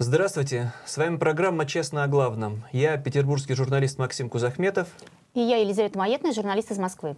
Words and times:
Здравствуйте, 0.00 0.72
с 0.86 0.96
вами 0.96 1.16
программа 1.16 1.66
«Честно 1.66 2.04
о 2.04 2.06
главном». 2.06 2.62
Я 2.70 2.96
петербургский 2.98 3.54
журналист 3.54 3.98
Максим 3.98 4.30
Кузахметов. 4.30 4.86
И 5.34 5.40
я, 5.40 5.56
Елизавета 5.56 5.98
Маетная, 5.98 6.32
журналист 6.32 6.70
из 6.70 6.78
Москвы. 6.78 7.16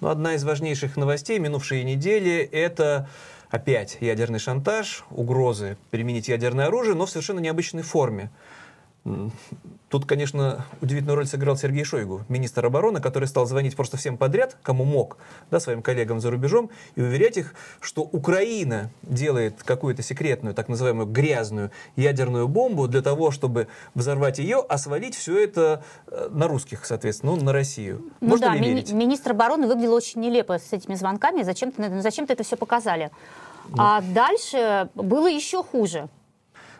Ну, 0.00 0.06
одна 0.06 0.34
из 0.34 0.44
важнейших 0.44 0.96
новостей 0.96 1.40
минувшей 1.40 1.82
недели– 1.82 2.48
это 2.52 3.08
опять 3.50 3.98
ядерный 4.00 4.38
шантаж, 4.38 5.04
угрозы 5.10 5.76
применить 5.90 6.28
ядерное 6.28 6.66
оружие, 6.66 6.94
но 6.94 7.06
в 7.06 7.10
совершенно 7.10 7.40
необычной 7.40 7.82
форме– 7.82 8.30
Тут, 9.88 10.06
конечно, 10.06 10.64
удивительную 10.80 11.16
роль 11.16 11.26
сыграл 11.26 11.56
Сергей 11.56 11.84
Шойгу, 11.84 12.22
министр 12.28 12.66
обороны, 12.66 13.00
который 13.00 13.26
стал 13.26 13.46
звонить 13.46 13.74
просто 13.74 13.96
всем 13.96 14.16
подряд, 14.16 14.56
кому 14.62 14.84
мог, 14.84 15.18
да, 15.50 15.58
своим 15.58 15.82
коллегам 15.82 16.20
за 16.20 16.30
рубежом, 16.30 16.70
и 16.94 17.02
уверять 17.02 17.36
их, 17.36 17.54
что 17.80 18.02
Украина 18.02 18.90
делает 19.02 19.62
какую-то 19.64 20.02
секретную, 20.02 20.54
так 20.54 20.68
называемую 20.68 21.06
грязную 21.06 21.72
ядерную 21.96 22.46
бомбу 22.46 22.86
для 22.86 23.02
того, 23.02 23.32
чтобы 23.32 23.66
взорвать 23.94 24.38
ее, 24.38 24.64
а 24.66 24.78
свалить 24.78 25.16
все 25.16 25.42
это 25.42 25.84
э, 26.06 26.28
на 26.30 26.46
русских, 26.46 26.86
соответственно, 26.86 27.34
ну, 27.34 27.42
на 27.42 27.52
Россию. 27.52 28.04
Ну 28.20 28.28
Можно 28.28 28.46
да, 28.46 28.54
ли 28.54 28.60
верить? 28.60 28.92
Ми- 28.92 29.04
министр 29.04 29.32
обороны 29.32 29.66
выглядел 29.66 29.94
очень 29.94 30.20
нелепо 30.20 30.58
с 30.58 30.72
этими 30.72 30.94
звонками. 30.94 31.42
Зачем-то 31.42 32.00
зачем 32.00 32.24
это 32.28 32.44
все 32.44 32.56
показали. 32.56 33.10
Ну. 33.68 33.76
А 33.78 34.00
дальше 34.00 34.88
было 34.94 35.28
еще 35.28 35.62
хуже. 35.62 36.08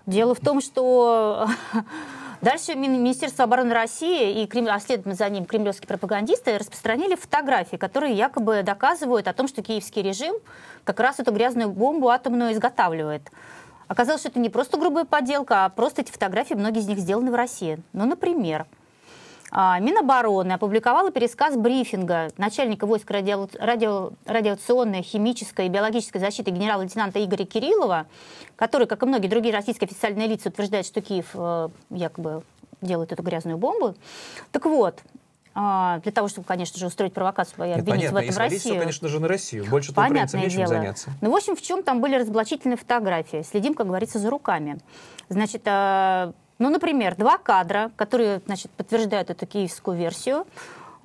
Дело 0.06 0.34
в 0.34 0.40
том, 0.40 0.60
что 0.60 1.46
Дальше 2.42 2.74
Министерство 2.74 3.44
обороны 3.44 3.72
России 3.72 4.42
и, 4.42 4.66
а 4.66 4.80
следом 4.80 5.14
за 5.14 5.28
ним 5.28 5.44
кремлевские 5.44 5.86
пропагандисты 5.86 6.58
распространили 6.58 7.14
фотографии, 7.14 7.76
которые 7.76 8.14
якобы 8.14 8.64
доказывают 8.64 9.28
о 9.28 9.32
том, 9.32 9.46
что 9.46 9.62
киевский 9.62 10.02
режим 10.02 10.34
как 10.82 10.98
раз 10.98 11.20
эту 11.20 11.30
грязную 11.30 11.70
бомбу 11.70 12.08
атомную 12.08 12.52
изготавливает. 12.52 13.30
Оказалось, 13.86 14.22
что 14.22 14.30
это 14.30 14.40
не 14.40 14.48
просто 14.48 14.76
грубая 14.76 15.04
подделка, 15.04 15.64
а 15.64 15.68
просто 15.68 16.02
эти 16.02 16.10
фотографии, 16.10 16.54
многие 16.54 16.80
из 16.80 16.88
них 16.88 16.98
сделаны 16.98 17.30
в 17.30 17.36
России. 17.36 17.80
Ну, 17.92 18.06
например, 18.06 18.66
Минобороны 19.52 20.52
опубликовала 20.52 21.10
пересказ 21.10 21.56
брифинга 21.56 22.30
начальника 22.38 22.86
войск 22.86 23.10
радио, 23.10 23.48
радио, 23.60 24.12
радиационной, 24.24 25.02
химической 25.02 25.66
и 25.66 25.68
биологической 25.68 26.18
защиты 26.18 26.50
генерала-лейтенанта 26.50 27.22
Игоря 27.22 27.44
Кириллова, 27.44 28.06
который, 28.56 28.86
как 28.86 29.02
и 29.02 29.06
многие 29.06 29.28
другие 29.28 29.54
российские 29.54 29.88
официальные 29.88 30.26
лица, 30.28 30.48
утверждает, 30.48 30.86
что 30.86 31.02
Киев 31.02 31.26
э, 31.34 31.68
якобы 31.90 32.42
делает 32.80 33.12
эту 33.12 33.22
грязную 33.22 33.58
бомбу. 33.58 33.94
Так 34.52 34.64
вот, 34.64 35.00
а, 35.54 35.98
для 35.98 36.12
того, 36.12 36.28
чтобы, 36.28 36.46
конечно 36.46 36.78
же, 36.78 36.86
устроить 36.86 37.12
провокацию 37.12 37.68
и 37.68 37.72
обвинить 37.72 38.02
Нет, 38.02 38.12
в 38.12 38.16
этом 38.16 38.36
Россию. 38.36 38.60
Все, 38.60 38.78
конечно 38.78 39.08
же, 39.08 39.20
на 39.20 39.28
Россию. 39.28 39.66
Больше 39.66 39.92
Понятное 39.92 40.40
нечем 40.40 40.58
дело. 40.58 40.68
заняться. 40.68 41.10
Ну, 41.20 41.30
в 41.30 41.36
общем, 41.36 41.56
в 41.56 41.62
чем 41.62 41.82
там 41.82 42.00
были 42.00 42.16
разоблачительные 42.16 42.78
фотографии? 42.78 43.42
Следим, 43.42 43.74
как 43.74 43.86
говорится, 43.86 44.18
за 44.18 44.30
руками. 44.30 44.78
Значит, 45.28 45.62
э, 45.66 46.32
ну, 46.62 46.70
например, 46.70 47.16
два 47.16 47.38
кадра, 47.38 47.90
которые 47.96 48.40
значит, 48.46 48.70
подтверждают 48.72 49.30
эту 49.30 49.46
киевскую 49.46 49.96
версию, 49.96 50.46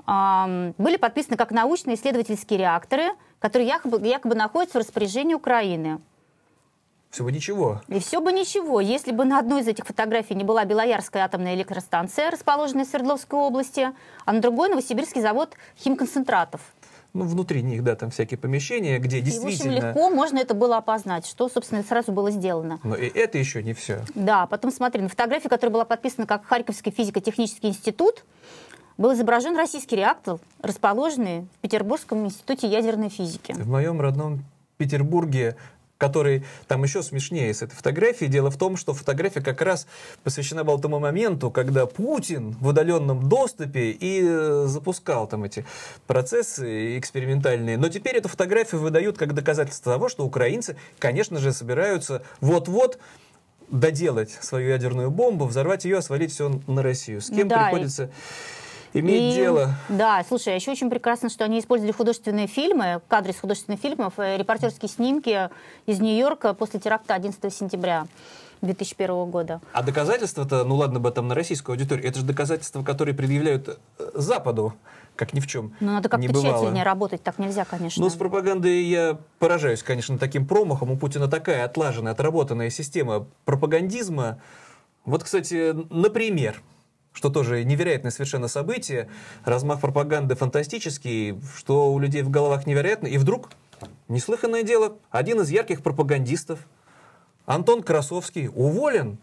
были 0.05 0.97
подписаны 0.97 1.36
как 1.36 1.52
научные 1.52 1.95
исследовательские 1.95 2.59
реакторы, 2.59 3.09
которые 3.39 3.67
якобы, 3.67 4.00
якобы 4.08 4.35
находятся 4.35 4.78
в 4.78 4.81
распоряжении 4.81 5.33
Украины. 5.33 6.00
Все 7.09 7.23
бы 7.23 7.31
ничего. 7.31 7.81
И 7.88 8.00
все 8.00 8.22
бы 8.22 8.31
ничего, 8.31 8.80
если 8.80 9.11
бы 9.11 9.25
на 9.25 9.39
одной 9.39 9.61
из 9.61 9.67
этих 9.67 9.85
фотографий 9.85 10.35
не 10.35 10.44
была 10.44 10.66
Белоярская 10.66 11.23
атомная 11.23 11.55
электростанция, 11.55 12.30
расположенная 12.30 12.85
в 12.85 12.88
Свердловской 12.88 13.39
области, 13.39 13.91
а 14.25 14.33
на 14.33 14.41
другой 14.41 14.69
Новосибирский 14.69 15.22
завод 15.22 15.55
химконцентратов 15.80 16.61
ну, 17.17 17.25
внутри 17.25 17.63
них, 17.63 17.83
да, 17.83 17.95
там 17.95 18.11
всякие 18.11 18.38
помещения, 18.38 19.00
где 19.00 19.22
действительно... 19.22 19.72
И, 19.72 19.75
в 19.75 19.78
общем, 19.78 19.88
легко 19.88 20.09
можно 20.09 20.38
это 20.38 20.53
было 20.53 20.78
опознать, 20.78 21.25
что, 21.25 21.50
собственно, 21.50 21.83
сразу 21.83 22.11
было 22.11 22.29
сделано. 22.29 22.79
Но 22.83 22.95
и 22.95 23.07
это 23.07 23.38
еще 23.38 23.63
не 23.63 23.73
все. 23.73 24.05
Да, 24.13 24.45
потом 24.45 24.72
смотри, 24.72 25.01
на 25.01 25.09
фотографии, 25.09 25.47
которая 25.47 25.73
была 25.73 25.85
подписана 25.85 26.27
как 26.27 26.45
Харьковский 26.45 26.91
физико-технический 26.91 27.69
институт, 27.69 28.23
был 28.97 29.13
изображен 29.13 29.56
российский 29.57 29.95
реактор, 29.95 30.39
расположенный 30.61 31.41
в 31.41 31.61
Петербургском 31.61 32.25
институте 32.25 32.67
ядерной 32.67 33.09
физики. 33.09 33.53
В 33.53 33.67
моем 33.67 34.00
родном 34.00 34.44
Петербурге 34.77 35.56
который 35.97 36.44
там 36.68 36.84
еще 36.84 37.03
смешнее 37.03 37.53
с 37.53 37.62
этой 37.62 37.75
фотографией. 37.75 38.30
Дело 38.30 38.52
в 38.52 38.58
том, 38.58 38.78
что 38.78 38.94
фотография 38.94 39.41
как 39.41 39.62
раз 39.62 39.88
посвящена 40.24 40.63
была 40.63 40.78
тому 40.78 41.00
моменту, 41.00 41.52
когда 41.52 41.85
Путин 41.85 42.52
в 42.59 42.68
удаленном 42.68 43.28
доступе 43.28 43.91
и 43.91 44.22
э, 44.24 44.66
запускал 44.68 45.28
там 45.28 45.44
эти 45.44 45.66
процессы 46.06 46.97
экспериментальные. 46.97 47.78
Но 47.78 47.90
теперь 47.90 48.18
эту 48.18 48.30
фотографию 48.30 48.81
выдают 48.81 49.18
как 49.18 49.34
доказательство 49.34 49.94
того, 49.94 50.09
что 50.09 50.25
украинцы, 50.25 50.78
конечно 51.00 51.40
же, 51.40 51.52
собираются 51.52 52.22
вот-вот 52.41 53.00
доделать 53.69 54.31
свою 54.31 54.69
ядерную 54.69 55.12
бомбу, 55.12 55.46
взорвать 55.46 55.86
ее, 55.86 56.02
свалить 56.02 56.31
все 56.31 56.62
на 56.68 56.81
Россию. 56.81 57.22
С 57.22 57.30
кем 57.30 57.47
да, 57.47 57.66
приходится... 57.66 58.06
И 58.06 58.09
иметь 59.00 59.34
и, 59.34 59.35
дело. 59.35 59.75
Да, 59.90 60.24
слушай, 60.28 60.56
еще 60.56 60.72
очень 60.72 60.90
прекрасно, 60.90 61.30
что 61.30 61.44
они 61.44 61.59
использовали 61.59 61.91
художественные 61.91 62.47
фильмы, 62.47 63.02
кадры 63.08 63.31
из 63.31 63.40
художественных 63.40 63.80
фильмов, 63.80 64.13
э, 64.18 64.38
репортерские 64.38 64.90
снимки 64.90 65.50
из 65.85 66.00
Нью-Йорка 66.00 66.53
после 66.53 66.80
теракта 66.80 67.13
11 67.16 67.53
сентября. 67.53 68.07
2001 68.62 69.30
года. 69.30 69.62
А 69.72 69.84
доказательства-то, 69.84 70.63
ну 70.63 70.75
ладно 70.75 71.00
бы 71.00 71.12
там 71.12 71.28
на 71.28 71.36
российскую 71.36 71.75
аудиторию, 71.75 72.07
это 72.07 72.19
же 72.19 72.25
доказательства, 72.25 72.84
которые 72.84 73.13
предъявляют 73.13 73.80
э, 74.00 74.09
Западу, 74.16 74.74
как 75.16 75.34
ни 75.34 75.40
в 75.40 75.47
чем 75.47 75.74
Ну, 75.80 75.94
надо 75.94 76.09
как-то 76.09 76.28
тщательнее 76.28 76.84
работать, 76.84 77.24
так 77.24 77.40
нельзя, 77.40 77.66
конечно. 77.66 78.02
Ну, 78.03 78.09
с 78.09 78.16
пропагандой 78.16 78.84
я 78.84 79.19
поражаюсь, 79.40 79.84
конечно, 79.84 80.18
таким 80.18 80.47
промахом. 80.47 80.91
У 80.91 80.97
Путина 80.97 81.28
такая 81.28 81.66
отлаженная, 81.66 82.13
отработанная 82.13 82.69
система 82.69 83.28
пропагандизма. 83.46 84.40
Вот, 85.06 85.24
кстати, 85.24 85.75
например, 85.90 86.62
что 87.17 87.31
тоже 87.31 87.63
невероятное 87.63 88.11
совершенно 88.11 88.47
событие, 88.47 89.09
размах 89.44 89.81
пропаганды 89.81 90.35
фантастический, 90.35 91.41
что 91.57 91.91
у 91.91 91.97
людей 91.97 92.22
в 92.22 92.29
головах 92.29 92.67
невероятно, 92.67 93.07
и 93.07 93.17
вдруг, 93.17 93.50
неслыханное 94.07 94.61
дело, 94.61 94.97
один 95.09 95.41
из 95.41 95.50
ярких 95.50 95.81
пропагандистов, 95.81 96.59
Антон 97.47 97.81
Красовский, 97.81 98.50
уволен. 98.53 99.17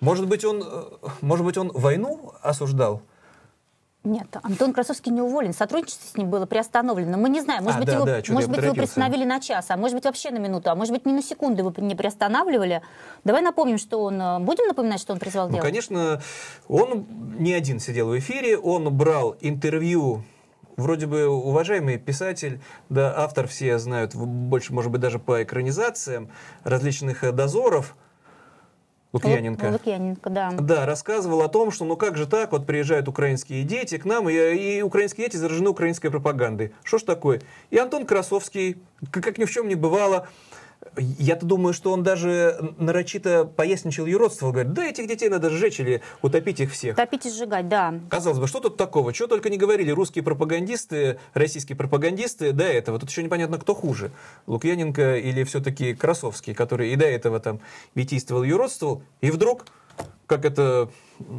Может 0.00 0.28
быть, 0.28 0.44
он, 0.44 0.62
э, 0.62 0.82
может 1.22 1.46
быть, 1.46 1.56
он 1.56 1.70
войну 1.72 2.34
осуждал? 2.42 3.00
Нет, 4.02 4.28
Антон 4.42 4.72
Красовский 4.72 5.12
не 5.12 5.20
уволен. 5.20 5.52
Сотрудничество 5.52 6.08
с 6.08 6.16
ним 6.16 6.30
было 6.30 6.46
приостановлено. 6.46 7.18
Мы 7.18 7.28
не 7.28 7.42
знаем. 7.42 7.64
Может 7.64 7.76
а, 7.76 7.80
быть, 7.80 7.86
да, 7.88 7.94
его, 7.94 8.04
да, 8.06 8.22
может 8.32 8.50
быть 8.50 8.62
его 8.62 8.72
приостановили 8.72 9.24
на 9.24 9.40
час, 9.40 9.66
а 9.68 9.76
может 9.76 9.94
быть 9.94 10.04
вообще 10.04 10.30
на 10.30 10.38
минуту, 10.38 10.70
а 10.70 10.74
может 10.74 10.94
быть 10.94 11.04
ни 11.04 11.12
на 11.12 11.22
секунду 11.22 11.58
его 11.58 11.74
не 11.76 11.94
приостанавливали. 11.94 12.80
Давай 13.24 13.42
напомним, 13.42 13.76
что 13.76 14.02
он... 14.02 14.20
Э, 14.20 14.38
будем 14.38 14.66
напоминать, 14.66 15.00
что 15.00 15.12
он 15.12 15.18
призвал 15.18 15.48
ну, 15.48 15.56
делать? 15.56 15.68
Конечно, 15.68 16.22
он 16.66 17.06
не 17.38 17.52
один 17.52 17.78
сидел 17.78 18.08
в 18.08 18.18
эфире, 18.18 18.56
он 18.56 18.90
брал 18.96 19.36
интервью 19.40 20.24
вроде 20.78 21.06
бы 21.06 21.28
уважаемый 21.28 21.98
писатель, 21.98 22.62
да, 22.88 23.12
автор 23.14 23.46
все 23.46 23.78
знают, 23.78 24.14
больше, 24.14 24.72
может 24.72 24.90
быть, 24.90 25.02
даже 25.02 25.18
по 25.18 25.42
экранизациям 25.42 26.30
различных 26.64 27.22
э, 27.22 27.32
дозоров– 27.32 27.96
Лукьяненко. 29.12 29.70
Лукьяненко, 29.70 30.30
да. 30.30 30.52
Да, 30.52 30.86
рассказывал 30.86 31.42
о 31.42 31.48
том, 31.48 31.72
что 31.72 31.84
ну 31.84 31.96
как 31.96 32.16
же 32.16 32.26
так, 32.26 32.52
вот 32.52 32.66
приезжают 32.66 33.08
украинские 33.08 33.64
дети 33.64 33.98
к 33.98 34.04
нам, 34.04 34.28
и, 34.28 34.34
и 34.34 34.82
украинские 34.82 35.26
дети 35.26 35.36
заражены 35.36 35.70
украинской 35.70 36.10
пропагандой. 36.10 36.72
Что 36.84 36.98
ж 36.98 37.02
такое? 37.02 37.42
И 37.70 37.78
Антон 37.78 38.06
Красовский, 38.06 38.80
как, 39.10 39.24
как 39.24 39.38
ни 39.38 39.44
в 39.44 39.50
чем 39.50 39.66
не 39.66 39.74
бывало, 39.74 40.28
я-то 40.96 41.46
думаю, 41.46 41.72
что 41.72 41.92
он 41.92 42.02
даже 42.02 42.74
нарочито 42.78 43.44
поясничал 43.44 44.06
юродство. 44.06 44.50
Говорит, 44.50 44.72
да 44.72 44.86
этих 44.86 45.06
детей 45.06 45.28
надо 45.28 45.50
сжечь 45.50 45.78
или 45.80 46.02
утопить 46.22 46.60
их 46.60 46.72
всех. 46.72 46.96
Топить 46.96 47.26
и 47.26 47.30
сжигать, 47.30 47.68
да. 47.68 48.00
Казалось 48.08 48.38
бы, 48.38 48.46
что 48.46 48.60
тут 48.60 48.76
такого? 48.76 49.12
Чего 49.12 49.28
только 49.28 49.50
не 49.50 49.58
говорили 49.58 49.90
русские 49.90 50.24
пропагандисты, 50.24 51.18
российские 51.34 51.76
пропагандисты 51.76 52.52
до 52.52 52.64
этого. 52.64 52.98
Тут 52.98 53.10
еще 53.10 53.22
непонятно, 53.22 53.58
кто 53.58 53.74
хуже. 53.74 54.10
Лукьяненко 54.46 55.16
или 55.16 55.44
все-таки 55.44 55.94
Красовский, 55.94 56.54
который 56.54 56.92
и 56.92 56.96
до 56.96 57.06
этого 57.06 57.40
там 57.40 57.60
витийствовал, 57.94 58.42
юродствовал. 58.42 59.02
И 59.20 59.30
вдруг, 59.30 59.66
как 60.26 60.44
это 60.44 60.90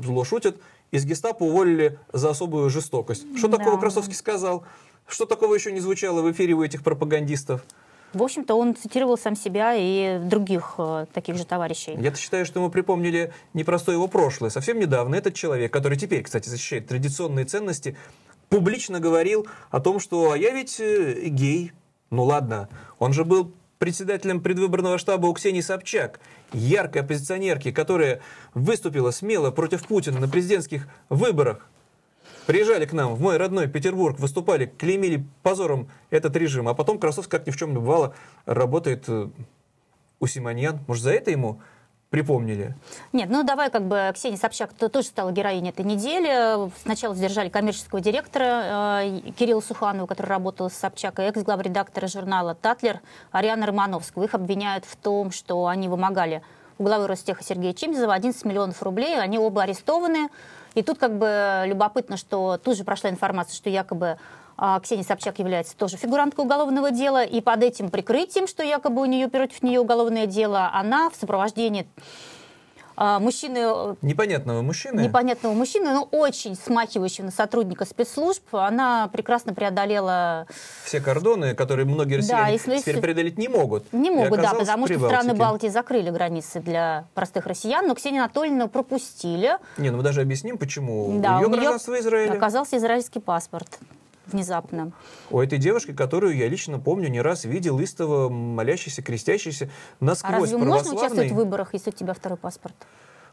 зло 0.04 0.24
шутят, 0.24 0.58
из 0.92 1.06
гестапо 1.06 1.44
уволили 1.44 1.98
за 2.14 2.30
особую 2.30 2.70
жестокость. 2.70 3.26
Что 3.38 3.48
да. 3.48 3.58
такого 3.58 3.80
Красовский 3.80 4.16
сказал? 4.16 4.64
Что 5.08 5.26
такого 5.26 5.56
еще 5.56 5.72
не 5.72 5.80
звучало 5.80 6.22
в 6.22 6.32
эфире 6.32 6.54
у 6.54 6.64
этих 6.64 6.84
пропагандистов? 6.84 7.64
В 8.14 8.24
общем-то, 8.24 8.56
он 8.56 8.76
цитировал 8.76 9.18
сам 9.18 9.36
себя 9.36 9.74
и 9.76 10.20
других 10.20 10.76
э, 10.78 11.06
таких 11.14 11.38
же 11.38 11.46
товарищей. 11.46 11.96
Я 11.98 12.14
считаю, 12.14 12.46
что 12.46 12.60
мы 12.62 12.70
припомнили 12.70 13.32
непростое 13.54 13.96
его 13.96 14.08
прошлое. 14.08 14.50
Совсем 14.50 14.80
недавно 14.80 15.16
этот 15.16 15.34
человек, 15.34 15.72
который 15.72 15.98
теперь, 15.98 16.24
кстати, 16.24 16.50
защищает 16.50 16.88
традиционные 16.88 17.46
ценности, 17.46 17.98
публично 18.50 19.00
говорил 19.00 19.48
о 19.70 19.80
том, 19.80 20.00
что 20.00 20.32
«а 20.32 20.38
я 20.38 20.52
ведь 20.52 20.80
э, 20.80 21.28
гей». 21.28 21.72
Ну 22.10 22.26
ладно, 22.26 22.68
он 23.00 23.14
же 23.14 23.24
был 23.24 23.54
председателем 23.82 24.42
предвыборного 24.42 25.00
штаба 25.00 25.26
у 25.26 25.34
Ксении 25.34 25.62
Собчак, 25.62 26.20
яркой 26.54 27.02
оппозиционерки, 27.02 27.72
которая 27.72 28.22
выступила 28.54 29.10
смело 29.10 29.50
против 29.50 29.88
Путина 29.88 30.20
на 30.20 30.28
президентских 30.28 30.88
выборах. 31.10 31.68
Приезжали 32.48 32.86
к 32.86 32.94
нам 32.94 33.16
в 33.16 33.22
мой 33.22 33.38
родной 33.38 33.68
Петербург, 33.68 34.20
выступали, 34.20 34.66
клеймили 34.66 35.26
позором 35.44 35.90
этот 36.10 36.36
режим, 36.36 36.68
а 36.68 36.74
потом 36.74 37.00
Красовский, 37.00 37.32
как 37.32 37.48
ни 37.48 37.52
в 37.52 37.58
чем 37.58 37.72
не 37.72 37.80
бывало, 37.80 38.14
работает 38.46 39.06
э, 39.08 39.30
у 40.20 40.28
Симоньян. 40.28 40.80
Может, 40.88 41.04
за 41.04 41.12
это 41.12 41.32
ему 41.32 41.62
припомнили. 42.12 42.76
Нет, 43.14 43.30
ну 43.30 43.44
давай 43.44 43.72
как 43.72 43.88
бы 43.88 44.12
Ксения 44.14 44.38
Собчак 44.38 44.72
-то 44.78 44.90
тоже 44.90 45.08
стала 45.08 45.32
героиней 45.32 45.70
этой 45.70 45.86
недели. 45.86 46.70
Сначала 46.84 47.16
задержали 47.16 47.50
коммерческого 47.50 48.02
директора 48.02 49.02
э, 49.04 49.22
Кирилла 49.38 49.62
Суханова, 49.62 50.08
который 50.08 50.28
работал 50.28 50.70
с 50.70 50.74
Собчак, 50.74 51.20
и 51.20 51.24
экс-главредактора 51.24 52.08
журнала 52.08 52.54
«Татлер» 52.54 53.00
Ариана 53.32 53.66
Романовского. 53.66 54.26
Их 54.26 54.36
обвиняют 54.36 54.84
в 54.86 54.98
том, 54.98 55.32
что 55.32 55.68
они 55.68 55.88
вымогали 55.88 56.44
у 56.78 56.84
главы 56.84 57.08
Ростеха 57.08 57.44
Сергея 57.44 57.74
Чимзова 57.74 58.14
11 58.14 58.44
миллионов 58.44 58.84
рублей. 58.84 59.18
Они 59.20 59.40
оба 59.40 59.64
арестованы. 59.64 60.28
И 60.74 60.84
тут 60.84 60.98
как 60.98 61.18
бы 61.18 61.64
любопытно, 61.66 62.18
что 62.18 62.58
тут 62.58 62.78
же 62.78 62.84
прошла 62.84 63.10
информация, 63.10 63.56
что 63.56 63.70
якобы 63.70 64.18
а, 64.58 64.80
Ксения 64.80 65.04
Собчак 65.04 65.40
является 65.40 65.76
тоже 65.76 65.98
фигуранткой 65.98 66.46
уголовного 66.46 66.92
дела, 66.92 67.24
и 67.24 67.42
под 67.42 67.64
этим 67.64 67.90
прикрытием, 67.90 68.48
что 68.48 68.64
якобы 68.64 69.02
у 69.02 69.06
нее 69.06 69.28
против 69.28 69.64
нее 69.64 69.80
уголовное 69.80 70.28
дело, 70.28 70.70
она 70.74 71.10
в 71.10 71.16
сопровождении 71.16 71.88
мужчины... 73.20 73.58
Э, 73.58 73.96
непонятного 74.02 74.62
мужчины? 74.62 75.02
Непонятного 75.02 75.54
мужчины, 75.54 75.92
но 75.92 76.08
очень 76.12 76.56
смахивающего 76.56 77.26
на 77.26 77.32
сотрудника 77.32 77.86
спецслужб. 77.86 78.44
Она 78.56 79.08
прекрасно 79.08 79.54
преодолела... 79.54 80.48
Все 80.84 81.02
кордоны, 81.02 81.56
которые 81.56 81.86
многие 81.86 82.16
россияне 82.16 82.44
да, 82.44 82.50
если... 82.50 82.78
теперь 82.78 83.02
преодолеть 83.02 83.38
не 83.38 83.48
могут. 83.48 83.92
Не 83.92 84.12
могут, 84.12 84.42
да, 84.42 84.54
потому 84.54 84.88
что 84.88 85.00
страны 85.00 85.34
Балтии 85.34 85.68
закрыли 85.68 86.10
границы 86.10 86.60
для 86.60 87.06
простых 87.14 87.48
россиян, 87.48 87.88
но 87.88 87.96
Ксению 87.96 88.24
Анатольевну 88.24 88.68
пропустили. 88.68 89.58
Не, 89.78 89.90
ну 89.90 89.98
мы 89.98 90.04
даже 90.04 90.22
объясним, 90.22 90.58
почему. 90.58 91.20
Да, 91.20 91.38
у 91.38 91.40
нее 91.40 91.50
гражданство 91.50 92.00
Израиля. 92.00 92.34
Оказался 92.34 92.78
израильский 92.78 93.20
паспорт 93.20 93.80
внезапно. 94.32 94.92
У 95.30 95.40
этой 95.40 95.58
девушки, 95.58 95.94
которую 95.94 96.36
я 96.36 96.48
лично 96.48 96.80
помню, 96.80 97.10
не 97.10 97.22
раз 97.22 97.46
видел 97.46 97.80
истово 97.80 98.30
молящийся, 98.30 99.02
крестящийся 99.02 99.70
насквозь 100.00 100.34
а 100.34 100.40
разве 100.40 100.58
можно 100.58 100.94
участвовать 100.94 101.32
в 101.32 101.36
выборах, 101.36 101.74
если 101.74 101.90
у 101.90 101.94
тебя 101.94 102.14
второй 102.14 102.38
паспорт? 102.38 102.76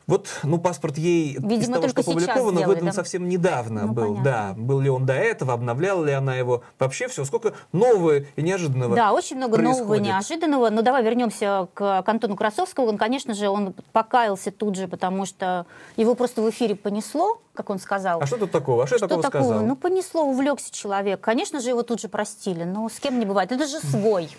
Вот, 0.09 0.41
ну, 0.43 0.59
паспорт 0.59 0.97
ей 0.97 1.35
Видимо, 1.35 1.61
из 1.61 1.69
того, 1.69 1.89
что 1.89 2.01
опубликовано, 2.01 2.61
сделали, 2.61 2.65
выдан 2.65 2.87
да? 2.87 2.93
совсем 2.93 3.29
недавно 3.29 3.83
ну, 3.83 3.93
был. 3.93 4.17
Понятно. 4.17 4.25
Да, 4.25 4.55
был 4.57 4.81
ли 4.81 4.89
он 4.89 5.05
до 5.05 5.13
этого, 5.13 5.53
обновляла 5.53 6.03
ли 6.03 6.13
она 6.13 6.35
его. 6.35 6.63
Вообще 6.79 7.09
все, 7.09 7.27
сколько 7.27 7.53
нового 7.73 8.21
и 8.21 8.43
неожиданного 8.43 8.97
Да, 8.97 9.13
очень 9.13 9.37
много 9.37 9.57
происходит. 9.57 9.81
нового 9.81 9.95
и 9.97 10.01
неожиданного. 10.01 10.71
Но 10.71 10.81
давай 10.81 11.05
вернемся 11.05 11.69
к, 11.75 12.03
к 12.03 12.09
Антону 12.09 12.37
Красовскому. 12.37 12.89
Он, 12.89 12.97
конечно 12.97 13.35
же, 13.35 13.51
он 13.51 13.75
покаялся 13.93 14.51
тут 14.51 14.77
же, 14.77 14.89
потому 14.89 15.27
что 15.27 15.67
его 15.97 16.15
просто 16.15 16.41
в 16.41 16.49
эфире 16.49 16.75
понесло, 16.75 17.43
как 17.53 17.69
он 17.69 17.79
сказал. 17.79 18.23
А 18.23 18.27
что 18.27 18.39
тут 18.39 18.51
такого? 18.51 18.85
А 18.85 18.87
что, 18.87 18.97
что 18.97 19.09
такого 19.09 19.23
такого? 19.23 19.45
сказал? 19.45 19.67
Ну, 19.67 19.77
понесло, 19.77 20.23
увлекся 20.23 20.73
человек. 20.73 21.21
Конечно 21.21 21.61
же, 21.61 21.69
его 21.69 21.83
тут 21.83 22.01
же 22.01 22.09
простили. 22.09 22.65
Но 22.65 22.89
с 22.89 22.99
кем 22.99 23.21
не 23.21 23.27
бывает. 23.27 23.53
Это 23.53 23.67
же 23.67 23.79
свой. 23.81 24.31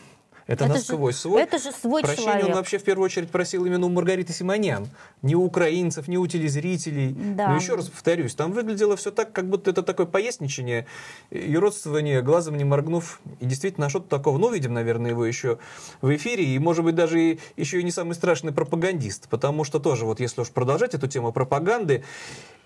Это, 0.50 0.66
это 0.66 0.74
насквозь 0.74 1.14
же, 1.14 1.22
свой. 1.22 1.44
Это 1.44 1.60
же 1.60 1.72
свой 1.72 2.02
Прощение 2.02 2.32
человек. 2.32 2.48
он 2.48 2.56
вообще 2.56 2.80
в 2.80 2.84
первую 2.84 3.06
очередь 3.06 3.30
просил 3.30 3.66
именно 3.66 3.86
у 3.86 3.90
Маргариты 3.90 4.34
Симонян. 4.34 4.88
Не 5.22 5.36
у 5.36 5.44
украинцев, 5.44 6.08
не 6.08 6.18
у 6.18 6.26
телезрителей. 6.26 7.16
Да. 7.36 7.50
Но 7.50 7.56
еще 7.56 7.76
раз 7.76 7.88
повторюсь, 7.88 8.34
там 8.34 8.52
выглядело 8.52 8.98
все 8.98 9.12
так, 9.12 9.32
как 9.32 9.48
будто 9.48 9.70
это 9.70 9.84
такое 9.84 10.08
поясничание 10.08 10.88
и 11.30 11.56
родствование, 11.56 12.24
глазом 12.24 12.58
не 12.58 12.64
моргнув. 12.64 13.22
И 13.40 13.46
действительно, 13.46 13.90
что-то 13.90 14.10
такого. 14.10 14.40
Ну, 14.40 14.52
видим, 14.52 14.74
наверное, 14.74 15.12
его 15.12 15.24
еще 15.24 15.60
в 16.02 16.16
эфире. 16.16 16.44
И, 16.44 16.58
может 16.58 16.84
быть, 16.84 16.96
даже 16.96 17.22
и, 17.22 17.40
еще 17.56 17.80
и 17.80 17.84
не 17.84 17.92
самый 17.92 18.14
страшный 18.14 18.52
пропагандист. 18.52 19.30
Потому 19.30 19.64
что 19.64 19.78
тоже, 19.78 20.06
вот 20.06 20.20
если 20.20 20.42
уж 20.42 20.50
продолжать 20.50 20.96
эту 20.96 21.08
тему 21.08 21.32
пропаганды, 21.32 22.04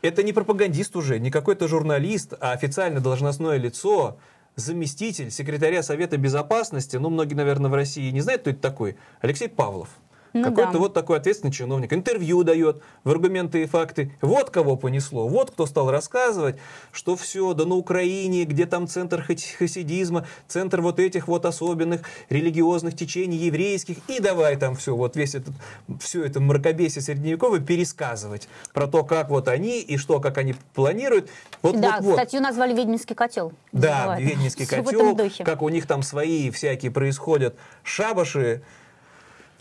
это 0.01 0.23
не 0.23 0.31
пропагандист 0.31 0.95
уже, 0.95 1.19
не 1.19 1.31
какой-то 1.31 1.67
журналист, 1.67 2.33
а 2.39 2.53
официально 2.53 3.01
должностное 3.01 3.57
лицо, 3.57 4.17
заместитель 4.55 5.31
секретаря 5.31 5.83
Совета 5.83 6.17
Безопасности, 6.17 6.97
ну, 6.97 7.09
многие, 7.09 7.35
наверное, 7.35 7.69
в 7.69 7.73
России 7.73 8.11
не 8.11 8.21
знают, 8.21 8.41
кто 8.41 8.51
это 8.51 8.59
такой, 8.59 8.97
Алексей 9.21 9.49
Павлов. 9.49 9.89
Ну, 10.33 10.43
Какой-то 10.43 10.73
да. 10.73 10.79
вот 10.79 10.93
такой 10.95 11.17
ответственный 11.17 11.53
чиновник. 11.53 11.93
Интервью 11.93 12.43
дает 12.43 12.81
в 13.03 13.11
аргументы 13.11 13.63
и 13.63 13.65
факты. 13.67 14.11
Вот 14.19 14.49
кого 14.49 14.75
понесло. 14.75 15.27
Вот 15.27 15.51
кто 15.51 15.67
стал 15.67 15.91
рассказывать, 15.91 16.55
что 16.91 17.15
все, 17.15 17.53
да 17.53 17.65
на 17.65 17.75
Украине, 17.75 18.45
где 18.45 18.65
там 18.65 18.87
центр 18.87 19.21
хасидизма, 19.21 20.25
центр 20.47 20.81
вот 20.81 20.99
этих 20.99 21.27
вот 21.27 21.45
особенных 21.45 22.01
религиозных 22.29 22.95
течений 22.95 23.37
еврейских. 23.37 23.97
И 24.07 24.19
давай 24.19 24.55
там 24.57 24.75
все, 24.75 24.95
вот 24.95 25.15
весь 25.15 25.35
этот, 25.35 25.53
все 25.99 26.23
это 26.23 26.39
мракобесие 26.39 27.03
средневековое 27.03 27.59
пересказывать. 27.59 28.49
Про 28.73 28.87
то, 28.87 29.03
как 29.03 29.29
вот 29.29 29.47
они 29.47 29.81
и 29.81 29.97
что, 29.97 30.19
как 30.19 30.39
они 30.39 30.55
планируют. 30.73 31.29
Вот, 31.61 31.79
да, 31.79 31.97
вот, 31.97 32.05
вот. 32.05 32.13
статью 32.13 32.41
назвали 32.41 32.73
«Ведьминский 32.73 33.15
котел». 33.15 33.53
Да, 33.71 34.17
«Ведьминский 34.19 34.65
котел». 34.65 35.15
Как 35.45 35.61
у 35.61 35.69
них 35.69 35.85
там 35.85 36.01
свои 36.01 36.49
всякие 36.49 36.91
происходят 36.91 37.55
шабаши, 37.83 38.63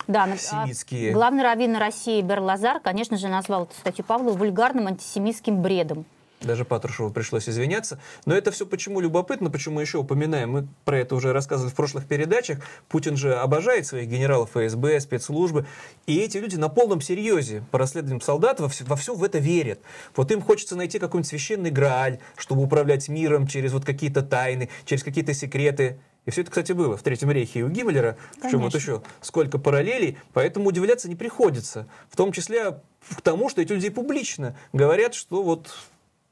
да, 0.07 0.37
семитские. 0.37 1.13
Главный 1.13 1.43
раввин 1.43 1.77
России 1.77 2.21
Берлазар, 2.21 2.81
конечно 2.81 3.17
же, 3.17 3.29
назвал 3.29 3.65
эту 3.65 3.75
статью 3.75 4.05
Павлова 4.05 4.37
вульгарным 4.37 4.87
антисемитским 4.87 5.63
бредом. 5.63 6.05
Даже 6.45 6.65
Патрушеву 6.65 7.11
пришлось 7.11 7.49
извиняться. 7.49 7.99
Но 8.27 8.35
это 8.35 8.51
все 8.51 8.67
почему 8.67 9.01
любопытно, 9.01 9.51
почему 9.51 9.81
еще 9.81 9.99
упоминаем. 9.99 10.51
Мы 10.51 10.69
про 10.85 10.99
это 10.99 11.15
уже 11.15 11.33
рассказывали 11.33 11.71
в 11.71 11.75
прошлых 11.75 12.07
передачах. 12.07 12.59
Путин 12.89 13.17
же 13.17 13.35
обожает 13.35 13.87
своих 13.87 14.09
генералов 14.09 14.51
ФСБ, 14.51 15.01
спецслужбы. 15.01 15.67
И 16.07 16.19
эти 16.19 16.39
люди 16.39 16.57
на 16.57 16.69
полном 16.69 17.01
серьезе 17.01 17.63
по 17.71 17.79
расследованиям 17.79 18.21
солдат 18.21 18.61
во 18.61 18.69
все, 18.69 18.85
во 18.85 18.97
все 18.97 19.15
в 19.15 19.23
это 19.23 19.39
верят. 19.39 19.81
Вот 20.17 20.31
им 20.33 20.43
хочется 20.43 20.77
найти 20.77 20.99
какой-нибудь 20.99 21.29
священный 21.29 21.71
грааль, 21.71 22.19
чтобы 22.37 22.63
управлять 22.63 23.09
миром 23.09 23.47
через 23.47 23.73
вот 23.73 23.85
какие-то 23.85 24.23
тайны, 24.23 24.69
через 24.85 25.05
какие-то 25.05 25.35
секреты. 25.35 25.99
И 26.25 26.31
все 26.31 26.43
это, 26.43 26.51
кстати, 26.51 26.73
было 26.73 26.97
в 26.97 27.03
Третьем 27.03 27.31
рейхе 27.31 27.61
и 27.61 27.63
у 27.63 27.69
Гиммлера, 27.69 28.17
в 28.41 28.49
чем 28.49 28.61
вот 28.61 28.75
еще 28.75 29.03
сколько 29.21 29.59
параллелей, 29.59 30.19
поэтому 30.33 30.67
удивляться 30.69 31.09
не 31.09 31.17
приходится. 31.17 31.89
В 32.09 32.17
том 32.17 32.33
числе 32.33 32.81
к 33.17 33.21
тому, 33.23 33.49
что 33.49 33.61
эти 33.61 33.73
люди 33.73 33.89
публично 33.89 34.57
говорят, 34.73 35.15
что 35.15 35.43
вот 35.43 35.75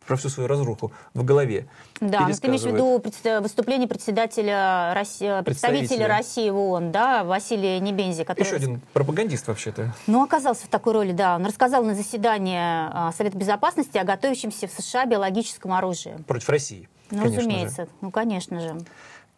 про 0.07 0.17
всю 0.17 0.29
свою 0.29 0.49
разруху 0.49 0.93
в 1.15 1.25
голове. 1.25 1.69
Да, 2.01 2.27
но 2.27 2.35
ты 2.35 2.49
имеешь 2.49 2.63
в 2.63 2.67
виду 2.67 3.03
выступление 3.41 3.87
председателя 3.87 4.93
России, 4.95 5.43
представителя 5.45 6.09
России 6.09 6.51
в 6.51 6.57
ООН, 6.57 6.91
да, 6.91 7.23
Василия 7.23 7.79
Небензи. 7.79 8.25
Который... 8.25 8.47
Еще 8.47 8.57
один 8.57 8.81
пропагандист 8.93 9.47
вообще-то. 9.47 9.95
Ну, 10.09 10.25
оказался 10.25 10.67
в 10.67 10.69
такой 10.69 10.95
роли, 10.95 11.13
да. 11.13 11.37
Он 11.37 11.47
рассказал 11.47 11.85
на 11.85 11.95
заседании 11.95 12.59
а, 12.59 13.13
Совета 13.17 13.37
Безопасности 13.37 13.99
о 13.99 14.05
готовящемся 14.05 14.67
в 14.67 14.73
США 14.73 15.07
биологическом 15.07 15.73
оружии. 15.73 16.17
Против 16.27 16.49
России. 16.49 16.89
Ну, 17.13 17.25
разумеется. 17.25 17.83
Же. 17.85 17.89
Ну, 18.01 18.11
конечно 18.11 18.61
же. 18.61 18.79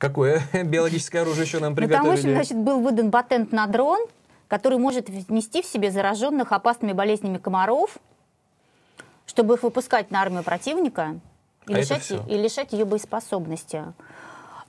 Какое 0.02 0.42
биологическое 0.64 1.23
оружие 1.23 1.44
еще 1.44 1.61
нам 1.61 1.76
приготовили? 1.76 1.99
Ну, 1.99 2.02
там, 2.02 2.16
в 2.16 2.18
общем, 2.18 2.30
значит, 2.32 2.59
был 2.59 2.80
выдан 2.80 3.12
патент 3.12 3.52
на 3.52 3.68
дрон, 3.68 4.00
который 4.49 4.76
может 4.76 5.09
нести 5.30 5.62
в 5.62 5.64
себе 5.64 5.92
зараженных 5.92 6.50
опасными 6.50 6.92
болезнями 6.92 7.38
комаров, 7.38 7.99
чтобы 9.26 9.54
их 9.54 9.62
выпускать 9.62 10.11
на 10.11 10.21
армию 10.21 10.42
противника 10.42 11.21
и, 11.68 11.75
а 11.75 11.78
лишать, 11.78 12.11
и 12.11 12.37
лишать 12.37 12.73
ее 12.73 12.85
боеспособности. 12.85 13.85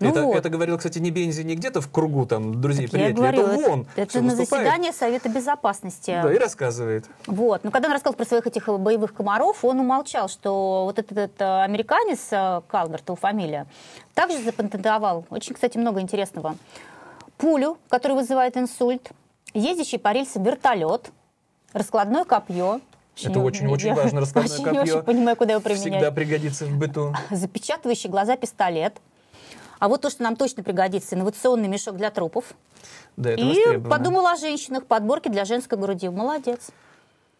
Ну 0.03 0.09
это, 0.09 0.23
вот. 0.23 0.35
это 0.35 0.49
говорил, 0.49 0.77
кстати, 0.77 0.99
не 0.99 1.11
Бензи 1.11 1.41
не 1.41 1.55
где-то 1.55 1.81
в 1.81 1.89
кругу 1.89 2.25
там 2.25 2.61
друзей, 2.61 2.87
так 2.87 2.91
приятелей, 2.91 3.27
это 3.27 3.43
вон. 3.43 3.87
Это 3.95 4.21
на 4.21 4.35
заседании 4.35 4.91
Совета 4.91 5.29
Безопасности. 5.29 6.19
Да, 6.21 6.33
и 6.33 6.37
рассказывает. 6.37 7.05
Вот. 7.27 7.63
Но 7.63 7.71
когда 7.71 7.87
он 7.87 7.93
рассказал 7.93 8.15
про 8.15 8.25
своих 8.25 8.47
этих 8.47 8.67
боевых 8.67 9.13
комаров, 9.13 9.63
он 9.63 9.79
умолчал, 9.79 10.29
что 10.29 10.85
вот 10.85 10.99
этот, 10.99 11.17
этот 11.17 11.41
американец, 11.41 12.27
э, 12.31 12.61
Калберт, 12.67 13.03
его 13.07 13.15
фамилия, 13.15 13.67
также 14.13 14.41
запатентовал, 14.43 15.25
очень, 15.29 15.53
кстати, 15.53 15.77
много 15.77 16.01
интересного, 16.01 16.55
пулю, 17.37 17.77
которая 17.89 18.19
вызывает 18.19 18.57
инсульт, 18.57 19.11
ездящий 19.53 19.99
по 19.99 20.11
рельсам 20.11 20.43
вертолет, 20.43 21.11
раскладное 21.73 22.23
копье, 22.23 22.81
это 23.21 23.39
очень-очень 23.39 23.93
важно, 23.93 24.21
раскладное 24.21 24.53
очень, 24.53 24.63
копье. 24.63 24.81
Очень 24.81 25.01
понимаю, 25.03 25.37
куда 25.37 25.53
его 25.53 25.61
применять. 25.61 25.81
Всегда 25.83 26.11
пригодится 26.11 26.65
в 26.65 26.77
быту. 26.77 27.13
Запечатывающий 27.29 28.09
глаза 28.09 28.35
пистолет. 28.37 28.95
А 29.83 29.89
вот 29.89 29.99
то, 29.99 30.09
что 30.09 30.23
нам 30.23 30.37
точно 30.37 30.63
пригодится, 30.63 31.15
инновационный 31.15 31.67
мешок 31.67 31.97
для 31.97 32.09
трупов. 32.09 32.45
Да, 33.17 33.31
это 33.31 33.41
И 33.41 33.79
подумала 33.79 34.31
о 34.31 34.37
женщинах, 34.37 34.85
подборки 34.85 35.27
для 35.27 35.43
женской 35.43 35.77
груди. 35.77 36.07
Молодец. 36.07 36.69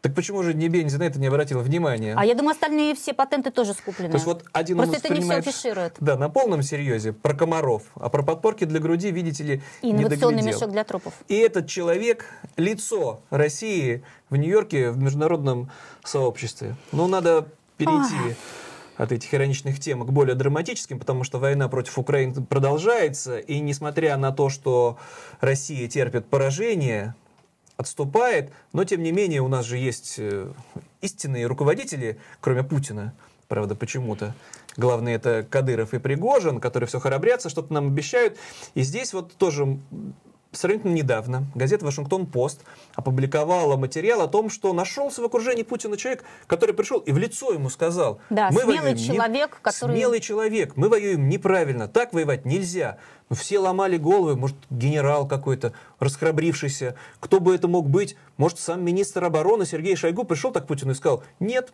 Так 0.02 0.14
почему 0.14 0.44
же 0.44 0.54
Небензи 0.54 0.98
на 0.98 1.04
это 1.04 1.22
не 1.22 1.28
обратила 1.28 1.62
внимания? 1.62 2.16
А 2.18 2.26
я 2.26 2.36
думаю, 2.36 2.52
остальные 2.52 2.96
все 2.96 3.14
патенты 3.14 3.50
тоже 3.50 3.74
скуплены. 3.74 4.10
То 4.10 4.16
есть 4.16 4.26
вот 4.26 4.44
один 4.52 4.76
Просто 4.76 4.98
это 4.98 5.14
не 5.14 5.22
все 5.22 5.36
афиширует. 5.36 5.96
Да, 6.02 6.18
на 6.18 6.28
полном 6.28 6.64
серьезе, 6.64 7.14
про 7.14 7.34
комаров. 7.34 7.84
А 7.96 8.10
про 8.10 8.24
подпорки 8.24 8.66
для 8.66 8.82
груди, 8.82 9.10
видите 9.12 9.44
ли, 9.46 9.62
И 9.82 9.92
инновационный 9.92 10.42
мешок 10.42 10.70
для 10.72 10.84
трупов. 10.84 11.14
И 11.30 11.38
этот 11.38 11.70
человек, 11.70 12.26
лицо 12.58 13.22
России 13.30 14.04
в 14.30 14.36
Нью-Йорке 14.36 14.92
в 14.92 14.98
международном 14.98 15.72
сообществе. 16.04 16.76
Ну, 16.92 17.08
надо 17.08 17.48
перейти... 17.78 18.16
Ой 18.22 18.36
от 18.98 19.12
этих 19.12 19.34
ироничных 19.34 19.80
тем 19.80 20.06
к 20.06 20.12
более 20.12 20.36
драматическим, 20.36 21.00
потому 21.00 21.24
что 21.24 21.40
война 21.40 21.68
против 21.68 21.98
Украины 21.98 22.44
продолжается, 22.44 23.40
и 23.40 23.60
несмотря 23.60 24.18
на 24.18 24.32
то, 24.32 24.50
что 24.50 24.98
Россия 25.42 25.88
терпит 25.88 26.28
поражение, 26.28 27.16
отступает, 27.78 28.52
но 28.72 28.84
тем 28.84 29.02
не 29.02 29.12
менее 29.12 29.42
у 29.42 29.48
нас 29.48 29.66
же 29.66 29.78
есть 29.78 30.16
э, 30.18 30.52
истинные 31.02 31.48
руководители, 31.48 32.20
кроме 32.40 32.64
Путина, 32.64 33.14
правда, 33.48 33.76
почему-то. 33.76 34.36
Главное, 34.78 35.16
это 35.16 35.46
Кадыров 35.48 35.94
и 35.94 36.00
Пригожин, 36.00 36.60
которые 36.60 36.88
все 36.88 37.00
храбрятся, 37.00 37.50
что-то 37.50 37.74
нам 37.74 37.88
обещают. 37.88 38.38
И 38.74 38.82
здесь 38.82 39.14
вот 39.14 39.34
тоже 39.34 39.80
сравнительно 40.54 40.94
недавно 40.94 41.46
газета 41.56 41.86
«Вашингтон-Пост» 41.86 42.62
опубликовала 42.96 43.76
материал 43.76 44.22
о 44.22 44.28
том, 44.28 44.50
что 44.50 44.74
нашелся 44.74 45.22
в 45.22 45.26
окружении 45.26 45.64
Путина 45.64 45.98
человек, 45.98 46.24
который 46.48 46.74
пришел 46.74 47.00
и 47.00 47.12
в 47.12 47.18
лицо 47.18 47.52
ему 47.52 47.70
сказал, 47.70 48.20
да, 48.30 48.50
мы 48.52 48.62
смелый 48.62 48.80
воюем 48.80 48.98
человек, 48.98 49.52
не... 49.52 49.62
который... 49.62 49.96
Смелый 49.96 50.20
человек, 50.20 50.74
мы 50.76 50.90
воюем 50.90 51.28
неправильно, 51.30 51.88
так 51.88 52.14
воевать 52.14 52.46
нельзя. 52.46 52.98
Ну, 53.30 53.36
все 53.36 53.60
ломали 53.60 53.98
головы, 53.98 54.36
может, 54.36 54.58
генерал 54.70 55.28
какой-то, 55.28 55.74
расхрабрившийся, 56.00 56.96
кто 57.20 57.40
бы 57.40 57.56
это 57.56 57.68
мог 57.68 57.90
быть, 57.90 58.16
может, 58.38 58.60
сам 58.60 58.84
министр 58.84 59.26
обороны 59.26 59.66
Сергей 59.66 59.96
Шойгу 59.96 60.24
пришел 60.24 60.52
так 60.52 60.68
Путину 60.68 60.92
и 60.92 60.96
сказал, 60.96 61.24
нет, 61.40 61.74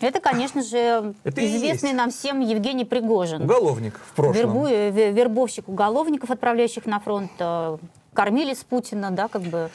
это, 0.00 0.20
конечно 0.20 0.62
же, 0.62 1.14
Это 1.24 1.46
известный 1.46 1.92
нам 1.92 2.10
всем 2.10 2.40
Евгений 2.40 2.84
Пригожин. 2.84 3.42
Уголовник 3.42 3.98
в 3.98 4.14
прошлом. 4.14 4.34
Вербу, 4.34 4.66
вербовщик 4.66 5.68
уголовников, 5.68 6.30
отправляющих 6.30 6.86
на 6.86 7.00
фронт 7.00 7.30
э, 8.14 8.16
кормили 8.16 8.54
с 8.54 8.64
Путина, 8.64 9.10
да, 9.10 9.28
как 9.28 9.42
бы, 9.42 9.70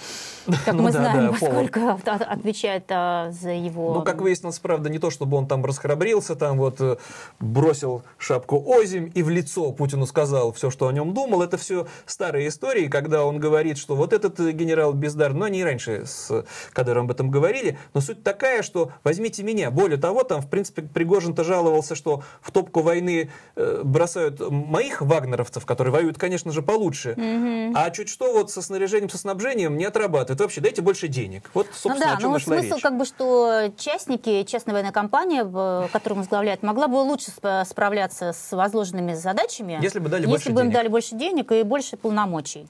как 0.66 0.74
ну, 0.74 0.84
мы 0.84 0.92
да, 0.92 1.00
знаем, 1.00 1.32
да, 1.32 1.38
сколько 1.48 1.98
отвечает 2.06 2.86
а, 2.90 3.32
за 3.32 3.52
его... 3.52 3.94
Ну, 3.96 4.02
как 4.04 4.22
выяснилось, 4.22 4.60
правда, 4.60 4.90
не 4.90 5.00
то, 5.00 5.10
чтобы 5.10 5.38
он 5.38 5.48
там 5.48 5.66
расхрабрился, 5.66 6.36
там 6.36 6.58
вот 6.58 6.80
э, 6.80 6.98
бросил 7.40 8.04
шапку 8.18 8.64
озим 8.68 9.06
и 9.06 9.24
в 9.24 9.30
лицо 9.30 9.72
Путину 9.72 10.06
сказал 10.06 10.52
все, 10.54 10.70
что 10.70 10.88
о 10.88 10.94
нем 10.94 11.14
думал. 11.14 11.42
Это 11.42 11.58
все 11.58 11.88
старые 12.06 12.48
истории, 12.48 12.88
когда 12.88 13.26
он 13.26 13.40
говорит, 13.40 13.78
что 13.78 13.96
вот 13.96 14.14
этот 14.14 14.40
генерал 14.40 14.94
бездар, 14.94 15.34
ну, 15.34 15.46
они 15.46 15.60
и 15.60 15.64
раньше 15.64 16.06
с 16.06 16.46
Кадыром 16.74 17.06
об 17.06 17.12
этом 17.12 17.30
говорили, 17.30 17.78
но 17.94 18.02
суть 18.02 18.24
такая, 18.24 18.62
что 18.64 18.92
возьмите 19.04 19.44
меня. 19.44 19.72
Более 19.72 19.98
того, 19.98 20.24
там, 20.24 20.42
в 20.42 20.50
принципе, 20.50 20.82
Пригожин-то 20.82 21.44
жаловался, 21.44 21.96
что 21.96 22.24
в 22.42 22.52
топку 22.52 22.82
войны 22.82 23.30
э, 23.56 23.82
бросают 23.84 24.40
моих 24.50 25.02
вагнеровцев, 25.02 25.66
которые 25.66 25.94
воюют, 25.94 26.18
конечно 26.18 26.52
же, 26.52 26.62
получше, 26.62 27.16
mm-hmm. 27.18 27.74
а 27.76 27.90
чуть 27.92 28.10
что 28.10 28.29
вот 28.34 28.52
со 28.52 28.62
снаряжением, 28.62 29.10
со 29.10 29.18
снабжением 29.18 29.78
не 29.78 29.86
отрабатывает. 29.86 30.40
Вообще, 30.40 30.62
дайте 30.62 30.82
больше 30.82 31.08
денег. 31.08 31.50
Вот, 31.54 31.68
собственно, 31.74 31.96
ну 31.96 32.02
да, 32.02 32.18
о 32.18 32.22
чем 32.22 32.32
но 32.32 32.40
смысл 32.40 32.76
речь. 32.76 32.82
как 32.82 32.98
бы, 32.98 33.06
что 33.06 33.72
частники, 33.78 34.44
частная 34.44 34.74
военная 34.74 34.92
компания, 34.92 35.44
которую 35.92 36.20
возглавляет, 36.20 36.64
могла 36.64 36.88
бы 36.88 36.96
лучше 36.96 37.32
справляться 37.66 38.34
с 38.34 38.56
возложенными 38.56 39.14
задачами, 39.14 39.80
если 39.82 40.00
бы, 40.00 40.10
дали 40.10 40.22
если 40.22 40.32
больше 40.32 40.52
бы 40.52 40.62
им 40.62 40.72
дали 40.72 40.88
больше 40.88 41.16
денег 41.16 41.52
и 41.52 41.64
больше 41.64 41.98
полномочий. 41.98 42.68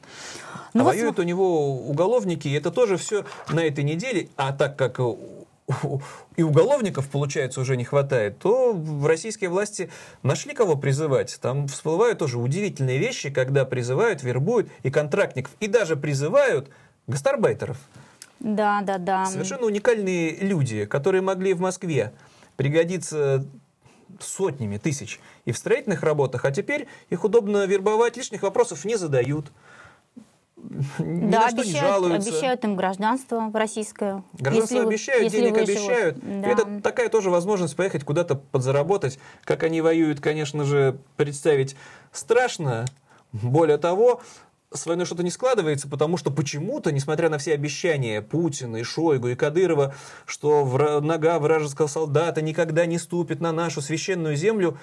Но 0.73 0.81
а 0.81 0.83
вот 0.85 0.95
воюют 0.95 1.19
у 1.19 1.23
него 1.23 1.77
уголовники, 1.77 2.47
и 2.47 2.53
это 2.53 2.71
тоже 2.71 2.97
все 2.97 3.25
на 3.49 3.61
этой 3.61 3.83
неделе, 3.83 4.29
а 4.37 4.53
так 4.53 4.75
как 4.75 4.99
и 6.35 6.43
уголовников, 6.43 7.09
получается, 7.09 7.61
уже 7.61 7.77
не 7.77 7.83
хватает, 7.83 8.39
то 8.39 8.73
в 8.73 9.05
российские 9.05 9.49
власти 9.49 9.89
нашли 10.23 10.53
кого 10.53 10.75
призывать. 10.75 11.37
Там 11.41 11.67
всплывают 11.67 12.19
тоже 12.19 12.39
удивительные 12.39 12.97
вещи, 12.97 13.29
когда 13.29 13.65
призывают, 13.65 14.23
вербуют 14.23 14.69
и 14.83 14.89
контрактников, 14.89 15.51
и 15.59 15.67
даже 15.67 15.95
призывают 15.95 16.69
гастарбайтеров. 17.07 17.77
Да, 18.39 18.81
да, 18.81 18.97
да. 18.97 19.25
Совершенно 19.25 19.65
уникальные 19.65 20.37
люди, 20.37 20.85
которые 20.85 21.21
могли 21.21 21.53
в 21.53 21.59
Москве 21.59 22.13
пригодиться 22.55 23.45
сотнями 24.19 24.77
тысяч 24.77 25.19
и 25.45 25.51
в 25.51 25.57
строительных 25.57 26.03
работах, 26.03 26.45
а 26.45 26.51
теперь 26.51 26.87
их 27.09 27.23
удобно 27.23 27.65
вербовать, 27.65 28.17
лишних 28.17 28.41
вопросов 28.41 28.85
не 28.85 28.95
задают 28.95 29.51
ни 30.99 31.29
да, 31.29 31.41
на 31.41 31.49
что 31.49 31.61
обещают, 31.61 31.65
не 31.65 31.79
жалуются. 31.79 32.29
обещают 32.29 32.63
им 32.65 32.75
гражданство 32.75 33.51
российское. 33.53 34.23
Гражданство 34.33 34.75
если, 34.75 34.87
обещают, 34.87 35.23
если 35.23 35.39
денег 35.39 35.57
обещают. 35.57 36.17
Да. 36.21 36.47
Это 36.47 36.81
такая 36.81 37.09
тоже 37.09 37.29
возможность 37.29 37.75
поехать 37.75 38.03
куда-то 38.03 38.35
подзаработать. 38.35 39.19
Как 39.43 39.63
они 39.63 39.81
воюют, 39.81 40.19
конечно 40.19 40.63
же, 40.65 40.99
представить 41.17 41.75
страшно. 42.11 42.85
Более 43.31 43.77
того, 43.77 44.21
с 44.71 44.85
войной 44.85 45.05
что-то 45.05 45.23
не 45.23 45.31
складывается, 45.31 45.87
потому 45.87 46.17
что 46.17 46.31
почему-то, 46.31 46.91
несмотря 46.91 47.29
на 47.29 47.37
все 47.37 47.53
обещания 47.53 48.21
Путина 48.21 48.77
и 48.77 48.83
Шойгу 48.83 49.29
и 49.29 49.35
Кадырова, 49.35 49.95
что 50.25 50.63
вра- 50.63 51.01
нога 51.01 51.39
вражеского 51.39 51.87
солдата 51.87 52.41
никогда 52.41 52.85
не 52.85 52.97
ступит 52.99 53.41
на 53.41 53.51
нашу 53.51 53.81
священную 53.81 54.35
землю, 54.35 54.77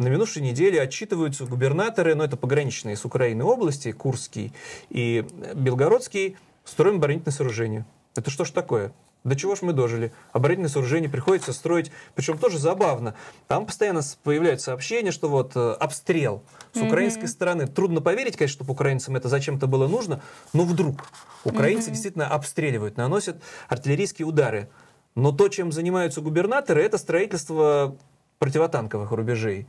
на 0.00 0.08
минувшей 0.08 0.42
неделе 0.42 0.80
отчитываются 0.80 1.44
губернаторы, 1.44 2.14
но 2.14 2.24
это 2.24 2.36
пограничные 2.36 2.96
с 2.96 3.04
Украиной 3.04 3.44
области, 3.44 3.92
Курский 3.92 4.52
и 4.88 5.26
Белгородский, 5.54 6.36
строим 6.64 6.96
оборонительное 6.96 7.34
сооружение. 7.34 7.84
Это 8.16 8.30
что 8.30 8.44
ж 8.44 8.50
такое? 8.50 8.92
До 9.22 9.36
чего 9.36 9.54
ж 9.54 9.60
мы 9.60 9.74
дожили? 9.74 10.12
Оборонительное 10.32 10.70
сооружение 10.70 11.10
приходится 11.10 11.52
строить, 11.52 11.92
причем 12.14 12.38
тоже 12.38 12.58
забавно. 12.58 13.14
Там 13.46 13.66
постоянно 13.66 14.00
появляются 14.24 14.66
сообщения, 14.66 15.10
что 15.10 15.28
вот 15.28 15.52
э, 15.54 15.72
обстрел 15.72 16.42
с 16.72 16.80
украинской 16.80 17.24
mm-hmm. 17.24 17.26
стороны. 17.26 17.66
Трудно 17.66 18.00
поверить, 18.00 18.38
конечно, 18.38 18.64
что 18.64 18.72
украинцам 18.72 19.16
это 19.16 19.28
зачем-то 19.28 19.66
было 19.66 19.86
нужно, 19.86 20.22
но 20.54 20.64
вдруг 20.64 21.04
украинцы 21.44 21.88
mm-hmm. 21.88 21.92
действительно 21.92 22.28
обстреливают, 22.28 22.96
наносят 22.96 23.42
артиллерийские 23.68 24.26
удары. 24.26 24.70
Но 25.14 25.32
то, 25.32 25.48
чем 25.48 25.70
занимаются 25.70 26.22
губернаторы, 26.22 26.82
это 26.82 26.96
строительство 26.96 27.98
противотанковых 28.38 29.12
рубежей 29.12 29.68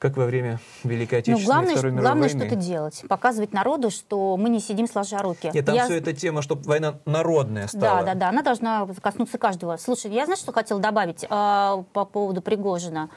как 0.00 0.16
во 0.16 0.24
время 0.24 0.58
Великой 0.82 1.16
ну, 1.16 1.18
Отечественной 1.18 1.44
главное, 1.44 1.72
Второй 1.74 1.92
мировой 1.92 2.04
главное 2.06 2.28
войны. 2.28 2.38
Главное 2.38 2.56
что-то 2.56 2.66
делать, 2.66 3.04
показывать 3.06 3.52
народу, 3.52 3.90
что 3.90 4.36
мы 4.38 4.48
не 4.48 4.58
сидим 4.58 4.88
сложа 4.88 5.18
руки. 5.18 5.50
Нет, 5.52 5.66
там 5.66 5.74
я... 5.74 5.84
все 5.84 5.98
эта 5.98 6.14
тема, 6.14 6.40
чтобы 6.40 6.62
война 6.62 6.94
народная 7.04 7.68
стала. 7.68 8.00
Да, 8.00 8.02
да, 8.02 8.14
да, 8.14 8.28
она 8.30 8.42
должна 8.42 8.88
коснуться 9.02 9.36
каждого. 9.36 9.76
Слушай, 9.76 10.10
я 10.12 10.24
знаешь, 10.24 10.40
что 10.40 10.52
хотел 10.52 10.78
добавить 10.78 11.24
э, 11.24 11.28
по 11.28 12.04
поводу 12.06 12.40
Пригожина? 12.40 13.10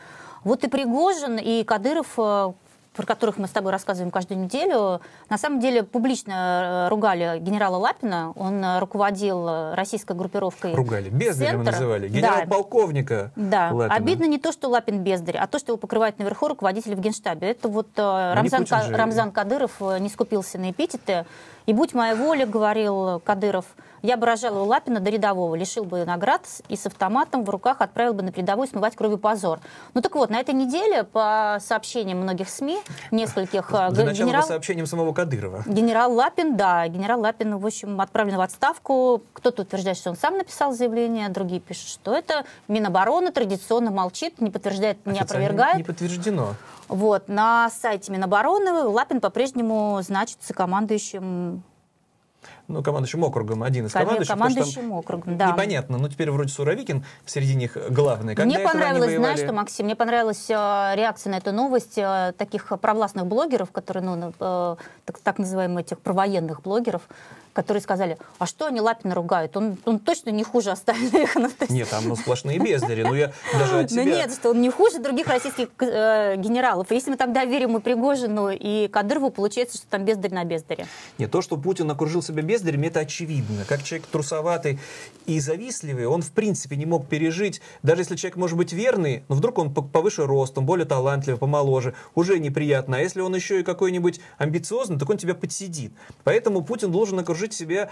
Вот 0.44 0.66
и 0.66 0.68
Пригожин, 0.68 1.38
и 1.38 1.64
Кадыров 1.64 2.08
э, 2.18 2.52
про 2.94 3.06
которых 3.06 3.38
мы 3.38 3.48
с 3.48 3.52
тобой 3.52 3.72
рассказываем 3.72 4.12
каждую 4.12 4.40
неделю, 4.40 5.02
на 5.30 5.38
самом 5.38 5.60
деле 5.60 5.84
публично 5.84 6.86
э, 6.86 6.90
ругали 6.90 7.40
генерала 7.40 7.78
Лапина. 7.78 8.32
Он 8.36 8.64
э, 8.64 8.80
руководил 8.80 9.48
э, 9.48 9.74
российской 9.76 10.16
группировкой 10.16 10.74
Ругали. 10.76 11.10
Бездарем 11.10 11.62
его 11.62 11.64
называли. 11.64 12.08
Генерал-полковника 12.08 13.32
Да. 13.36 13.72
да. 13.72 13.86
Обидно 13.88 14.26
не 14.26 14.38
то, 14.38 14.52
что 14.52 14.70
Лапин 14.70 15.00
бездарь, 15.04 15.38
а 15.38 15.48
то, 15.48 15.60
что 15.60 15.72
его 15.72 15.78
покрывает 15.78 16.20
наверху 16.20 16.48
руководитель 16.48 16.96
в 16.96 17.00
Генштабе. 17.00 17.52
Это 17.52 17.68
вот 17.68 17.88
ну, 17.98 18.34
Рамзан, 18.34 18.66
Ка- 18.66 18.88
Рамзан 18.90 19.32
Кадыров 19.32 19.80
не 20.00 20.10
скупился 20.10 20.58
на 20.58 20.72
эпитеты. 20.72 21.26
И 21.66 21.74
будь 21.74 21.94
моя 21.94 22.16
воля, 22.16 22.46
говорил 22.46 23.20
Кадыров, 23.22 23.66
я 24.02 24.18
бы 24.18 24.26
разжаловал 24.26 24.68
Лапина 24.68 25.00
до 25.00 25.10
рядового, 25.10 25.56
лишил 25.56 25.86
бы 25.86 26.04
наград 26.04 26.42
и 26.68 26.76
с 26.76 26.86
автоматом 26.86 27.46
в 27.46 27.50
руках 27.50 27.78
отправил 27.80 28.14
бы 28.14 28.22
на 28.22 28.34
передовую 28.34 28.68
смывать 28.68 28.98
кровью 28.98 29.18
позор. 29.18 29.62
Ну 29.94 30.02
так 30.02 30.14
вот, 30.16 30.30
на 30.30 30.42
этой 30.42 30.54
неделе, 30.54 31.06
по 31.06 31.58
сообщениям 31.62 32.20
многих 32.20 32.50
СМИ, 32.50 32.80
нескольких... 33.12 33.70
Для 33.70 34.04
начала 34.04 34.28
генерал... 34.28 34.42
по 34.42 34.48
сообщениям 34.50 34.88
самого 34.88 35.14
Кадырова. 35.14 35.64
Генерал 35.66 36.12
Лапин, 36.14 36.58
да, 36.58 36.86
генерал 36.90 37.22
Лапин, 37.22 37.58
в 37.58 37.66
общем, 37.66 38.02
отправлен 38.02 38.36
в 38.36 38.42
отставку. 38.42 39.24
Кто-то 39.32 39.62
утверждает, 39.62 39.96
что 39.96 40.10
он 40.10 40.18
сам 40.18 40.38
написал 40.38 40.74
заявление, 40.74 41.30
другие 41.30 41.62
пишут, 41.62 41.88
что 41.88 42.14
это 42.14 42.44
Минобороны 42.68 43.32
традиционно 43.32 43.90
молчит, 43.90 44.42
не 44.42 44.52
подтверждает, 44.52 44.98
не 45.06 45.20
опровергает. 45.20 45.78
не 45.78 45.84
подтверждено. 45.84 46.56
Вот, 46.94 47.28
на 47.28 47.72
сайте 47.72 48.12
Минобороны 48.12 48.72
Лапин 48.84 49.20
по-прежнему 49.20 50.00
значится 50.04 50.54
командующим 50.54 51.64
ну, 52.68 52.82
командующим 52.82 53.24
округом, 53.24 53.64
один 53.64 53.88
из 53.88 53.92
командующих. 53.92 54.34
Командующим 54.34 54.92
округом, 54.94 55.38
да. 55.38 55.52
Непонятно, 55.52 55.98
но 55.98 56.08
теперь 56.08 56.32
вроде 56.32 56.50
Суровикин 56.50 57.04
среди 57.26 57.56
них 57.56 57.78
главный. 57.90 58.36
Когда 58.36 58.56
мне 58.56 58.66
понравилось, 58.66 59.16
знаешь 59.16 59.40
что, 59.40 59.54
Максим, 59.54 59.86
мне 59.86 59.96
понравилась 59.96 60.50
э, 60.50 60.54
реакция 60.96 61.32
на 61.32 61.38
эту 61.38 61.52
новость 61.52 61.98
э, 61.98 62.34
таких 62.38 62.68
провластных 62.80 63.26
блогеров, 63.26 63.72
которые, 63.72 64.04
ну, 64.04 64.34
э, 64.40 64.76
так, 65.06 65.20
так 65.20 65.40
называемых 65.40 65.82
этих 65.86 66.00
провоенных 66.00 66.62
блогеров, 66.62 67.02
которые 67.54 67.82
сказали, 67.82 68.18
а 68.40 68.46
что 68.46 68.66
они 68.66 68.82
Лапина 68.82 69.16
ругают? 69.16 69.56
Он, 69.56 69.78
он 69.86 70.00
точно 70.00 70.32
не 70.32 70.44
хуже 70.44 70.72
остальных. 70.72 71.36
Ну, 71.44 71.50
нет, 71.70 71.90
там 71.90 72.08
ну, 72.08 72.16
сплошные 72.16 72.58
бездари. 72.58 73.04
Ну, 73.04 73.14
я 73.14 73.34
даже 73.54 73.80
от 73.80 73.92
себя... 73.92 74.04
Ну, 74.04 74.10
нет, 74.10 74.32
что 74.32 74.52
он 74.52 74.62
не 74.62 74.70
хуже 74.70 75.00
других 75.00 75.28
российских 75.28 75.68
э, 75.80 76.36
генералов. 76.38 76.88
Если 76.90 77.10
мы 77.12 77.18
тогда 77.18 77.44
верим 77.44 77.76
и 77.76 77.82
Пригожину, 77.82 78.50
и 78.50 78.88
Кадырову, 78.88 79.30
получается, 79.30 79.78
что 79.78 79.88
там 79.88 80.06
бездарь 80.06 80.34
на 80.34 80.46
бездаре. 80.46 80.88
Нет, 81.18 81.32
то, 81.32 81.42
что 81.42 81.58
Путин 81.58 81.92
окружил 81.92 82.22
себя 82.22 82.42
бездарями, 82.54 82.88
это 82.88 83.00
очевидно. 83.00 83.66
Как 83.68 83.84
человек 83.84 84.08
трусоватый 84.08 84.80
и 85.26 85.40
завистливый, 85.40 86.06
он, 86.06 86.22
в 86.22 86.32
принципе, 86.32 86.76
не 86.76 86.86
мог 86.86 87.08
пережить, 87.08 87.62
даже 87.82 88.02
если 88.02 88.16
человек 88.16 88.38
может 88.38 88.58
быть 88.58 88.74
верный, 88.74 89.24
но 89.28 89.36
вдруг 89.36 89.58
он 89.58 89.74
повыше 89.74 90.26
ростом, 90.26 90.66
более 90.66 90.86
талантливый, 90.86 91.40
помоложе, 91.40 91.96
уже 92.14 92.38
неприятно. 92.38 92.98
А 92.98 93.00
если 93.00 93.22
он 93.22 93.34
еще 93.36 93.60
и 93.60 93.64
какой-нибудь 93.64 94.20
амбициозный, 94.38 95.00
так 95.00 95.10
он 95.10 95.18
тебя 95.18 95.34
подсидит. 95.34 95.94
Поэтому 96.24 96.64
Путин 96.64 96.92
должен 96.92 97.18
окружить 97.20 97.54
себя 97.54 97.90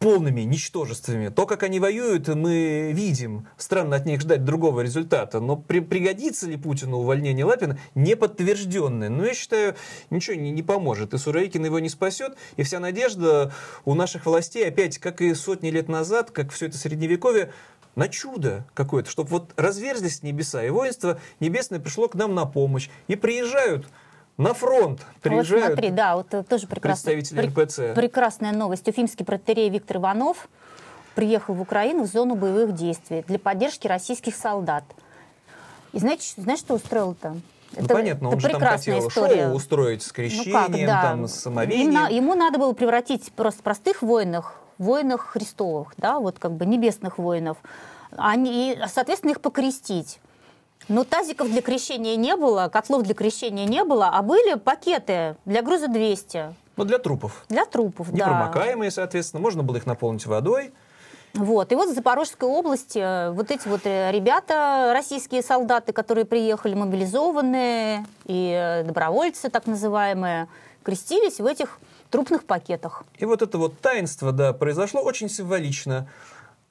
полными 0.00 0.40
ничтожествами. 0.40 1.28
То, 1.28 1.46
как 1.46 1.62
они 1.62 1.78
воюют, 1.78 2.26
мы 2.28 2.90
видим. 2.92 3.46
Странно 3.58 3.96
от 3.96 4.06
них 4.06 4.22
ждать 4.22 4.46
другого 4.46 4.80
результата. 4.80 5.40
Но 5.40 5.56
при, 5.56 5.80
пригодится 5.80 6.48
ли 6.48 6.56
Путину 6.56 6.96
увольнение 6.96 7.44
Лапина, 7.44 7.78
не 7.94 8.16
подтвержденное. 8.16 9.10
Но 9.10 9.26
я 9.26 9.34
считаю, 9.34 9.76
ничего 10.08 10.36
не, 10.36 10.52
не 10.52 10.62
поможет. 10.62 11.12
И 11.12 11.18
Суровикин 11.18 11.66
его 11.66 11.78
не 11.80 11.90
спасет. 11.90 12.36
И 12.56 12.62
вся 12.62 12.80
надежда 12.80 13.52
у 13.84 13.94
наших 13.94 14.24
властей, 14.24 14.66
опять, 14.66 14.96
как 14.96 15.20
и 15.20 15.34
сотни 15.34 15.68
лет 15.68 15.88
назад, 15.88 16.30
как 16.30 16.50
все 16.50 16.66
это 16.66 16.78
средневековье, 16.78 17.52
на 17.94 18.08
чудо 18.08 18.64
какое-то, 18.72 19.10
чтобы 19.10 19.28
вот 19.28 19.52
разверзлись 19.56 20.22
небеса, 20.22 20.64
и 20.64 20.70
воинство 20.70 21.20
небесное 21.40 21.78
пришло 21.78 22.08
к 22.08 22.14
нам 22.14 22.34
на 22.34 22.46
помощь. 22.46 22.88
И 23.06 23.16
приезжают 23.16 23.86
на 24.40 24.54
фронт 24.54 25.00
приезжают 25.20 25.66
вот 25.66 25.72
смотри, 25.74 25.90
да, 25.90 26.16
вот 26.16 26.28
тоже 26.48 26.66
прекрасная, 26.66 27.14
представители 27.14 27.62
РПЦ. 27.62 27.94
прекрасная 27.94 28.52
новость. 28.52 28.88
Уфимский 28.88 29.24
протерей 29.24 29.68
Виктор 29.68 29.98
Иванов 29.98 30.48
приехал 31.14 31.54
в 31.54 31.60
Украину 31.60 32.04
в 32.04 32.06
зону 32.06 32.36
боевых 32.36 32.74
действий 32.74 33.22
для 33.28 33.38
поддержки 33.38 33.86
российских 33.86 34.34
солдат. 34.34 34.84
И 35.92 35.98
знаете, 35.98 36.32
знаешь, 36.40 36.60
что 36.60 36.74
устроил-то? 36.74 37.36
Ну, 37.76 37.84
это, 37.84 37.94
понятно, 37.94 38.26
это 38.28 38.36
он 38.36 38.40
же 38.40 38.48
там 38.48 38.60
хотел 38.62 39.08
история. 39.08 39.44
шоу 39.44 39.54
устроить 39.54 40.02
с 40.02 40.10
крещением, 40.10 40.66
ну 40.68 40.78
как, 40.78 40.86
да. 40.86 41.02
там, 41.02 41.28
с 41.28 41.34
самовением. 41.34 41.90
Ему, 41.90 42.06
ему 42.08 42.34
надо 42.34 42.58
было 42.58 42.72
превратить 42.72 43.30
просто 43.32 43.62
простых 43.62 44.02
воинов 44.02 44.54
в 44.78 44.84
воинах 44.84 45.26
Христовых, 45.26 45.92
да, 45.98 46.18
вот 46.18 46.38
как 46.38 46.52
бы 46.52 46.64
небесных 46.64 47.18
воинов. 47.18 47.58
Они, 48.16 48.72
и, 48.72 48.78
соответственно, 48.88 49.32
их 49.32 49.40
покрестить. 49.40 50.18
Но 50.88 51.04
тазиков 51.04 51.50
для 51.50 51.62
крещения 51.62 52.16
не 52.16 52.36
было, 52.36 52.68
котлов 52.72 53.02
для 53.02 53.14
крещения 53.14 53.64
не 53.64 53.84
было, 53.84 54.08
а 54.08 54.22
были 54.22 54.54
пакеты 54.54 55.36
для 55.44 55.62
груза 55.62 55.88
200. 55.88 56.54
Ну, 56.76 56.84
для 56.84 56.98
трупов. 56.98 57.44
Для 57.48 57.66
трупов, 57.66 58.10
да. 58.10 58.16
Непромокаемые, 58.16 58.90
соответственно. 58.90 59.42
Можно 59.42 59.62
было 59.62 59.76
их 59.76 59.86
наполнить 59.86 60.26
водой. 60.26 60.72
Вот. 61.34 61.70
И 61.70 61.74
вот 61.74 61.90
в 61.90 61.94
Запорожской 61.94 62.48
области 62.48 62.98
э, 62.98 63.30
вот 63.30 63.50
эти 63.50 63.68
вот 63.68 63.82
э, 63.84 64.10
ребята, 64.10 64.92
российские 64.94 65.42
солдаты, 65.42 65.92
которые 65.92 66.24
приехали, 66.24 66.74
мобилизованные 66.74 68.04
и 68.26 68.52
э, 68.52 68.82
добровольцы 68.84 69.48
так 69.48 69.66
называемые, 69.66 70.48
крестились 70.82 71.38
в 71.38 71.46
этих 71.46 71.78
трупных 72.10 72.44
пакетах. 72.44 73.04
И 73.18 73.24
вот 73.24 73.42
это 73.42 73.58
вот 73.58 73.78
таинство, 73.80 74.32
да, 74.32 74.52
произошло 74.52 75.02
очень 75.02 75.28
символично 75.28 76.08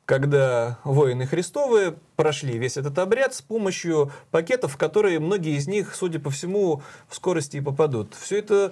когда 0.09 0.79
воины 0.83 1.27
Христовы 1.27 1.95
прошли 2.15 2.57
весь 2.57 2.77
этот 2.77 2.97
обряд 2.97 3.35
с 3.35 3.43
помощью 3.43 4.11
пакетов, 4.31 4.73
в 4.73 4.77
которые 4.77 5.19
многие 5.19 5.55
из 5.55 5.67
них, 5.67 5.93
судя 5.93 6.19
по 6.19 6.31
всему, 6.31 6.81
в 7.07 7.13
скорости 7.13 7.57
и 7.57 7.61
попадут. 7.61 8.15
Все 8.19 8.39
это 8.39 8.71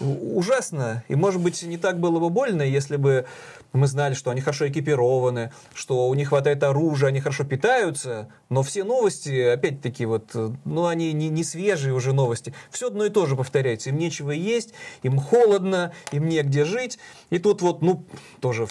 ужасно, 0.00 1.04
и, 1.08 1.14
может 1.14 1.42
быть, 1.42 1.62
не 1.62 1.76
так 1.76 2.00
было 2.00 2.18
бы 2.18 2.30
больно, 2.30 2.62
если 2.62 2.96
бы 2.96 3.26
мы 3.74 3.86
знали, 3.86 4.14
что 4.14 4.30
они 4.30 4.40
хорошо 4.40 4.66
экипированы, 4.66 5.52
что 5.74 6.08
у 6.08 6.14
них 6.14 6.30
хватает 6.30 6.62
оружия, 6.62 7.10
они 7.10 7.20
хорошо 7.20 7.44
питаются, 7.44 8.30
но 8.48 8.62
все 8.62 8.82
новости, 8.82 9.42
опять-таки, 9.42 10.06
вот, 10.06 10.34
ну, 10.64 10.86
они 10.86 11.12
не, 11.12 11.28
не 11.28 11.44
свежие 11.44 11.92
уже 11.92 12.14
новости. 12.14 12.54
Все 12.70 12.86
одно 12.86 13.04
и 13.04 13.10
то 13.10 13.26
же 13.26 13.36
повторяется. 13.36 13.90
Им 13.90 13.98
нечего 13.98 14.30
есть, 14.30 14.72
им 15.02 15.18
холодно, 15.18 15.92
им 16.12 16.30
негде 16.30 16.64
жить. 16.64 16.98
И 17.28 17.38
тут 17.38 17.60
вот, 17.60 17.82
ну, 17.82 18.06
тоже 18.40 18.66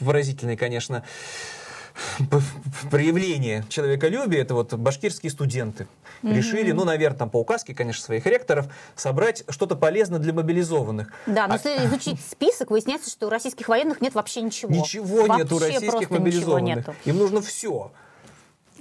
выразительный, 0.00 0.56
конечно, 0.56 1.04
проявление 2.90 3.64
человеколюбия, 3.68 4.42
это 4.42 4.54
вот 4.54 4.74
башкирские 4.74 5.30
студенты. 5.30 5.86
Mm-hmm. 6.22 6.34
Решили, 6.34 6.72
ну, 6.72 6.84
наверное, 6.84 7.18
там 7.18 7.30
по 7.30 7.38
указке, 7.38 7.74
конечно, 7.74 8.02
своих 8.02 8.26
ректоров, 8.26 8.66
собрать 8.94 9.44
что-то 9.48 9.76
полезное 9.76 10.18
для 10.18 10.32
мобилизованных. 10.32 11.12
Да, 11.26 11.46
но 11.46 11.54
а... 11.54 11.56
если 11.56 11.86
изучить 11.86 12.20
список, 12.20 12.70
выясняется, 12.70 13.10
что 13.10 13.26
у 13.26 13.30
российских 13.30 13.68
военных 13.68 14.00
нет 14.00 14.14
вообще 14.14 14.42
ничего. 14.42 14.72
Ничего 14.72 15.26
вообще 15.26 15.42
нет 15.42 15.52
у 15.52 15.58
российских 15.58 16.10
мобилизованных. 16.10 16.88
Им 17.04 17.18
нужно 17.18 17.40
все. 17.40 17.90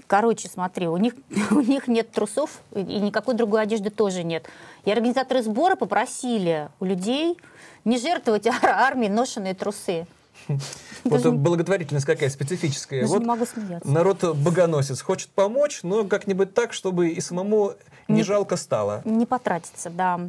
Короче, 0.07 0.49
смотри, 0.49 0.87
у 0.87 0.97
них, 0.97 1.13
у 1.51 1.61
них 1.61 1.87
нет 1.87 2.11
трусов 2.11 2.61
и 2.73 2.81
никакой 2.81 3.35
другой 3.35 3.61
одежды 3.61 3.89
тоже 3.91 4.23
нет. 4.23 4.47
И 4.85 4.91
организаторы 4.91 5.43
сбора 5.43 5.75
попросили 5.75 6.69
у 6.79 6.85
людей 6.85 7.37
не 7.85 7.97
жертвовать 7.99 8.47
армии 8.61 9.07
ношенные 9.07 9.53
трусы. 9.53 10.07
Вот 11.03 11.25
благотворительность 11.25 12.05
какая 12.05 12.29
специфическая. 12.29 13.05
вот. 13.05 13.23
Народ 13.85 14.35
богоносец 14.35 15.01
хочет 15.01 15.29
помочь, 15.29 15.81
но 15.83 16.03
как-нибудь 16.03 16.53
так, 16.53 16.73
чтобы 16.73 17.09
и 17.09 17.21
самому 17.21 17.73
не, 18.07 18.15
не 18.15 18.23
жалко 18.23 18.57
стало. 18.57 19.01
Не 19.05 19.25
потратиться, 19.25 19.89
да. 19.89 20.19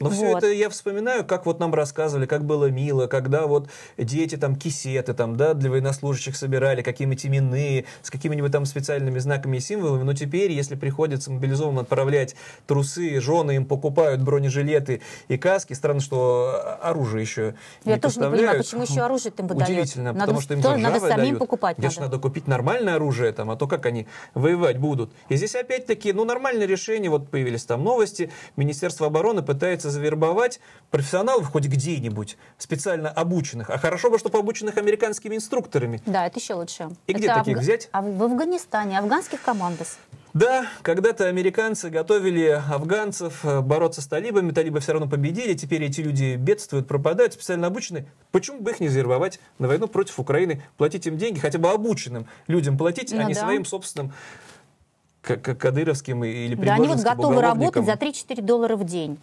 Но 0.00 0.08
вот. 0.08 0.14
все 0.14 0.36
это 0.36 0.46
я 0.48 0.68
вспоминаю, 0.68 1.24
как 1.24 1.46
вот 1.46 1.58
нам 1.58 1.74
рассказывали, 1.74 2.26
как 2.26 2.44
было 2.44 2.70
мило, 2.70 3.06
когда 3.06 3.46
вот 3.46 3.68
дети 3.96 4.36
там 4.36 4.56
кисеты 4.56 5.14
там, 5.14 5.36
да, 5.36 5.54
для 5.54 5.70
военнослужащих 5.70 6.36
собирали, 6.36 6.82
какие-нибудь 6.82 7.26
именные, 7.26 7.84
с 8.02 8.10
какими-нибудь 8.10 8.52
там 8.52 8.64
специальными 8.64 9.18
знаками 9.18 9.56
и 9.56 9.60
символами. 9.60 10.04
Но 10.04 10.14
теперь, 10.14 10.52
если 10.52 10.76
приходится 10.76 11.30
мобилизованным 11.30 11.80
отправлять 11.80 12.36
трусы, 12.66 13.20
жены 13.20 13.56
им 13.56 13.66
покупают 13.66 14.20
бронежилеты 14.22 15.00
и 15.28 15.36
каски, 15.36 15.72
странно, 15.72 16.00
что 16.00 16.78
оружие 16.80 17.22
еще 17.22 17.54
я 17.84 17.94
не 17.94 18.00
тоже 18.00 18.20
не 18.20 18.30
понимаю, 18.30 18.58
почему 18.58 18.82
еще 18.82 19.00
оружие 19.00 19.32
им 19.36 19.46
выдают. 19.46 19.68
Удивительно, 19.68 20.12
надо, 20.12 20.20
потому 20.20 20.40
что 20.40 20.54
им 20.54 20.62
тоже 20.62 20.78
надо 20.78 21.00
самим 21.00 21.16
дают. 21.16 21.38
покупать. 21.38 21.76
Конечно, 21.76 22.02
надо. 22.02 22.16
надо 22.16 22.22
купить 22.22 22.46
нормальное 22.46 22.94
оружие, 22.96 23.32
там, 23.32 23.50
а 23.50 23.56
то 23.56 23.66
как 23.66 23.86
они 23.86 24.06
воевать 24.34 24.78
будут. 24.78 25.12
И 25.28 25.36
здесь 25.36 25.54
опять-таки, 25.54 26.12
ну, 26.12 26.24
нормальное 26.24 26.66
решение, 26.66 27.10
вот 27.10 27.28
появились 27.30 27.64
там 27.64 27.82
новости, 27.82 28.30
Министерство 28.56 29.06
обороны 29.06 29.42
пытается 29.42 29.87
завербовать 29.88 30.60
профессионалов 30.90 31.50
хоть 31.50 31.66
где-нибудь, 31.66 32.36
специально 32.56 33.08
обученных. 33.10 33.70
А 33.70 33.78
хорошо 33.78 34.10
бы, 34.10 34.18
чтобы 34.18 34.38
обученных 34.38 34.76
американскими 34.76 35.36
инструкторами. 35.36 36.02
Да, 36.06 36.26
это 36.26 36.38
еще 36.38 36.54
лучше. 36.54 36.90
И 37.06 37.12
это 37.12 37.18
где 37.18 37.28
таких 37.28 37.56
Афга... 37.56 37.60
взять? 37.60 37.88
А 37.92 38.02
в 38.02 38.22
Афганистане, 38.22 38.98
афганских 38.98 39.42
командос. 39.42 39.98
Да, 40.34 40.66
когда-то 40.82 41.26
американцы 41.26 41.90
готовили 41.90 42.62
афганцев 42.70 43.44
э, 43.44 43.60
бороться 43.60 44.02
с 44.02 44.06
талибами, 44.06 44.52
талибы 44.52 44.80
все 44.80 44.92
равно 44.92 45.08
победили, 45.08 45.54
теперь 45.54 45.82
эти 45.82 46.00
люди 46.00 46.36
бедствуют, 46.36 46.86
пропадают, 46.86 47.32
специально 47.32 47.66
обучены. 47.66 48.06
Почему 48.30 48.60
бы 48.60 48.70
их 48.70 48.80
не 48.80 48.88
завербовать 48.88 49.40
на 49.58 49.68
войну 49.68 49.88
против 49.88 50.20
Украины, 50.20 50.62
платить 50.76 51.06
им 51.06 51.16
деньги, 51.16 51.38
хотя 51.38 51.58
бы 51.58 51.70
обученным 51.70 52.26
людям 52.46 52.76
платить, 52.76 53.10
ну, 53.12 53.20
а 53.20 53.24
не 53.24 53.34
да. 53.34 53.40
своим 53.40 53.64
собственным 53.64 54.12
кадыровским 55.22 56.24
или 56.24 56.54
Да, 56.54 56.74
они 56.74 56.88
вот 56.88 57.00
готовы 57.00 57.40
работать 57.40 57.84
за 57.84 57.92
3-4 57.92 58.42
доллара 58.42 58.76
в 58.76 58.84
день. 58.84 59.18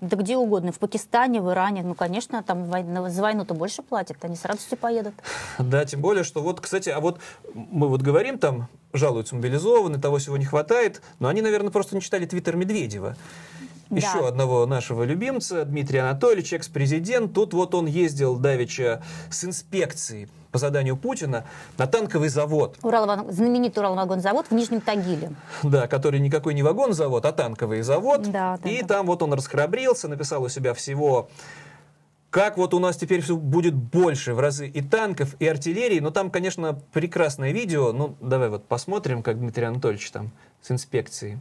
Да 0.00 0.16
где 0.16 0.36
угодно, 0.36 0.70
в 0.70 0.78
Пакистане, 0.78 1.40
в 1.40 1.50
Иране. 1.50 1.82
Ну, 1.82 1.94
конечно, 1.94 2.42
там 2.42 2.70
за 3.10 3.22
войну-то 3.22 3.54
больше 3.54 3.82
платят, 3.82 4.18
они 4.22 4.36
с 4.36 4.44
радостью 4.44 4.78
поедут. 4.78 5.14
Да, 5.58 5.84
тем 5.84 6.00
более, 6.00 6.24
что 6.24 6.40
вот, 6.40 6.60
кстати, 6.60 6.88
а 6.88 7.00
вот 7.00 7.18
мы 7.54 7.88
вот 7.88 8.00
говорим 8.00 8.38
там, 8.38 8.68
жалуются 8.92 9.34
мобилизованные, 9.34 10.00
того 10.00 10.18
всего 10.18 10.36
не 10.36 10.44
хватает, 10.44 11.02
но 11.18 11.28
они, 11.28 11.42
наверное, 11.42 11.70
просто 11.70 11.94
не 11.94 12.00
читали 12.00 12.26
твиттер 12.26 12.56
Медведева. 12.56 13.16
Еще 13.90 14.20
да. 14.20 14.28
одного 14.28 14.66
нашего 14.66 15.02
любимца, 15.02 15.64
Дмитрия 15.64 16.02
Анатольевича, 16.02 16.56
экс-президент. 16.56 17.32
Тут 17.32 17.54
вот 17.54 17.74
он 17.74 17.86
ездил 17.86 18.36
давеча 18.36 19.02
с 19.30 19.44
инспекцией 19.44 20.28
по 20.52 20.58
заданию 20.58 20.96
Путина 20.96 21.44
на 21.78 21.86
танковый 21.86 22.28
завод. 22.28 22.76
Урал, 22.82 23.30
знаменитый 23.30 23.82
Уралвагонзавод 23.82 24.46
в 24.50 24.52
Нижнем 24.52 24.80
Тагиле. 24.80 25.32
Да, 25.62 25.86
который 25.86 26.20
никакой 26.20 26.54
не 26.54 26.62
вагонзавод, 26.62 27.24
а 27.24 27.32
танковый 27.32 27.82
завод. 27.82 28.30
Да, 28.30 28.58
да, 28.62 28.68
и 28.68 28.82
да. 28.82 28.88
там 28.88 29.06
вот 29.06 29.22
он 29.22 29.32
расхрабрился, 29.32 30.08
написал 30.08 30.42
у 30.42 30.48
себя 30.48 30.74
всего 30.74 31.28
как 32.30 32.58
вот 32.58 32.74
у 32.74 32.78
нас 32.78 32.96
теперь 32.96 33.22
все 33.22 33.36
будет 33.36 33.74
больше 33.74 34.34
в 34.34 34.40
разы 34.40 34.68
и 34.68 34.82
танков, 34.82 35.34
и 35.38 35.46
артиллерии. 35.46 35.98
Но 36.00 36.10
там, 36.10 36.30
конечно, 36.30 36.78
прекрасное 36.92 37.52
видео. 37.52 37.92
Ну, 37.92 38.16
давай 38.20 38.50
вот 38.50 38.66
посмотрим, 38.66 39.22
как 39.22 39.38
Дмитрий 39.38 39.64
Анатольевич 39.64 40.10
там 40.10 40.30
с 40.60 40.70
инспекцией. 40.70 41.38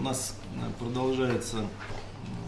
У 0.00 0.02
нас 0.02 0.34
э, 0.54 0.80
продолжается 1.50 1.68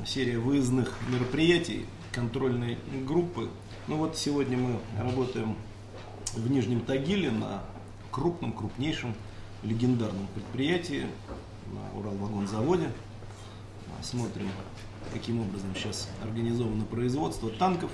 серия 0.06 0.38
выездных 0.38 0.96
мероприятий 1.08 1.86
контрольной 2.12 2.78
группы. 3.06 3.48
Ну 3.88 3.96
вот 3.96 4.16
сегодня 4.16 4.56
мы 4.56 4.78
работаем 4.98 5.56
в 6.34 6.50
Нижнем 6.50 6.80
Тагиле 6.80 7.30
на 7.30 7.62
крупном, 8.10 8.52
крупнейшем, 8.52 9.14
легендарном 9.62 10.26
предприятии 10.34 11.06
на 11.72 11.98
Уралвагонзаводе. 11.98 12.90
Смотрим, 14.02 14.48
каким 15.12 15.40
образом 15.40 15.70
сейчас 15.74 16.08
организовано 16.22 16.84
производство 16.84 17.50
танков. 17.50 17.90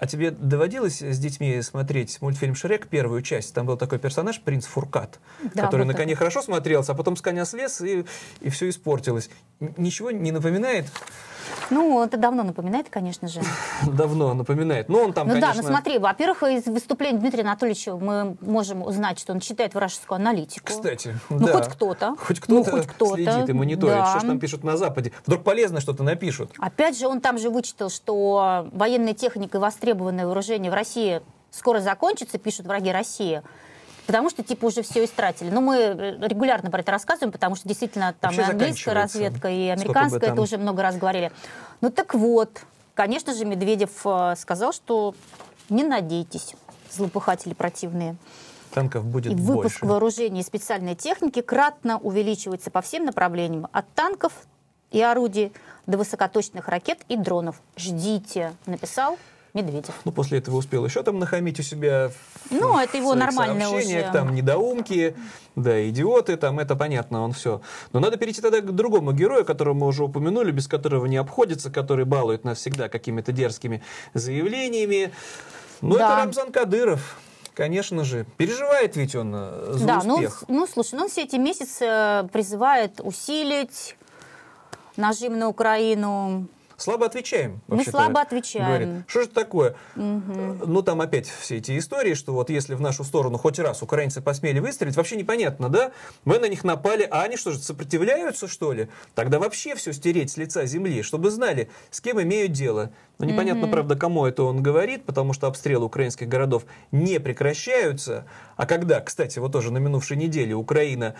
А 0.00 0.06
тебе 0.06 0.30
доводилось 0.30 1.02
с 1.02 1.18
детьми 1.18 1.60
смотреть 1.60 2.22
мультфильм 2.22 2.54
«Шрек», 2.54 2.88
первую 2.88 3.20
часть? 3.20 3.52
Там 3.52 3.66
был 3.66 3.76
такой 3.76 3.98
персонаж, 3.98 4.40
принц 4.40 4.64
Фуркат, 4.64 5.20
да, 5.54 5.64
который 5.64 5.84
вот 5.84 5.92
на 5.92 5.94
коне 5.94 6.12
это. 6.12 6.20
хорошо 6.20 6.40
смотрелся, 6.40 6.92
а 6.92 6.94
потом 6.94 7.16
с 7.16 7.20
коня 7.20 7.44
слез, 7.44 7.82
и, 7.82 8.06
и 8.40 8.48
все 8.48 8.70
испортилось. 8.70 9.28
Ничего 9.60 10.10
не 10.10 10.32
напоминает? 10.32 10.86
Ну, 11.70 12.02
это 12.02 12.16
давно 12.16 12.42
напоминает, 12.42 12.88
конечно 12.90 13.28
же. 13.28 13.40
Давно 13.86 14.34
напоминает. 14.34 14.88
Но 14.88 15.04
он 15.04 15.12
там, 15.12 15.28
ну 15.28 15.34
конечно... 15.34 15.54
да, 15.54 15.62
ну 15.62 15.68
смотри, 15.68 15.98
во-первых, 15.98 16.42
из 16.44 16.66
выступления 16.66 17.18
Дмитрия 17.18 17.42
Анатольевича 17.42 17.96
мы 17.96 18.36
можем 18.40 18.82
узнать, 18.82 19.18
что 19.18 19.32
он 19.32 19.40
читает 19.40 19.74
вражескую 19.74 20.16
аналитику. 20.16 20.66
Кстати, 20.66 21.16
Ну, 21.28 21.46
да. 21.46 21.52
хоть 21.52 21.68
кто-то. 21.68 22.16
Хоть 22.18 22.40
Ну, 22.48 22.62
кто-то 22.62 22.76
хоть 22.78 22.86
кто-то, 22.86 23.14
следит 23.14 23.48
и 23.48 23.52
мониторит, 23.52 23.98
да. 23.98 24.10
что 24.10 24.20
ж 24.20 24.22
там 24.22 24.38
пишут 24.38 24.64
на 24.64 24.76
Западе. 24.76 25.12
Вдруг 25.26 25.44
полезно 25.44 25.80
что-то 25.80 26.02
напишут. 26.02 26.50
Опять 26.58 26.98
же, 26.98 27.06
он 27.06 27.20
там 27.20 27.38
же 27.38 27.50
вычитал, 27.50 27.90
что 27.90 28.68
военная 28.72 29.14
техника 29.14 29.58
и 29.58 29.60
востребованное 29.60 30.26
вооружение 30.26 30.70
в 30.70 30.74
России 30.74 31.22
скоро 31.50 31.80
закончится, 31.80 32.38
пишут 32.38 32.66
враги 32.66 32.90
России. 32.90 33.42
Потому 34.06 34.30
что, 34.30 34.42
типа, 34.42 34.66
уже 34.66 34.82
все 34.82 35.04
истратили. 35.04 35.50
Но 35.50 35.60
мы 35.60 35.76
э, 35.76 36.18
регулярно 36.26 36.70
про 36.70 36.80
это 36.80 36.92
рассказываем, 36.92 37.32
потому 37.32 37.54
что 37.54 37.68
действительно 37.68 38.14
там 38.18 38.34
Вообще 38.34 38.50
и 38.50 38.52
английская 38.52 38.92
разведка, 38.92 39.48
и 39.48 39.68
американская, 39.68 40.20
там- 40.20 40.32
это 40.32 40.42
уже 40.42 40.58
много 40.58 40.82
раз 40.82 40.96
говорили. 40.96 41.30
Ну 41.80 41.90
так 41.90 42.14
вот, 42.14 42.60
конечно 42.94 43.34
же, 43.34 43.44
Медведев 43.44 43.90
э, 44.04 44.34
сказал, 44.36 44.72
что 44.72 45.14
не 45.68 45.84
надейтесь, 45.84 46.54
злопыхатели 46.90 47.54
противные. 47.54 48.16
Танков 48.72 49.04
будет 49.04 49.32
И 49.32 49.34
выпуск 49.34 49.80
больше. 49.80 49.86
вооружений 49.86 50.40
и 50.40 50.44
специальной 50.44 50.94
техники 50.94 51.40
кратно 51.42 51.98
увеличивается 51.98 52.70
по 52.70 52.80
всем 52.82 53.04
направлениям. 53.04 53.66
От 53.72 53.88
танков 53.94 54.32
и 54.92 55.00
орудий 55.02 55.52
до 55.86 55.98
высокоточных 55.98 56.68
ракет 56.68 57.00
и 57.08 57.16
дронов. 57.16 57.60
Ждите, 57.76 58.52
написал 58.66 59.18
Медведев. 59.54 59.94
Ну, 60.04 60.12
после 60.12 60.38
этого 60.38 60.56
успел 60.56 60.84
еще 60.84 61.02
там 61.02 61.18
нахамить 61.18 61.58
у 61.58 61.62
себя 61.62 62.10
Ну, 62.50 62.72
в 62.74 62.76
это 62.78 62.96
его 62.96 63.14
нормальное 63.14 63.68
уже. 63.68 64.08
Там 64.12 64.34
недоумки, 64.34 65.16
да, 65.56 65.88
идиоты, 65.88 66.36
там 66.36 66.58
это 66.60 66.76
понятно, 66.76 67.22
он 67.24 67.32
все. 67.32 67.60
Но 67.92 68.00
надо 68.00 68.16
перейти 68.16 68.40
тогда 68.40 68.60
к 68.60 68.70
другому 68.74 69.12
герою, 69.12 69.44
которого 69.44 69.74
мы 69.74 69.86
уже 69.88 70.04
упомянули, 70.04 70.52
без 70.52 70.68
которого 70.68 71.06
не 71.06 71.16
обходится, 71.16 71.70
который 71.70 72.04
балует 72.04 72.44
нас 72.44 72.58
всегда 72.58 72.88
какими-то 72.88 73.32
дерзкими 73.32 73.82
заявлениями. 74.14 75.12
Ну, 75.80 75.96
Да. 75.96 76.06
это 76.14 76.16
Рамзан 76.24 76.52
Кадыров. 76.52 77.16
Конечно 77.54 78.04
же. 78.04 78.24
Переживает 78.36 78.96
ведь 78.96 79.14
он 79.16 79.32
э, 79.34 79.72
за 79.74 79.86
да, 79.86 80.00
ну, 80.04 80.14
успех. 80.14 80.38
с- 80.40 80.44
ну, 80.48 80.66
слушай, 80.66 80.94
ну, 80.94 81.02
он 81.04 81.08
все 81.10 81.24
эти 81.24 81.36
месяцы 81.36 81.84
э, 81.84 82.28
призывает 82.32 83.00
усилить 83.02 83.96
нажим 84.96 85.38
на 85.38 85.48
Украину. 85.48 86.46
Слабо 86.80 87.04
отвечаем. 87.04 87.60
Мы 87.68 87.84
слабо 87.84 88.22
отвечаем. 88.22 88.66
говорит. 88.66 88.88
Что 89.06 89.22
же 89.22 89.28
такое? 89.28 89.74
Ну, 89.94 90.82
там 90.82 91.02
опять 91.02 91.28
все 91.28 91.58
эти 91.58 91.78
истории, 91.78 92.14
что 92.14 92.32
вот 92.32 92.48
если 92.48 92.74
в 92.74 92.80
нашу 92.80 93.04
сторону 93.04 93.36
хоть 93.36 93.58
раз 93.58 93.82
украинцы 93.82 94.22
посмели 94.22 94.60
выстрелить, 94.60 94.96
вообще 94.96 95.16
непонятно, 95.16 95.68
да? 95.68 95.92
Мы 96.24 96.38
на 96.38 96.46
них 96.46 96.64
напали, 96.64 97.06
а 97.10 97.22
они 97.22 97.36
что 97.36 97.50
же, 97.50 97.58
сопротивляются, 97.58 98.48
что 98.48 98.72
ли? 98.72 98.88
Тогда 99.14 99.38
вообще 99.38 99.74
все 99.74 99.92
стереть 99.92 100.30
с 100.30 100.38
лица 100.38 100.64
земли, 100.64 101.02
чтобы 101.02 101.30
знали, 101.30 101.68
с 101.90 102.00
кем 102.00 102.20
имеют 102.22 102.52
дело. 102.52 102.92
Ну, 103.18 103.26
непонятно, 103.26 103.68
правда, 103.68 103.94
кому 103.94 104.24
это 104.24 104.44
он 104.44 104.62
говорит, 104.62 105.04
потому 105.04 105.34
что 105.34 105.48
обстрелы 105.48 105.84
украинских 105.84 106.28
городов 106.28 106.64
не 106.92 107.20
прекращаются. 107.20 108.26
А 108.56 108.64
когда, 108.64 109.00
кстати, 109.00 109.38
вот 109.38 109.52
тоже 109.52 109.70
на 109.70 109.78
минувшей 109.78 110.16
неделе 110.16 110.54
Украина 110.54 111.14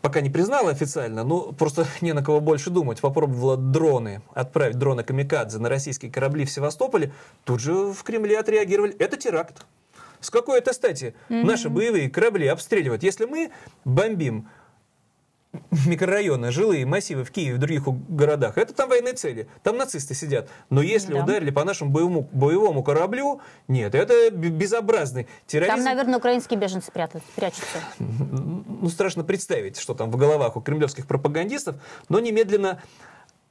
пока 0.00 0.20
не 0.20 0.30
признала 0.30 0.70
официально, 0.70 1.24
но 1.24 1.52
просто 1.52 1.86
не 2.00 2.12
на 2.12 2.22
кого 2.22 2.40
больше 2.40 2.70
думать. 2.70 3.00
Попробовала 3.00 3.56
дроны, 3.56 4.22
отправить 4.34 4.78
дроны 4.78 5.04
Камикадзе 5.04 5.58
на 5.58 5.68
российские 5.68 6.10
корабли 6.10 6.44
в 6.44 6.50
Севастополе. 6.50 7.12
Тут 7.44 7.60
же 7.60 7.74
в 7.74 8.02
Кремле 8.02 8.38
отреагировали. 8.38 8.94
Это 8.98 9.16
теракт. 9.16 9.66
С 10.20 10.30
какой 10.30 10.58
это 10.58 10.72
стати 10.72 11.14
наши 11.28 11.68
боевые 11.68 12.10
корабли 12.10 12.46
обстреливают? 12.48 13.02
Если 13.02 13.24
мы 13.24 13.50
бомбим 13.84 14.48
микрорайоны, 15.86 16.50
жилые 16.52 16.84
массивы 16.84 17.24
в 17.24 17.30
Киеве 17.30 17.52
и 17.52 17.54
в 17.54 17.58
других 17.58 17.84
городах, 18.08 18.58
это 18.58 18.74
там 18.74 18.88
военные 18.88 19.14
цели, 19.14 19.48
там 19.62 19.76
нацисты 19.76 20.14
сидят. 20.14 20.48
Но 20.70 20.82
если 20.82 21.14
Да. 21.14 21.24
ударили 21.24 21.50
по 21.50 21.64
нашему 21.64 21.90
боевому, 21.90 22.28
боевому 22.32 22.82
кораблю, 22.82 23.40
нет, 23.66 23.94
это 23.94 24.30
безобразный 24.30 25.26
терроризм. 25.46 25.76
Там, 25.76 25.84
наверное, 25.84 26.18
украинские 26.18 26.58
беженцы 26.58 26.92
прятают, 26.92 27.24
прячутся. 27.34 27.78
ну, 27.98 28.88
страшно 28.88 29.24
представить, 29.24 29.78
что 29.78 29.94
там 29.94 30.10
в 30.10 30.16
головах 30.16 30.56
у 30.56 30.60
кремлевских 30.60 31.06
пропагандистов, 31.06 31.76
но 32.08 32.20
немедленно 32.20 32.82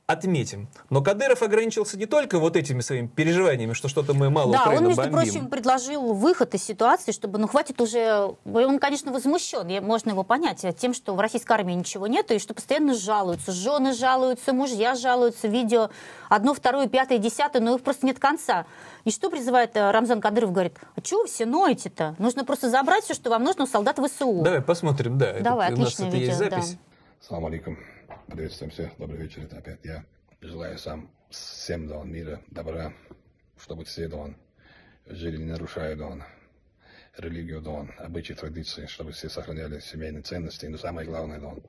отметим. 0.08 0.70
Но 0.90 1.02
Кадыров 1.02 1.44
ограничился 1.44 1.98
не 1.98 2.06
только 2.06 2.40
вот 2.40 2.56
этими 2.56 2.80
своими 2.80 3.08
переживаниями, 3.08 3.74
что 3.74 3.90
что-то 3.90 4.14
мы 4.14 4.30
мало 4.30 4.54
Да, 4.54 4.62
Украину 4.62 4.84
он, 4.84 4.88
между 4.88 5.02
бомбим. 5.04 5.20
прочим, 5.20 5.48
предложил 5.50 6.14
выход 6.14 6.54
из 6.56 6.64
ситуации, 6.64 7.12
чтобы, 7.12 7.38
ну, 7.40 7.48
хватит 7.48 7.82
уже... 7.82 8.34
Он, 8.46 8.80
конечно, 8.80 9.12
возмущен, 9.12 9.84
можно 9.84 10.12
его 10.12 10.24
понять, 10.24 10.64
э, 10.64 10.72
тем, 10.72 10.94
что 10.94 11.14
в 11.14 11.20
российской 11.20 11.52
армии 11.52 11.74
ничего 11.74 12.08
нет, 12.08 12.32
и 12.32 12.40
что 12.40 12.54
постоянно 12.54 12.94
жалуются. 12.96 13.52
Жены 13.52 13.94
жалуются, 13.94 14.54
мужья 14.54 14.96
жалуются, 14.96 15.50
видео 15.50 15.90
одно, 16.30 16.54
второе, 16.54 16.88
пятое, 16.88 17.18
десятое, 17.18 17.62
но 17.62 17.76
их 17.76 17.82
просто 17.82 18.06
нет 18.06 18.18
конца. 18.18 18.66
И 19.04 19.12
что 19.12 19.30
призывает 19.30 19.76
э, 19.76 19.92
Рамзан 19.92 20.22
Кадыров? 20.22 20.54
Говорит, 20.54 20.78
а 20.96 21.02
чего 21.02 21.24
вы 21.24 21.28
все 21.28 21.46
ноете-то? 21.46 22.16
Нужно 22.18 22.46
просто 22.46 22.70
забрать 22.70 23.04
все, 23.04 23.14
что 23.14 23.30
вам 23.30 23.44
нужно 23.44 23.66
у 23.66 23.68
солдат 23.68 23.98
ВСУ. 24.00 24.42
Давай 24.42 24.62
посмотрим, 24.62 25.18
да. 25.18 25.34
Давай, 25.42 25.68
это- 25.68 25.76
у 25.82 25.84
нас 25.84 25.94
отличное 25.96 26.08
это 26.08 26.18
есть 26.18 26.40
видео, 26.40 26.50
запись. 26.50 26.72
да. 26.72 26.78
Салам 27.28 27.46
алейкум. 27.48 27.78
Приветствуем 28.28 28.72
всех. 28.72 28.92
Добрый 28.98 29.22
вечер. 29.22 29.44
Это 29.44 29.58
опять 29.58 29.80
я. 29.86 30.06
Желаю 30.42 30.78
сам 30.78 31.10
всем 31.30 31.88
дон 31.88 32.12
мира, 32.12 32.42
добра, 32.52 32.94
чтобы 33.58 33.86
все 33.86 34.10
дон 34.10 34.36
жили, 35.06 35.38
не 35.38 35.46
нарушая 35.46 35.96
дон 35.96 36.24
религию 37.18 37.62
дон, 37.62 37.90
обычаи, 37.98 38.34
традиции, 38.34 38.86
чтобы 38.86 39.14
все 39.14 39.30
сохраняли 39.30 39.80
семейные 39.80 40.24
ценности. 40.24 40.66
Но 40.66 40.78
самое 40.78 41.08
главное, 41.08 41.40
дон, 41.40 41.64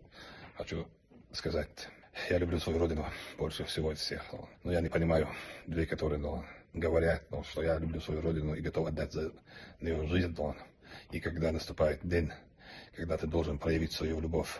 хочу 0.56 0.88
сказать, 1.32 1.88
я 2.28 2.38
люблю 2.38 2.58
свою 2.58 2.80
родину 2.80 3.06
больше 3.38 3.64
всего 3.64 3.92
из 3.92 4.00
всех. 4.00 4.24
Дон. 4.32 4.48
Но 4.64 4.72
я 4.72 4.80
не 4.80 4.88
понимаю 4.88 5.28
людей, 5.66 5.86
которые 5.86 6.20
дон, 6.20 6.44
говорят, 6.74 7.22
дон, 7.30 7.44
что 7.44 7.62
я 7.62 7.78
люблю 7.78 8.00
свою 8.00 8.20
родину 8.20 8.54
и 8.54 8.60
готов 8.60 8.88
отдать 8.88 9.12
за 9.12 9.32
нее 9.80 10.06
жизнь. 10.08 10.34
Дон. 10.34 10.56
И 11.12 11.20
когда 11.20 11.52
наступает 11.52 12.00
день, 12.02 12.32
когда 12.96 13.16
ты 13.16 13.28
должен 13.28 13.58
проявить 13.58 13.92
свою 13.92 14.20
любовь 14.20 14.58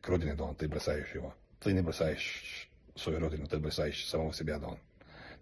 к 0.00 0.08
родине, 0.08 0.34
Дон, 0.34 0.54
ты 0.54 0.68
бросаешь 0.68 1.14
его. 1.14 1.34
Ты 1.60 1.72
не 1.72 1.80
бросаешь 1.82 2.68
свою 2.94 3.20
родину, 3.20 3.46
ты 3.46 3.58
бросаешь 3.58 4.06
самого 4.06 4.32
себя, 4.32 4.58
Дон. 4.58 4.78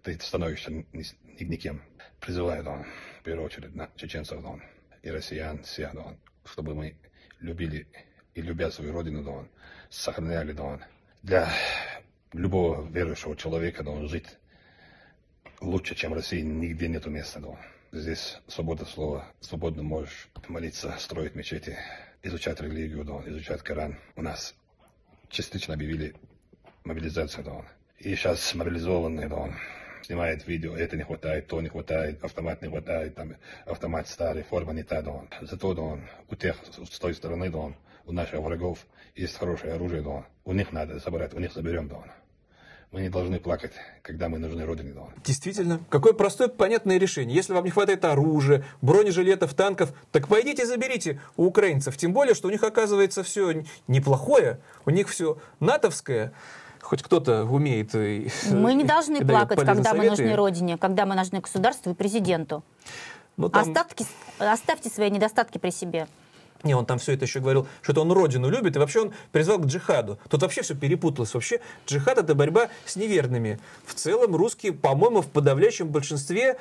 Ты 0.03 0.19
становишься 0.19 0.71
ни- 0.71 0.85
ни- 0.93 1.43
никем. 1.43 1.81
Призываю, 2.19 2.63
Дон, 2.63 2.85
в 3.19 3.23
первую 3.23 3.45
очередь, 3.45 3.75
на 3.75 3.89
чеченцев, 3.95 4.41
Дон, 4.41 4.61
и 5.03 5.11
россиян, 5.11 5.63
всех, 5.63 5.93
Дон, 5.93 6.17
чтобы 6.45 6.73
мы 6.75 6.95
любили 7.39 7.87
и 8.33 8.41
любя 8.41 8.71
свою 8.71 8.93
родину, 8.93 9.23
Дон, 9.23 9.49
сохраняли, 9.89 10.53
Дон. 10.53 10.81
Для 11.23 11.49
любого 12.33 12.87
верующего 12.89 13.35
человека, 13.35 13.83
Дон, 13.83 14.07
жить 14.07 14.37
лучше, 15.61 15.95
чем 15.95 16.11
в 16.11 16.15
России, 16.15 16.41
нигде 16.41 16.87
нету 16.87 17.09
места, 17.09 17.39
Дон. 17.39 17.57
Здесь 17.91 18.39
свобода 18.47 18.85
слова, 18.85 19.31
свободно 19.39 19.81
можешь 19.81 20.29
молиться, 20.47 20.95
строить 20.99 21.35
мечети, 21.35 21.77
изучать 22.27 22.59
религию, 22.61 23.03
Дон, 23.03 23.27
изучать 23.29 23.61
Коран. 23.63 23.97
У 24.15 24.21
нас 24.21 24.53
частично 25.29 25.73
объявили 25.73 26.13
мобилизацию, 26.83 27.43
Дон. 27.43 27.65
И 27.99 28.15
сейчас 28.15 28.53
мобилизованные, 28.53 29.27
Дон, 29.27 29.55
снимает 30.03 30.47
видео, 30.47 30.75
это 30.75 30.95
не 30.95 31.03
хватает, 31.03 31.47
то 31.47 31.59
не 31.61 31.69
хватает, 31.69 32.23
автомат 32.23 32.61
не 32.61 32.69
хватает, 32.69 33.15
там 33.15 33.35
автомат 33.65 34.07
старый, 34.07 34.43
форма 34.43 34.73
не 34.73 34.83
та, 34.83 35.01
Дон. 35.01 35.29
Зато, 35.41 35.73
Дон, 35.73 36.01
у 36.29 36.35
тех 36.35 36.55
с 36.65 36.99
той 36.99 37.13
стороны, 37.13 37.49
Дон, 37.49 37.75
у 38.05 38.11
наших 38.11 38.39
врагов 38.39 38.85
есть 39.15 39.37
хорошее 39.37 39.73
оружие, 39.73 40.01
Дон. 40.01 40.25
У 40.45 40.53
них 40.53 40.71
надо 40.71 40.99
забрать, 40.99 41.33
у 41.33 41.39
них 41.39 41.51
заберем, 41.53 41.87
Дон. 41.87 42.05
Мы 42.91 43.01
не 43.01 43.09
должны 43.09 43.37
плакать, 43.39 43.73
когда 44.01 44.29
мы 44.29 44.39
нужны 44.39 44.65
Родине. 44.65 44.93
Действительно, 45.23 45.79
какое 45.89 46.13
простое, 46.13 46.47
понятное 46.47 46.97
решение. 46.97 47.35
Если 47.35 47.51
вам 47.51 47.65
не 47.65 47.69
хватает 47.71 48.05
оружия, 48.05 48.63
бронежилетов, 48.81 49.53
танков, 49.53 49.91
так 50.11 50.27
пойдите 50.29 50.65
заберите 50.65 51.19
у 51.35 51.45
украинцев. 51.45 51.97
Тем 51.97 52.13
более, 52.13 52.33
что 52.33 52.47
у 52.47 52.51
них 52.51 52.63
оказывается 52.63 53.23
все 53.23 53.63
неплохое, 53.87 54.59
у 54.85 54.89
них 54.89 55.09
все 55.09 55.37
натовское. 55.59 56.31
Хоть 56.79 57.03
кто-то 57.03 57.43
умеет 57.43 57.93
и 57.93 58.29
Мы 58.49 58.73
не 58.73 58.85
должны 58.85 59.25
плакать, 59.25 59.59
когда 59.59 59.93
мы 59.93 60.05
нужны 60.05 60.33
Родине, 60.33 60.77
когда 60.77 61.05
мы 61.05 61.15
нужны 61.15 61.41
государству 61.41 61.91
и 61.91 61.93
президенту. 61.93 62.63
Ну, 63.35 63.49
там- 63.49 63.67
Остатки, 63.67 64.05
оставьте 64.39 64.89
свои 64.89 65.11
недостатки 65.11 65.57
при 65.57 65.71
себе. 65.71 66.07
Не, 66.63 66.75
он 66.75 66.85
там 66.85 66.99
все 66.99 67.13
это 67.13 67.25
еще 67.25 67.39
говорил, 67.39 67.67
что 67.81 67.91
это 67.91 68.01
он 68.01 68.11
родину 68.11 68.49
любит, 68.49 68.75
и 68.75 68.79
вообще 68.79 69.01
он 69.01 69.13
призвал 69.31 69.59
к 69.59 69.65
джихаду. 69.65 70.19
Тут 70.29 70.41
вообще 70.41 70.61
все 70.61 70.75
перепуталось. 70.75 71.33
Вообще 71.33 71.59
джихад 71.87 72.17
это 72.17 72.35
борьба 72.35 72.69
с 72.85 72.95
неверными. 72.95 73.59
В 73.85 73.93
целом 73.93 74.35
русские, 74.35 74.73
по-моему, 74.73 75.21
в 75.21 75.27
подавляющем 75.27 75.87
большинстве 75.87 76.57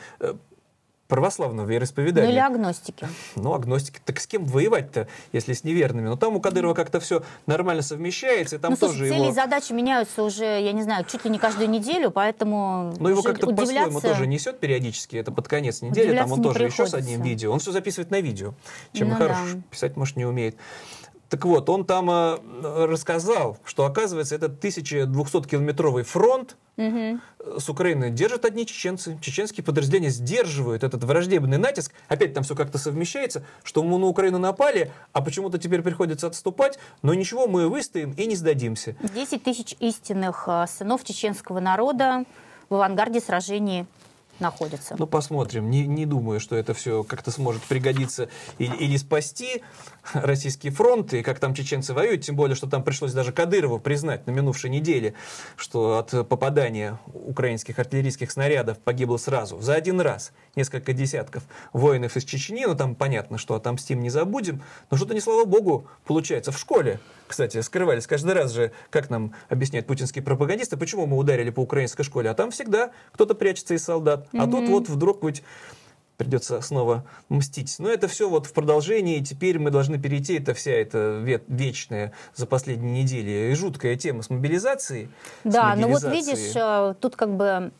православного 1.09 1.63
Ну 1.67 1.69
или 1.71 1.75
вероисповедания. 1.75 2.45
агностики. 2.45 3.07
Ну, 3.37 3.55
агностики. 3.55 4.01
Так 4.05 4.21
с 4.21 4.27
кем 4.27 4.45
воевать-то, 4.45 5.07
если 5.33 5.53
с 5.53 5.65
неверными? 5.65 6.09
Но 6.09 6.17
там 6.17 6.37
у 6.37 6.41
Кадырова 6.41 6.75
как-то 6.75 7.01
все 7.01 7.23
нормально 7.47 7.83
совмещается, 7.83 8.57
и 8.57 8.59
там 8.59 8.73
ну, 8.73 8.77
тоже 8.77 8.95
слушай, 8.99 9.09
цели 9.11 9.21
его... 9.21 9.31
и 9.31 9.33
задачи 9.35 9.73
меняются 9.73 10.23
уже, 10.23 10.45
я 10.45 10.73
не 10.73 10.83
знаю, 10.83 11.05
чуть 11.11 11.25
ли 11.25 11.31
не 11.31 11.39
каждую 11.39 11.71
неделю, 11.71 12.11
поэтому 12.11 12.95
Но 12.99 13.09
его 13.09 13.21
уже 13.21 13.29
как-то 13.29 13.47
по-своему 13.55 13.87
удивляться- 13.87 14.09
тоже 14.09 14.27
несет 14.27 14.59
периодически, 14.59 15.17
это 15.17 15.31
под 15.33 15.49
конец 15.49 15.83
недели, 15.83 16.17
там 16.17 16.33
он 16.33 16.43
тоже 16.43 16.65
еще 16.65 16.87
с 16.87 16.95
одним 16.95 17.21
приходится. 17.21 17.29
видео. 17.29 17.53
Он 17.53 17.59
все 17.61 17.73
записывает 17.73 18.11
на 18.11 18.21
видео, 18.21 18.55
чем 18.93 19.11
Ну 19.11 19.15
хорош, 19.17 19.37
да. 19.55 19.61
писать, 19.71 19.97
может, 19.97 20.17
не 20.17 20.25
умеет. 20.25 20.57
Так 21.29 21.45
вот, 21.45 21.69
он 21.69 21.85
там 21.85 22.11
э, 22.11 22.37
рассказал, 22.87 23.59
что, 23.65 23.85
оказывается, 23.85 24.35
этот 24.35 24.63
1200-километровый 24.65 26.05
фронт 26.05 26.57
Мгм. 26.77 27.23
с 27.59 27.71
Украины 27.71 28.11
держат 28.11 28.45
одни 28.45 28.67
чеченцы. 28.67 29.19
Чеченские 29.23 29.65
подразделения 29.65 30.11
сдерживают 30.11 30.85
этот 30.85 31.03
враждебный 31.05 31.57
натиск. 31.57 31.93
Опять 32.09 32.35
там 32.35 32.45
все 32.45 32.55
как-то 32.55 32.77
совмещается, 32.77 33.45
что 33.65 33.83
мы 33.83 33.99
на 33.99 34.07
Украину 34.07 34.39
напали, 34.39 34.93
а 35.13 35.23
почему-то 35.23 35.57
теперь 35.59 35.81
приходится 35.81 36.27
отступать. 36.27 36.79
Но 37.03 37.15
ничего, 37.15 37.47
мы 37.47 37.69
выстоим 37.69 38.13
и 38.13 38.27
не 38.27 38.37
сдадимся. 38.37 38.95
10 39.15 39.43
тысяч 39.43 39.75
истинных 39.81 40.45
а, 40.49 40.67
сынов 40.67 41.03
чеченского 41.03 41.61
народа 41.61 42.25
в 42.69 42.75
авангарде 42.75 43.21
сражений 43.21 43.87
находятся. 44.41 44.97
Ну, 44.99 45.07
посмотрим. 45.07 45.71
Не, 45.71 45.87
не 45.87 46.07
думаю, 46.07 46.41
что 46.41 46.57
это 46.57 46.75
все 46.75 47.05
как-то 47.05 47.31
сможет 47.31 47.63
пригодиться 47.63 48.29
или, 48.59 48.75
или 48.77 48.97
спасти 48.97 49.63
российский 50.13 50.71
фронт, 50.71 51.15
и 51.15 51.23
как 51.23 51.39
там 51.39 51.55
чеченцы 51.55 51.93
воюют, 51.93 52.23
тем 52.23 52.37
более, 52.37 52.55
что 52.55 52.69
там 52.69 52.83
пришлось 52.85 53.13
даже 53.13 53.33
Кадырову 53.33 53.79
признать 53.79 54.27
на 54.27 54.31
минувшей 54.31 54.71
неделе, 54.71 55.15
что 55.57 55.99
от 55.99 56.29
попадания 56.29 56.99
украинских 57.13 57.79
артиллерийских 57.79 58.31
снарядов 58.31 58.79
погибло 58.79 59.17
сразу, 59.17 59.61
за 59.61 59.75
один 59.75 60.01
раз, 60.01 60.33
несколько 60.55 60.93
десятков 60.93 61.45
воинов 61.73 62.17
из 62.17 62.25
Чечни, 62.25 62.65
ну, 62.67 62.77
там 62.77 62.95
понятно, 62.95 63.39
что 63.39 63.55
отомстим, 63.55 64.01
не 64.01 64.11
забудем, 64.11 64.63
но 64.91 64.97
что-то 64.97 65.15
не 65.15 65.21
слава 65.21 65.45
богу 65.45 65.87
получается. 66.05 66.53
В 66.53 66.59
школе, 66.59 67.01
кстати, 67.27 67.61
скрывались 67.61 68.07
каждый 68.07 68.33
раз 68.33 68.53
же, 68.53 68.73
как 68.91 69.11
нам 69.11 69.35
объясняют 69.49 69.87
путинские 69.87 70.23
пропагандисты, 70.23 70.77
почему 70.77 71.07
мы 71.07 71.17
ударили 71.17 71.51
по 71.51 71.61
украинской 71.61 72.03
школе, 72.03 72.31
а 72.31 72.35
там 72.35 72.51
всегда 72.51 72.91
кто-то 73.13 73.35
прячется 73.35 73.75
из 73.75 73.85
солдат, 73.85 74.26
а 74.33 74.47
тут 74.47 74.69
вот 74.69 74.89
вдруг 74.89 75.21
быть 75.21 75.43
придется 76.17 76.61
снова 76.63 77.05
мстить. 77.29 77.77
Но 77.79 77.89
это 77.89 78.09
все 78.09 78.29
вот 78.29 78.47
в 78.47 78.53
продолжении. 78.53 79.21
Теперь 79.21 79.59
мы 79.59 79.71
должны 79.71 79.99
перейти, 79.99 80.39
это 80.39 80.55
вся 80.55 80.71
эта 80.73 80.99
ве- 81.23 81.45
вечная 81.49 82.13
за 82.35 82.47
последние 82.47 83.03
недели 83.03 83.51
и 83.51 83.55
жуткая 83.55 83.97
тема 83.97 84.23
с 84.23 84.31
мобилизацией. 84.31 85.09
с 85.45 85.53
Да, 85.53 85.75
ну 85.77 85.89
вот 85.89 86.03
мобилизацией. 86.03 86.37
видишь, 86.37 86.57
э, 86.57 86.95
тут 87.01 87.17
как 87.17 87.37
бы... 87.37 87.71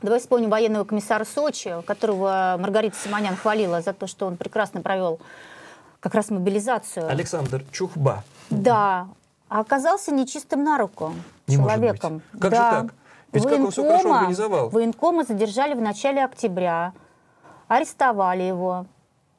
Давай 0.00 0.20
вспомним 0.20 0.48
военного 0.48 0.84
комиссара 0.84 1.24
Сочи, 1.24 1.74
которого 1.84 2.56
Маргарита 2.60 2.96
Симонян 2.96 3.34
хвалила 3.36 3.82
за 3.82 3.92
то, 3.92 4.06
что 4.06 4.26
он 4.26 4.36
прекрасно 4.36 4.80
провел 4.80 5.18
как 5.98 6.14
раз 6.14 6.30
мобилизацию. 6.30 7.08
Александр 7.08 7.64
Чухба. 7.72 8.22
Да, 8.48 9.08
а 9.48 9.60
оказался 9.60 10.12
нечистым 10.12 10.62
на 10.62 10.78
руку 10.78 11.12
Не 11.48 11.56
человеком. 11.56 12.22
Как 12.32 12.44
же 12.44 12.50
да. 12.50 12.70
так? 12.70 12.94
Ведь 13.32 13.44
как 13.44 13.58
он 13.60 13.70
всё 13.70 13.82
хорошо 13.84 14.08
Военкома- 14.08 14.18
организовал? 14.18 14.68
Военкома 14.70 15.24
задержали 15.24 15.74
в 15.74 15.80
начале 15.80 16.24
октября, 16.24 16.92
арестовали 17.68 18.42
его, 18.42 18.86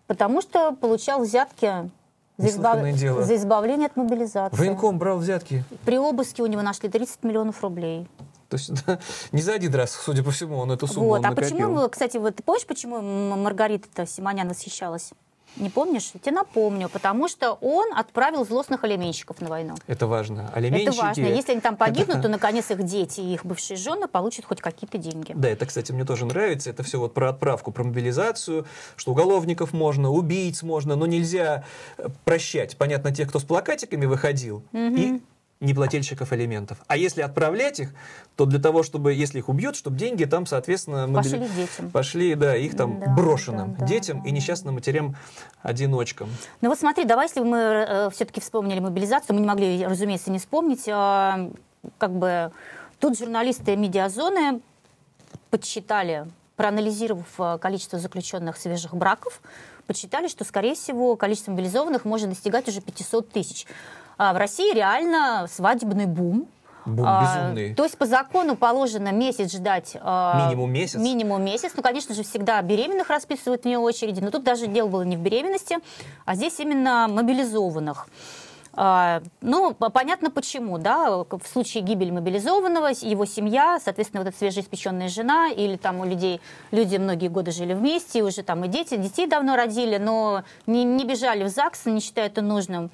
потому 0.08 0.42
что 0.42 0.74
получал 0.74 1.22
взятки 1.22 1.90
за, 2.38 2.46
Неслыханное 2.46 2.94
дело. 2.94 3.24
за 3.24 3.36
избавление 3.36 3.88
от 3.88 3.96
мобилизации. 3.98 4.56
Военком 4.56 4.98
брал 5.00 5.18
взятки. 5.18 5.64
При 5.86 5.98
обыске 5.98 6.44
у 6.44 6.46
него 6.46 6.62
нашли 6.62 6.88
30 6.90 7.24
миллионов 7.24 7.62
рублей. 7.64 8.08
То 8.48 8.58
есть 8.58 8.86
да, 8.86 9.00
не 9.32 9.42
за 9.42 9.54
один 9.54 9.74
раз, 9.76 9.92
судя 9.92 10.24
по 10.24 10.32
всему, 10.32 10.58
он 10.58 10.72
эту 10.72 10.88
сумму 10.88 11.08
вот. 11.10 11.20
он 11.20 11.26
А 11.26 11.30
накопил. 11.30 11.50
почему, 11.58 11.90
кстати, 11.90 12.18
вот 12.18 12.36
ты 12.36 12.44
помнишь, 12.44 12.66
почему 12.66 13.02
Маргарита 13.36 14.06
Симонян 14.08 14.48
восхищалась? 14.50 15.12
Не 15.60 15.70
помнишь? 15.70 16.12
Я 16.14 16.20
тебе 16.20 16.32
напомню, 16.36 16.90
потому 16.90 17.28
что 17.28 17.54
он 17.54 17.94
отправил 17.96 18.46
злостных 18.46 18.84
алименщиков 18.84 19.42
на 19.42 19.50
войну. 19.50 19.76
Это 19.88 20.08
важно. 20.08 20.48
Это 20.50 20.58
Алименщики... 20.58 21.00
важно. 21.00 21.26
Если 21.26 21.52
они 21.52 21.62
там 21.62 21.76
погибнут, 21.76 22.22
то, 22.22 22.30
наконец, 22.30 22.72
их 22.72 22.84
дети 22.84 23.20
и 23.20 23.34
их 23.34 23.46
бывшие 23.46 23.78
жены 23.78 24.08
получат 24.08 24.46
хоть 24.46 24.62
какие-то 24.62 24.98
деньги. 24.98 25.34
Да, 25.36 25.50
это, 25.50 25.66
кстати, 25.66 25.92
мне 25.92 26.06
тоже 26.06 26.26
нравится. 26.26 26.70
Это 26.70 26.84
все 26.84 27.00
вот 27.00 27.14
про 27.14 27.30
отправку, 27.30 27.72
про 27.72 27.84
мобилизацию, 27.84 28.66
что 28.96 29.12
уголовников 29.12 29.74
можно, 29.74 30.10
убийц 30.10 30.64
можно, 30.64 30.96
но 30.96 31.06
нельзя 31.06 31.66
прощать, 32.24 32.78
понятно, 32.78 33.14
тех, 33.14 33.30
кто 33.30 33.40
с 33.40 33.44
плакатиками 33.44 34.06
выходил, 34.06 34.64
и 34.74 35.22
неплательщиков 35.62 36.32
алиментов. 36.32 36.78
А 36.88 36.96
если 36.96 37.22
отправлять 37.22 37.80
их, 37.82 37.94
то 38.38 38.46
для 38.46 38.60
того, 38.60 38.82
чтобы, 38.82 39.14
если 39.14 39.40
их 39.40 39.50
убьют, 39.50 39.76
чтобы 39.76 39.98
деньги 39.98 40.24
там, 40.24 40.46
соответственно, 40.46 41.06
мобили- 41.08 41.40
Пошли 41.40 41.48
детям. 41.56 41.92
Пошли, 41.92 42.36
да, 42.36 42.56
их 42.56 42.78
там 42.78 43.00
Да, 43.00 43.14
брошенным 43.14 43.74
да, 43.74 43.80
да, 43.82 43.86
детям 43.86 44.22
да, 44.24 44.30
и 44.30 44.32
несчастным 44.32 44.76
матерям-одиночкам. 44.76 46.30
Ну 46.62 46.70
вот 46.70 46.80
смотри, 46.80 47.04
давай, 47.04 47.28
если 47.28 47.42
мы 47.42 48.10
все-таки 48.14 48.40
вспомнили 48.40 48.80
мобилизацию, 48.80 49.36
мы 49.36 49.42
не 49.42 49.48
могли, 49.48 49.86
разумеется, 49.86 50.32
не 50.32 50.40
вспомнить, 50.40 50.88
а, 50.88 51.50
как 51.98 52.12
бы 52.12 52.52
тут 53.00 53.18
журналисты 53.20 53.76
медиазоны 53.76 54.62
подсчитали, 55.50 56.26
проанализировав 56.56 57.28
а, 57.38 57.58
количество 57.58 58.00
заключенных 58.00 58.56
свежих 58.56 58.94
браков, 58.96 59.42
подсчитали, 59.88 60.30
что, 60.30 60.46
скорее 60.46 60.76
всего, 60.76 61.18
количество 61.18 61.52
мобилизованных 61.52 62.06
может 62.06 62.30
достигать 62.30 62.68
уже 62.70 62.80
500 62.80 63.30
тысяч. 63.30 63.66
А 64.20 64.34
в 64.34 64.38
России 64.38 64.74
реально 64.76 65.48
свадебный 65.50 66.06
бум. 66.06 66.46
Бум 66.86 67.06
А, 67.08 67.22
безумный. 67.24 67.74
То 67.74 67.84
есть 67.84 67.98
по 67.98 68.06
закону 68.06 68.58
положено 68.58 69.14
месяц 69.14 69.54
ждать. 69.54 69.96
а, 70.02 70.46
Минимум 70.46 70.74
месяц? 70.74 71.00
Минимум 71.00 71.42
месяц. 71.42 71.72
Ну, 71.74 71.82
конечно 71.82 72.14
же, 72.14 72.24
всегда 72.24 72.62
беременных 72.62 73.10
расписывают 73.10 73.64
вне 73.64 73.80
очереди. 73.80 74.20
Но 74.20 74.30
тут 74.30 74.44
даже 74.44 74.68
дело 74.68 74.90
было 74.90 75.04
не 75.04 75.16
в 75.16 75.22
беременности, 75.22 75.78
а 76.26 76.36
здесь 76.36 76.60
именно 76.60 77.08
мобилизованных. 77.10 78.08
А, 78.82 79.22
Ну, 79.42 79.74
по- 79.74 79.90
понятно 79.90 80.32
почему, 80.32 80.78
да, 80.78 81.10
в 81.30 81.42
случае 81.46 81.84
гибели 81.84 82.12
мобилизованного, 82.12 82.88
его 83.02 83.26
семья, 83.26 83.78
соответственно, 83.84 84.24
вот 84.24 84.30
эта 84.30 84.38
свежеиспеченная 84.38 85.10
жена, 85.10 85.50
или 85.50 85.76
там 85.76 86.00
у 86.00 86.06
людей, 86.06 86.40
люди 86.72 86.96
многие 86.96 87.28
годы 87.28 87.52
жили 87.52 87.74
вместе, 87.74 88.24
уже 88.24 88.42
там 88.42 88.64
и 88.64 88.70
дети, 88.70 88.96
детей 88.96 89.28
давно 89.28 89.58
родили, 89.58 89.98
но 89.98 90.44
не, 90.66 90.86
не 90.86 91.04
бежали 91.04 91.44
в 91.44 91.50
ЗАГС, 91.50 91.88
не 91.88 92.00
считая 92.00 92.28
это 92.28 92.42
нужным. 92.42 92.90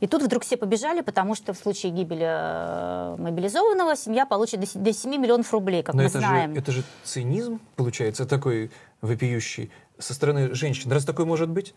И 0.00 0.06
тут 0.06 0.22
вдруг 0.22 0.42
все 0.42 0.58
побежали, 0.58 1.00
потому 1.00 1.34
что 1.34 1.54
в 1.54 1.56
случае 1.56 1.92
гибели 1.92 2.26
э, 2.28 3.16
мобилизованного 3.16 3.96
семья 3.96 4.26
получит 4.26 4.60
до 4.74 4.92
7 4.92 5.10
миллионов 5.16 5.50
рублей, 5.50 5.82
как 5.82 5.94
Но 5.94 6.02
мы 6.02 6.08
это 6.08 6.18
знаем. 6.18 6.52
же, 6.52 6.60
это 6.60 6.72
же 6.72 6.82
цинизм, 7.04 7.58
получается, 7.76 8.26
такой 8.26 8.70
вопиющий 9.00 9.70
со 9.98 10.12
стороны 10.12 10.54
женщин. 10.54 10.92
Раз 10.92 11.06
такой 11.06 11.24
может 11.24 11.48
быть? 11.48 11.74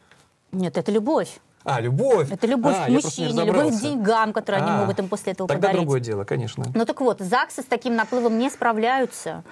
Нет, 0.52 0.78
это 0.78 0.91
любовь. 0.91 1.39
А, 1.65 1.82
любовь. 1.82 2.32
Это 2.32 2.45
любовь 2.45 2.75
А, 2.78 2.86
к 2.86 2.89
мужчине, 2.89 3.43
любовь 3.43 3.75
к 3.75 3.82
деньгам, 3.82 4.34
которые 4.34 4.62
они 4.63 4.71
А, 4.71 4.78
могут 4.82 4.99
им 4.99 5.10
после 5.10 5.34
этого 5.34 5.47
Тогда 5.47 5.69
подарить. 5.69 5.82
другое 5.82 5.99
дело, 5.99 6.23
конечно. 6.23 6.63
Ну 6.73 6.86
так 6.86 7.01
вот, 7.01 7.19
ЗАГСы 7.19 7.63
с 7.63 7.65
таким 7.65 7.95
наплывом 7.95 8.38
не 8.38 8.49
справляются. 8.51 9.43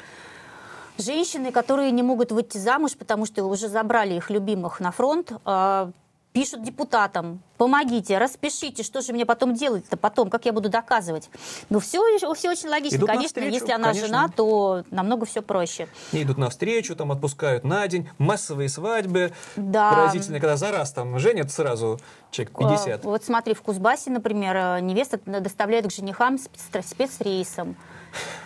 Женщины, 0.99 1.51
которые 1.51 1.89
не 1.89 2.03
могут 2.03 2.31
выйти 2.31 2.59
замуж, 2.59 2.91
потому 2.95 3.25
что 3.25 3.43
уже 3.45 3.67
забрали 3.67 4.13
их 4.13 4.29
любимых 4.29 4.79
на 4.79 4.91
фронт, 4.91 5.31
э, 5.43 5.91
пишут 6.33 6.63
депутатам, 6.63 7.41
помогите, 7.57 8.17
распишите, 8.17 8.81
что 8.83 9.01
же 9.01 9.13
мне 9.13 9.25
потом 9.25 9.53
делать-то 9.53 9.95
потом, 9.97 10.29
как 10.29 10.45
я 10.45 10.51
буду 10.51 10.67
доказывать. 10.67 11.29
Ну 11.69 11.79
все, 11.79 12.01
все 12.33 12.49
очень 12.49 12.69
логично. 12.69 12.97
Идут 12.97 13.07
конечно, 13.07 13.41
навстречу, 13.41 13.53
если 13.53 13.71
она 13.71 13.89
конечно. 13.89 14.07
жена, 14.07 14.27
то 14.35 14.83
намного 14.89 15.25
все 15.25 15.41
проще. 15.43 15.87
Не 16.11 16.23
идут 16.23 16.37
навстречу, 16.37 16.95
там 16.95 17.11
отпускают 17.11 17.63
на 17.63 17.87
день, 17.87 18.09
массовые 18.17 18.67
свадьбы. 18.67 19.31
Да. 19.55 19.91
Поразительно, 19.93 20.39
когда 20.39 20.57
за 20.57 20.71
раз 20.71 20.91
там 20.91 21.19
женят 21.19 21.51
сразу 21.51 21.99
человек 22.31 22.57
50. 22.57 23.05
Э, 23.05 23.07
Вот 23.07 23.23
смотри, 23.23 23.53
в 23.53 23.61
Кузбассе, 23.61 24.09
например, 24.09 24.55
э, 24.55 24.79
невеста 24.81 25.19
доставляют 25.25 25.87
к 25.87 25.91
женихам 25.91 26.37
спец- 26.37 26.85
спецрейсом. 26.87 27.75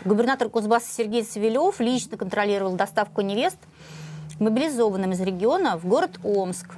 Губернатор 0.03 0.49
Кузбасса 0.49 0.93
Сергей 0.93 1.23
Савелев 1.23 1.79
лично 1.79 2.17
контролировал 2.17 2.73
доставку 2.73 3.21
невест 3.21 3.57
мобилизованным 4.39 5.13
из 5.13 5.21
региона 5.21 5.77
в 5.77 5.85
город 5.85 6.19
Омск. 6.23 6.75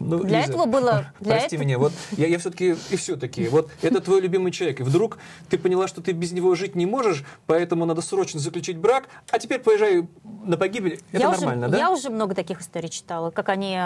Ну, 0.00 0.18
Для 0.24 0.40
этого 0.44 0.66
было- 0.66 1.06
для 1.20 1.32
Прости 1.38 1.56
этого- 1.56 1.66
меня, 1.66 1.78
вот 1.78 1.92
я, 2.16 2.26
я 2.26 2.38
все-таки 2.38 2.76
и 2.90 2.96
все-таки, 2.96 3.48
вот 3.48 3.70
это 3.82 4.00
твой 4.00 4.20
любимый 4.20 4.52
человек, 4.52 4.80
и 4.80 4.82
вдруг 4.82 5.18
ты 5.48 5.58
поняла, 5.58 5.88
что 5.88 6.00
ты 6.00 6.12
без 6.12 6.32
него 6.32 6.54
жить 6.54 6.74
не 6.76 6.86
можешь, 6.86 7.24
поэтому 7.46 7.84
надо 7.84 8.00
срочно 8.02 8.40
заключить 8.40 8.78
брак, 8.78 9.08
а 9.30 9.38
теперь 9.38 9.60
поезжай 9.60 10.06
на 10.44 10.56
погибель. 10.56 11.00
Это 11.12 11.22
я, 11.22 11.30
нормально, 11.30 11.66
уже, 11.66 11.72
да? 11.72 11.78
я 11.78 11.90
уже 11.90 12.10
много 12.10 12.34
таких 12.34 12.60
историй 12.60 12.88
читала, 12.88 13.30
как 13.30 13.48
они 13.48 13.78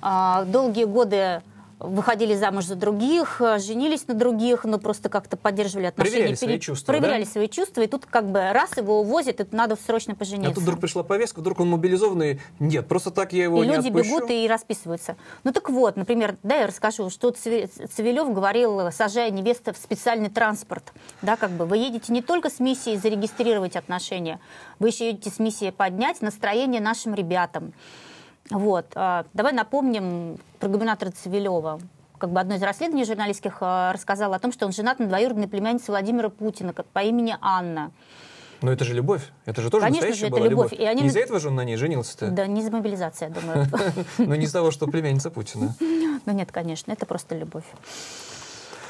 а, 0.00 0.44
долгие 0.44 0.84
годы 0.84 1.42
выходили 1.82 2.34
замуж 2.34 2.64
за 2.66 2.74
других, 2.76 3.40
а, 3.40 3.58
женились 3.58 4.06
на 4.08 4.14
других, 4.14 4.64
но 4.64 4.78
просто 4.78 5.08
как-то 5.08 5.36
поддерживали 5.36 5.86
отношения. 5.86 6.16
Проверяли 6.18 6.34
свои 6.36 6.58
чувства, 6.58 6.92
Проверяли 6.92 7.24
да? 7.24 7.30
свои 7.30 7.48
чувства, 7.48 7.80
и 7.82 7.86
тут 7.86 8.06
как 8.06 8.30
бы 8.30 8.40
раз 8.52 8.76
его 8.76 9.00
увозят, 9.00 9.40
и 9.40 9.46
надо 9.54 9.76
срочно 9.76 10.14
пожениться. 10.14 10.50
А 10.50 10.54
тут 10.54 10.62
вдруг 10.62 10.80
пришла 10.80 11.02
повестка, 11.02 11.40
вдруг 11.40 11.60
он 11.60 11.70
мобилизованный. 11.70 12.40
Нет, 12.58 12.88
просто 12.88 13.10
так 13.10 13.32
я 13.32 13.44
его 13.44 13.62
И 13.62 13.66
не 13.66 13.76
люди 13.76 13.88
отпущу. 13.88 14.16
бегут 14.16 14.30
и 14.30 14.46
расписываются. 14.48 15.16
Ну 15.44 15.52
так 15.52 15.68
вот, 15.70 15.96
например, 15.96 16.36
да, 16.42 16.56
я 16.56 16.66
расскажу, 16.66 17.10
что 17.10 17.30
Цивилев 17.30 18.32
говорил, 18.32 18.90
сажая 18.92 19.30
невесту 19.30 19.72
в 19.72 19.76
специальный 19.76 20.30
транспорт. 20.30 20.92
Да, 21.22 21.36
как 21.36 21.50
бы 21.50 21.66
вы 21.66 21.78
едете 21.78 22.12
не 22.12 22.22
только 22.22 22.50
с 22.50 22.60
миссией 22.60 22.96
зарегистрировать 22.96 23.76
отношения, 23.76 24.40
вы 24.78 24.88
еще 24.88 25.08
едете 25.08 25.30
с 25.30 25.38
миссией 25.38 25.70
поднять 25.72 26.20
настроение 26.22 26.80
нашим 26.80 27.14
ребятам. 27.14 27.72
Вот. 28.50 28.86
а, 28.94 29.24
Давай 29.34 29.52
напомним 29.52 30.38
про 30.58 30.68
губернатора 30.68 31.10
Цивилева. 31.10 31.80
Как 32.18 32.30
бы 32.30 32.38
одно 32.40 32.54
из 32.54 32.62
расследований 32.62 33.04
журналистских 33.04 33.58
а, 33.60 33.92
рассказало 33.92 34.36
о 34.36 34.38
том, 34.38 34.52
что 34.52 34.66
он 34.66 34.72
женат 34.72 34.98
на 34.98 35.06
двоюродной 35.06 35.48
племяннице 35.48 35.86
Владимира 35.88 36.28
Путина 36.28 36.72
по 36.72 36.98
имени 37.00 37.36
Анна. 37.40 37.90
Но 38.60 38.70
это 38.70 38.84
же 38.84 38.94
любовь. 38.94 39.22
Это 39.44 39.60
же 39.60 39.70
тоже 39.70 39.82
Конечно 39.86 40.06
настоящая 40.06 40.20
же, 40.20 40.26
это 40.26 40.36
была 40.36 40.46
любовь. 40.48 40.70
любовь. 40.72 40.80
И 40.80 40.84
они- 40.88 41.02
Не 41.02 41.08
из-за 41.08 41.18
этого 41.20 41.40
же 41.40 41.48
он 41.48 41.56
на 41.56 41.64
ней 41.64 41.76
женился-то? 41.76 42.28
Да, 42.30 42.46
не 42.46 42.62
за 42.62 42.70
мобилизация, 42.70 43.28
я 43.28 43.34
думаю. 43.34 43.66
Но 44.18 44.36
не 44.36 44.44
из-за 44.44 44.58
того, 44.58 44.70
что 44.70 44.86
племянница 44.86 45.30
Путина. 45.30 45.74
Ну 46.24 46.32
нет, 46.32 46.52
конечно, 46.52 46.92
это 46.92 47.04
просто 47.04 47.34
любовь. 47.36 47.64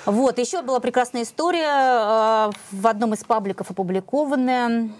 Вот, 0.04 0.38
еще 0.38 0.60
была 0.60 0.80
прекрасная 0.80 1.22
история 1.22 2.48
э, 2.48 2.50
в 2.72 2.86
одном 2.86 3.14
из 3.14 3.24
пабликов 3.24 3.70
опубликованная. 3.70 4.90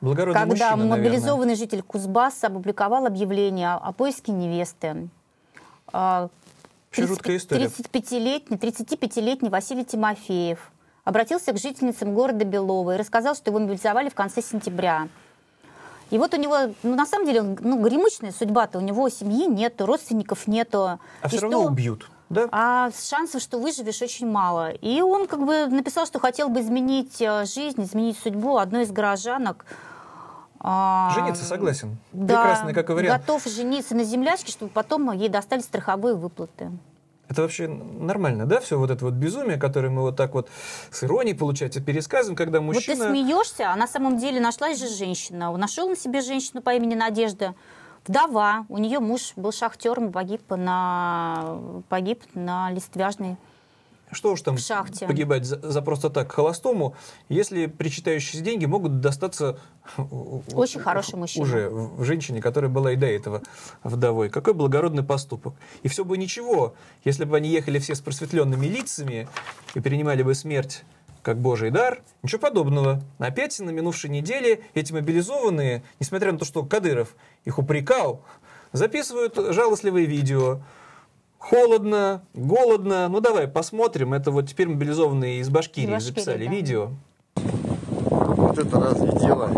Благородный 0.00 0.40
когда 0.40 0.76
мужчина, 0.76 0.96
мобилизованный 0.96 1.54
житель 1.54 1.82
Кузбасса 1.82 2.48
опубликовал 2.48 3.06
объявление 3.06 3.70
о 3.72 3.92
поиске 3.92 4.32
невесты. 4.32 5.08
А, 5.92 6.28
Вообще 6.88 7.06
жуткая 7.06 7.36
история. 7.38 7.66
35-летний, 7.66 8.56
35-летний 8.56 9.48
Василий 9.48 9.84
Тимофеев 9.84 10.70
обратился 11.04 11.52
к 11.52 11.58
жительницам 11.58 12.14
города 12.14 12.44
Белова 12.44 12.94
и 12.94 12.98
рассказал, 12.98 13.34
что 13.34 13.50
его 13.50 13.58
мобилизовали 13.60 14.08
в 14.10 14.14
конце 14.14 14.42
сентября. 14.42 15.08
И 16.10 16.18
вот 16.18 16.34
у 16.34 16.36
него, 16.36 16.56
ну, 16.82 16.94
на 16.94 17.06
самом 17.06 17.26
деле, 17.26 17.42
ну, 17.42 17.80
горемычная 17.80 18.32
судьба-то. 18.32 18.78
У 18.78 18.80
него 18.80 19.08
семьи 19.08 19.46
нету, 19.46 19.86
родственников 19.86 20.46
нету. 20.46 20.84
А 20.84 20.98
И 21.24 21.28
все 21.28 21.38
что- 21.38 21.46
равно 21.46 21.64
убьют. 21.64 22.08
Да? 22.28 22.48
а 22.50 22.90
шансов, 22.90 23.40
что 23.40 23.58
выживешь, 23.58 24.02
очень 24.02 24.28
мало. 24.28 24.70
И 24.72 25.00
он 25.00 25.26
как 25.28 25.44
бы 25.44 25.66
написал, 25.68 26.06
что 26.06 26.18
хотел 26.18 26.48
бы 26.48 26.60
изменить 26.60 27.20
э, 27.20 27.44
жизнь, 27.44 27.82
изменить 27.84 28.18
судьбу 28.18 28.56
одной 28.56 28.82
из 28.82 28.90
горожанок. 28.90 29.64
А, 30.58 31.12
Жениться 31.14 31.44
согласен. 31.44 31.96
Да, 32.12 32.42
Прекрасный 32.42 32.74
как 32.74 32.88
вариант. 32.88 33.22
готов 33.22 33.44
жениться 33.46 33.94
на 33.94 34.02
землячке, 34.02 34.50
чтобы 34.50 34.72
потом 34.72 35.12
ей 35.12 35.28
достали 35.28 35.60
страховые 35.60 36.16
выплаты. 36.16 36.72
Это 37.28 37.42
вообще 37.42 37.66
нормально, 37.66 38.46
да, 38.46 38.60
все 38.60 38.78
вот 38.78 38.90
это 38.90 39.04
вот 39.04 39.14
безумие, 39.14 39.58
которое 39.58 39.90
мы 39.90 40.02
вот 40.02 40.16
так 40.16 40.34
вот 40.34 40.48
с 40.90 41.02
иронией, 41.02 41.36
получается, 41.36 41.80
пересказываем, 41.80 42.36
когда 42.36 42.60
Вот 42.60 42.74
мужчина... 42.74 43.04
ты 43.04 43.10
смеешься, 43.10 43.72
а 43.72 43.76
на 43.76 43.88
самом 43.88 44.16
деле 44.18 44.40
нашлась 44.40 44.78
же 44.78 44.88
женщина. 44.88 45.56
Нашел 45.56 45.88
на 45.88 45.96
себе 45.96 46.20
женщину 46.20 46.62
по 46.62 46.74
имени 46.74 46.94
Надежда. 46.94 47.54
Вдова. 48.06 48.66
У 48.68 48.78
нее 48.78 49.00
муж 49.00 49.32
был 49.36 49.52
шахтером, 49.52 50.12
погиб 50.12 50.42
на, 50.50 51.58
погиб 51.88 52.22
на 52.34 52.70
листвяжной. 52.70 53.36
Что 54.12 54.30
уж 54.32 54.42
там 54.42 54.56
шахте. 54.56 55.04
погибать 55.08 55.44
за, 55.44 55.58
за 55.68 55.82
просто 55.82 56.10
так 56.10 56.30
холостому, 56.30 56.94
если 57.28 57.66
причитающиеся 57.66 58.40
деньги 58.40 58.64
могут 58.64 59.00
достаться 59.00 59.58
у- 59.98 60.02
у- 60.36 60.42
Очень 60.54 60.78
хороший 60.78 61.16
мужчина. 61.16 61.42
уже 61.44 61.68
в 61.68 62.04
женщине, 62.04 62.40
которая 62.40 62.70
была 62.70 62.92
и 62.92 62.96
до 62.96 63.06
этого 63.06 63.42
вдовой. 63.82 64.30
Какой 64.30 64.54
благородный 64.54 65.02
поступок. 65.02 65.54
И 65.82 65.88
все 65.88 66.04
бы 66.04 66.16
ничего, 66.18 66.74
если 67.04 67.24
бы 67.24 67.36
они 67.36 67.48
ехали 67.48 67.80
все 67.80 67.96
с 67.96 68.00
просветленными 68.00 68.66
лицами 68.66 69.26
и 69.74 69.80
принимали 69.80 70.22
бы 70.22 70.36
смерть 70.36 70.84
как 71.26 71.40
божий 71.40 71.72
дар, 71.72 72.02
ничего 72.22 72.40
подобного. 72.40 73.02
Опять 73.18 73.58
на 73.58 73.70
минувшей 73.70 74.08
неделе 74.10 74.60
эти 74.74 74.92
мобилизованные, 74.92 75.82
несмотря 75.98 76.30
на 76.30 76.38
то, 76.38 76.44
что 76.44 76.62
Кадыров 76.62 77.16
их 77.44 77.58
упрекал, 77.58 78.22
записывают 78.72 79.34
жалостливые 79.36 80.06
видео, 80.06 80.60
Холодно, 81.38 82.22
голодно. 82.34 83.08
Ну 83.08 83.20
давай 83.20 83.46
посмотрим. 83.46 84.14
Это 84.14 84.30
вот 84.30 84.48
теперь 84.48 84.68
мобилизованные 84.68 85.38
из 85.40 85.48
Башкирии, 85.48 85.86
Из 85.86 85.92
Башкирии, 85.92 86.14
записали 86.14 86.44
да. 86.46 86.50
видео. 86.50 86.90
Вот 87.34 88.58
это 88.58 88.80
разве 88.80 89.12
дело? 89.20 89.50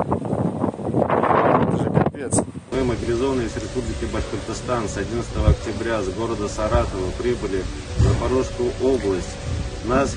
Это 1.63 1.77
же 1.79 1.91
капец. 1.91 2.41
Мы, 2.73 2.85
мобилизованные 2.85 3.47
из 3.47 3.57
Республики 3.57 4.07
Башкортостан, 4.13 4.89
с 4.89 4.97
11 4.97 5.31
октября 5.47 6.03
с 6.03 6.09
города 6.09 6.49
Саратова 6.49 7.11
прибыли 7.19 7.63
в 7.97 8.01
Запорожскую 8.01 8.71
область. 8.83 9.37
Нас 9.85 10.17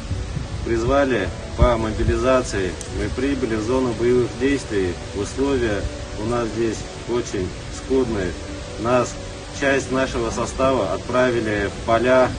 призвали 0.65 1.29
по 1.57 1.77
мобилизации. 1.77 2.71
Мы 2.97 3.09
прибыли 3.15 3.55
в 3.55 3.63
зону 3.63 3.93
боевых 3.99 4.27
действий. 4.39 4.93
Условия 5.15 5.81
у 6.23 6.25
нас 6.25 6.47
здесь 6.49 6.77
очень 7.09 7.47
скудные. 7.75 8.31
Нас, 8.79 9.13
часть 9.59 9.91
нашего 9.91 10.31
состава 10.31 10.93
отправили 10.93 11.69
в 11.69 11.85
поля, 11.85 12.29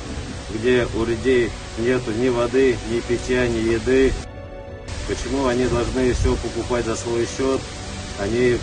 где 0.55 0.87
у 0.97 1.05
людей 1.05 1.51
нету 1.79 2.13
ни 2.13 2.29
воды, 2.29 2.77
ни 2.91 3.01
питья, 3.01 3.47
ни 3.47 3.59
еды. 3.59 4.13
Почему 5.09 5.47
они 5.47 5.67
должны 5.67 6.13
все 6.13 6.37
покупать 6.37 6.87
за 6.87 6.97
свой 6.97 7.27
счет? 7.27 7.61
Они 8.21 8.57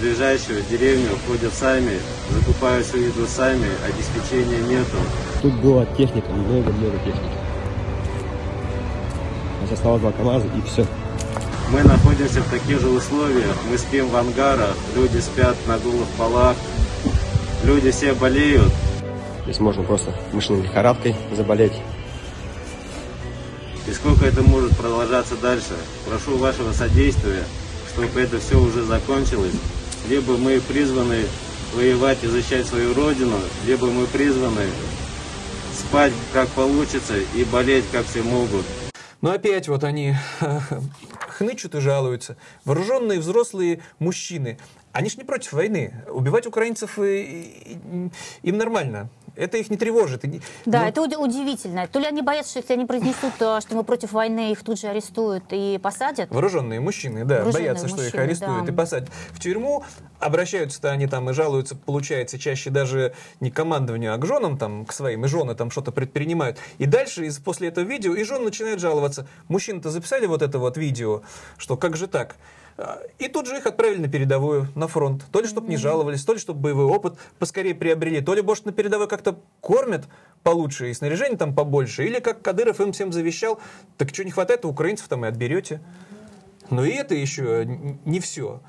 ближайшую 0.00 0.62
деревню 0.68 1.10
ходят 1.28 1.54
сами, 1.54 1.98
закупают 2.30 2.84
всю 2.86 2.98
еду 2.98 3.24
сами, 3.26 3.68
обеспечения 3.86 4.58
нету. 4.66 4.96
Тут 5.42 5.54
была 5.60 5.86
техника, 5.96 6.28
много-много 6.32 6.98
техники. 6.98 7.43
У 9.64 9.66
нас 9.66 9.78
осталось 9.78 10.02
два 10.02 10.12
КАМАЗа 10.12 10.46
и 10.46 10.68
все. 10.68 10.86
Мы 11.70 11.82
находимся 11.82 12.42
в 12.42 12.50
таких 12.50 12.80
же 12.80 12.90
условиях, 12.90 13.56
мы 13.70 13.78
спим 13.78 14.08
в 14.08 14.16
ангарах, 14.16 14.76
люди 14.94 15.18
спят 15.18 15.56
на 15.66 15.78
голых 15.78 16.06
полах, 16.18 16.54
люди 17.64 17.90
все 17.90 18.12
болеют, 18.12 18.70
Здесь 19.44 19.60
можно 19.60 19.82
просто 19.82 20.14
мышечной 20.32 20.62
лихорадкой 20.62 21.16
заболеть. 21.34 21.72
И 23.86 23.92
сколько 23.92 24.26
это 24.26 24.42
может 24.42 24.76
продолжаться 24.76 25.36
дальше? 25.36 25.74
Прошу 26.06 26.36
вашего 26.36 26.72
содействия, 26.72 27.44
чтобы 27.92 28.20
это 28.20 28.38
все 28.40 28.58
уже 28.58 28.84
закончилось. 28.84 29.52
Либо 30.08 30.36
мы 30.36 30.60
призваны 30.60 31.24
воевать 31.74 32.18
и 32.22 32.26
защищать 32.26 32.66
свою 32.66 32.92
родину, 32.94 33.36
либо 33.66 33.86
мы 33.86 34.06
призваны 34.06 34.66
спать 35.74 36.12
как 36.32 36.48
получится 36.50 37.14
и 37.34 37.44
болеть 37.44 37.84
как 37.92 38.06
все 38.06 38.22
могут. 38.22 38.64
Но 39.24 39.30
опять 39.30 39.68
вот 39.68 39.84
они 39.84 40.14
хнычут 41.28 41.74
и 41.74 41.80
жалуются. 41.80 42.36
Вооруженные 42.66 43.18
взрослые 43.18 43.80
мужчины. 43.98 44.58
Они 44.92 45.08
ж 45.08 45.16
не 45.16 45.24
против 45.24 45.54
войны. 45.54 45.94
Убивать 46.10 46.46
украинцев 46.46 46.98
и- 46.98 47.22
и- 47.22 48.10
им 48.42 48.58
нормально. 48.58 49.08
Это 49.36 49.56
их 49.58 49.70
не 49.70 49.76
тревожит. 49.76 50.22
Да, 50.64 50.82
ну, 50.82 50.88
это 50.88 51.02
уди- 51.02 51.16
удивительно. 51.16 51.86
То 51.88 51.98
ли 51.98 52.06
они 52.06 52.22
боятся, 52.22 52.50
что 52.50 52.60
если 52.60 52.74
они 52.74 52.86
произнесут, 52.86 53.32
э, 53.40 53.60
что 53.60 53.74
мы 53.74 53.82
против 53.82 54.12
войны, 54.12 54.52
их 54.52 54.62
тут 54.62 54.78
же 54.78 54.86
арестуют 54.86 55.44
и 55.50 55.78
посадят. 55.82 56.30
Вооруженные 56.30 56.80
мужчины, 56.80 57.24
да, 57.24 57.36
Вооруженные 57.38 57.72
боятся, 57.72 57.88
что 57.88 57.98
их 57.98 58.04
мужчины, 58.04 58.22
арестуют 58.22 58.64
да. 58.66 58.72
и 58.72 58.74
посадят 58.74 59.08
в 59.32 59.40
тюрьму. 59.40 59.84
Обращаются-то 60.20 60.90
они 60.90 61.06
там 61.06 61.28
и 61.30 61.32
жалуются, 61.32 61.76
получается, 61.76 62.38
чаще 62.38 62.70
даже 62.70 63.14
не 63.40 63.50
к 63.50 63.54
командованию, 63.56 64.14
а 64.14 64.18
к 64.18 64.26
женам, 64.26 64.56
там, 64.56 64.86
к 64.86 64.92
своим, 64.92 65.24
и 65.24 65.28
жены 65.28 65.54
там 65.54 65.70
что-то 65.70 65.90
предпринимают. 65.92 66.58
И 66.78 66.86
дальше, 66.86 67.26
из, 67.26 67.38
после 67.38 67.68
этого 67.68 67.84
видео, 67.84 68.14
и 68.14 68.22
жены 68.24 68.44
начинают 68.44 68.80
жаловаться. 68.80 69.26
Мужчины-то 69.48 69.90
записали 69.90 70.26
вот 70.26 70.42
это 70.42 70.58
вот 70.58 70.76
видео, 70.76 71.22
что 71.58 71.76
как 71.76 71.96
же 71.96 72.06
так? 72.06 72.36
А, 72.76 73.00
И 73.18 73.28
тут 73.28 73.46
же 73.46 73.56
их 73.56 73.66
отправили 73.66 74.00
на 74.00 74.08
передовую, 74.08 74.68
на 74.74 74.88
фронт. 74.88 75.24
То 75.30 75.40
ли, 75.40 75.46
чтобы 75.46 75.68
не 75.68 75.76
жаловались, 75.76 76.24
то 76.24 76.32
ли, 76.32 76.38
чтобы 76.38 76.60
боевой 76.60 76.86
опыт 76.86 77.18
поскорее 77.38 77.74
приобрели, 77.74 78.20
то 78.20 78.34
ли, 78.34 78.42
может, 78.42 78.66
на 78.66 78.72
передовой 78.72 79.08
как-то 79.08 79.38
кормят 79.60 80.04
получше 80.42 80.90
и 80.90 80.94
снаряжение 80.94 81.38
там 81.38 81.54
побольше, 81.54 82.04
или 82.04 82.20
как 82.20 82.42
Кадыров 82.42 82.80
им 82.80 82.92
всем 82.92 83.12
завещал, 83.12 83.60
так 83.96 84.08
что 84.10 84.24
не 84.24 84.30
хватает, 84.30 84.64
украинцев 84.64 85.08
там 85.08 85.24
и 85.24 85.28
отберете. 85.28 85.80
Но 86.70 86.84
и 86.84 86.90
это 86.90 87.14
еще 87.14 87.64
не 88.04 88.20
все. 88.20 88.60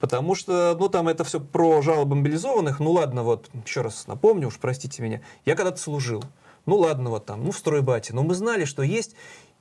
Потому 0.00 0.34
что, 0.34 0.76
ну, 0.78 0.88
там 0.88 1.08
это 1.08 1.24
все 1.24 1.40
про 1.40 1.80
жалобы 1.80 2.16
мобилизованных. 2.16 2.80
Ну, 2.80 2.90
ладно, 2.90 3.22
вот, 3.22 3.48
еще 3.64 3.80
раз 3.80 4.06
напомню, 4.06 4.48
уж 4.48 4.58
простите 4.58 5.02
меня. 5.02 5.22
Я 5.46 5.54
когда-то 5.54 5.78
служил. 5.78 6.22
Ну, 6.66 6.76
ладно, 6.76 7.10
вот 7.10 7.26
там, 7.26 7.44
ну, 7.44 7.52
в 7.52 7.56
стройбате. 7.56 8.12
Но 8.12 8.22
мы 8.22 8.34
знали, 8.34 8.64
что 8.64 8.82
есть 8.82 9.14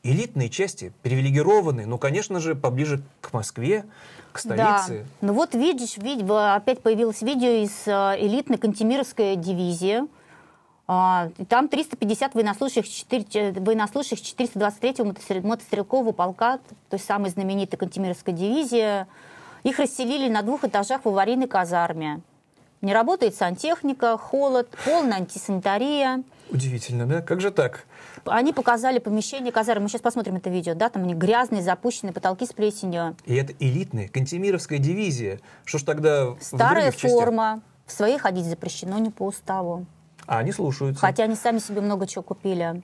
элитные 0.03 0.49
части, 0.49 0.91
привилегированные, 1.01 1.87
ну, 1.87 1.97
конечно 1.97 2.39
же, 2.39 2.55
поближе 2.55 3.01
к 3.21 3.31
Москве, 3.33 3.85
к 4.33 4.39
столице. 4.39 5.05
Да. 5.21 5.27
Ну 5.27 5.33
вот 5.33 5.55
видишь, 5.55 5.97
видь- 5.97 6.21
в- 6.23 6.55
опять 6.55 6.81
появилось 6.81 7.21
видео 7.21 7.49
из 7.63 7.87
э, 7.87 8.15
элитной 8.19 8.57
Кантемировской 8.57 9.35
дивизии. 9.37 10.01
А, 10.85 11.29
там 11.47 11.69
350 11.69 12.35
военнослужащих, 12.35 12.87
4, 12.89 13.53
военнослужащих 13.61 14.19
423-го 14.19 15.05
мотострел- 15.05 15.47
мотострелкового 15.47 16.11
полка, 16.11 16.59
той 16.89 16.99
самой 16.99 17.29
знаменитой 17.29 17.79
Кантемировской 17.79 18.33
дивизии. 18.33 19.05
Их 19.63 19.79
расселили 19.79 20.27
на 20.29 20.41
двух 20.41 20.65
этажах 20.65 21.05
в 21.05 21.07
аварийной 21.07 21.47
казарме. 21.47 22.19
Не 22.81 22.93
работает 22.93 23.33
сантехника, 23.35 24.17
холод, 24.17 24.67
полная 24.83 25.19
антисанитария. 25.19 26.21
Удивительно, 26.49 27.07
да? 27.07 27.21
Как 27.21 27.41
же 27.41 27.51
так? 27.51 27.85
Они 28.25 28.53
показали 28.53 28.99
помещение 28.99 29.51
казармы. 29.51 29.83
Мы 29.83 29.89
сейчас 29.89 30.01
посмотрим 30.01 30.35
это 30.35 30.49
видео. 30.49 30.75
Да, 30.75 30.89
там 30.89 31.03
они 31.03 31.13
грязные, 31.15 31.61
запущенные, 31.61 32.13
потолки 32.13 32.45
с 32.45 32.53
плесенью. 32.53 33.15
И 33.25 33.35
это 33.35 33.53
элитная 33.59 34.07
Кантемировская 34.07 34.77
дивизия. 34.79 35.39
Что 35.65 35.77
ж 35.79 35.83
тогда 35.83 36.27
в 36.31 36.37
Старая 36.41 36.83
других 36.91 37.01
частях? 37.01 37.11
форма. 37.11 37.61
В 37.85 37.91
своей 37.91 38.17
ходить 38.17 38.45
запрещено 38.45 38.97
не 38.99 39.09
по 39.09 39.25
уставу. 39.25 39.85
А, 40.25 40.39
они 40.39 40.51
слушаются. 40.51 41.01
Хотя 41.01 41.23
они 41.23 41.35
сами 41.35 41.59
себе 41.59 41.81
много 41.81 42.07
чего 42.07 42.23
купили. 42.23 42.81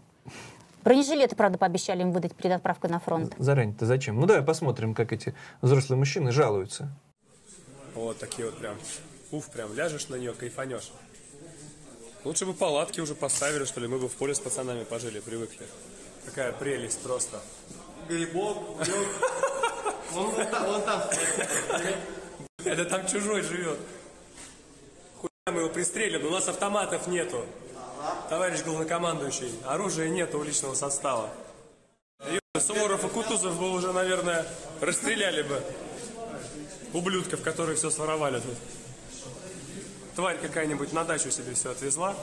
Бронежилеты, 0.84 1.36
правда, 1.36 1.58
пообещали 1.58 2.02
им 2.02 2.12
выдать 2.12 2.34
перед 2.36 2.56
отправкой 2.56 2.90
на 2.90 3.00
фронт. 3.00 3.34
Заранее-то 3.38 3.86
зачем? 3.86 4.20
Ну, 4.20 4.26
давай 4.26 4.44
посмотрим, 4.44 4.94
как 4.94 5.14
эти 5.14 5.36
взрослые 5.62 5.98
мужчины 6.00 6.32
жалуются. 6.32 6.90
Вот 7.96 8.18
такие 8.18 8.46
вот 8.50 8.58
прям. 8.58 8.76
Уф, 9.32 9.50
прям 9.52 9.74
ляжешь 9.74 10.10
на 10.10 10.16
нее, 10.16 10.34
кайфанешь. 10.34 10.92
Лучше 12.26 12.46
бы 12.46 12.54
палатки 12.54 13.00
уже 13.00 13.16
поставили, 13.16 13.64
что 13.66 13.80
ли, 13.80 13.88
мы 13.88 13.98
бы 13.98 14.10
в 14.10 14.14
поле 14.14 14.36
с 14.36 14.40
пацанами 14.40 14.84
пожили, 14.84 15.20
привыкли. 15.20 15.66
Какая 16.26 16.52
прелесть 16.52 17.00
просто. 17.02 17.40
Грибок, 18.10 18.58
вон 20.12 20.36
там, 20.52 20.66
вон 20.66 20.82
там. 20.82 21.04
Это 22.66 22.86
там 22.86 23.08
чужой 23.08 23.42
живет. 23.42 23.80
Хуй 25.22 25.30
мы 25.48 25.62
его 25.62 25.70
пристрелим, 25.70 26.26
у 26.26 26.30
нас 26.30 26.48
автоматов 26.50 27.08
нету. 27.08 27.46
Товарищ 28.30 28.64
главнокомандующий, 28.64 29.52
оружия 29.66 30.10
нету 30.10 30.40
у 30.40 30.44
личного 30.44 30.74
состава. 30.74 31.30
Суворов 32.60 33.06
и 33.06 33.08
Кутузов 33.08 33.58
бы 33.58 33.72
уже, 33.72 33.94
наверное, 33.94 34.46
расстреляли 34.82 35.44
бы 35.44 35.64
ублюдков, 36.94 37.42
которые 37.42 37.78
все 37.78 37.90
своровали 37.90 38.42
тут. 38.42 38.56
Тварь 40.20 40.38
какая-нибудь 40.38 40.92
на 40.92 41.06
дачу 41.06 41.32
себе 41.32 41.54
все 41.54 41.72
отвезла. 41.72 42.14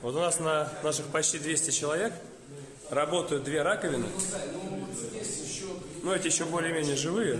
Вот 0.00 0.14
у 0.14 0.18
нас 0.18 0.40
на 0.40 0.72
наших 0.82 1.04
почти 1.08 1.38
200 1.38 1.70
человек 1.70 2.14
работают 2.88 3.44
две 3.44 3.60
раковины. 3.60 4.06
Ну, 6.02 6.14
эти 6.14 6.28
еще 6.28 6.46
более-менее 6.46 6.96
живые. 6.96 7.38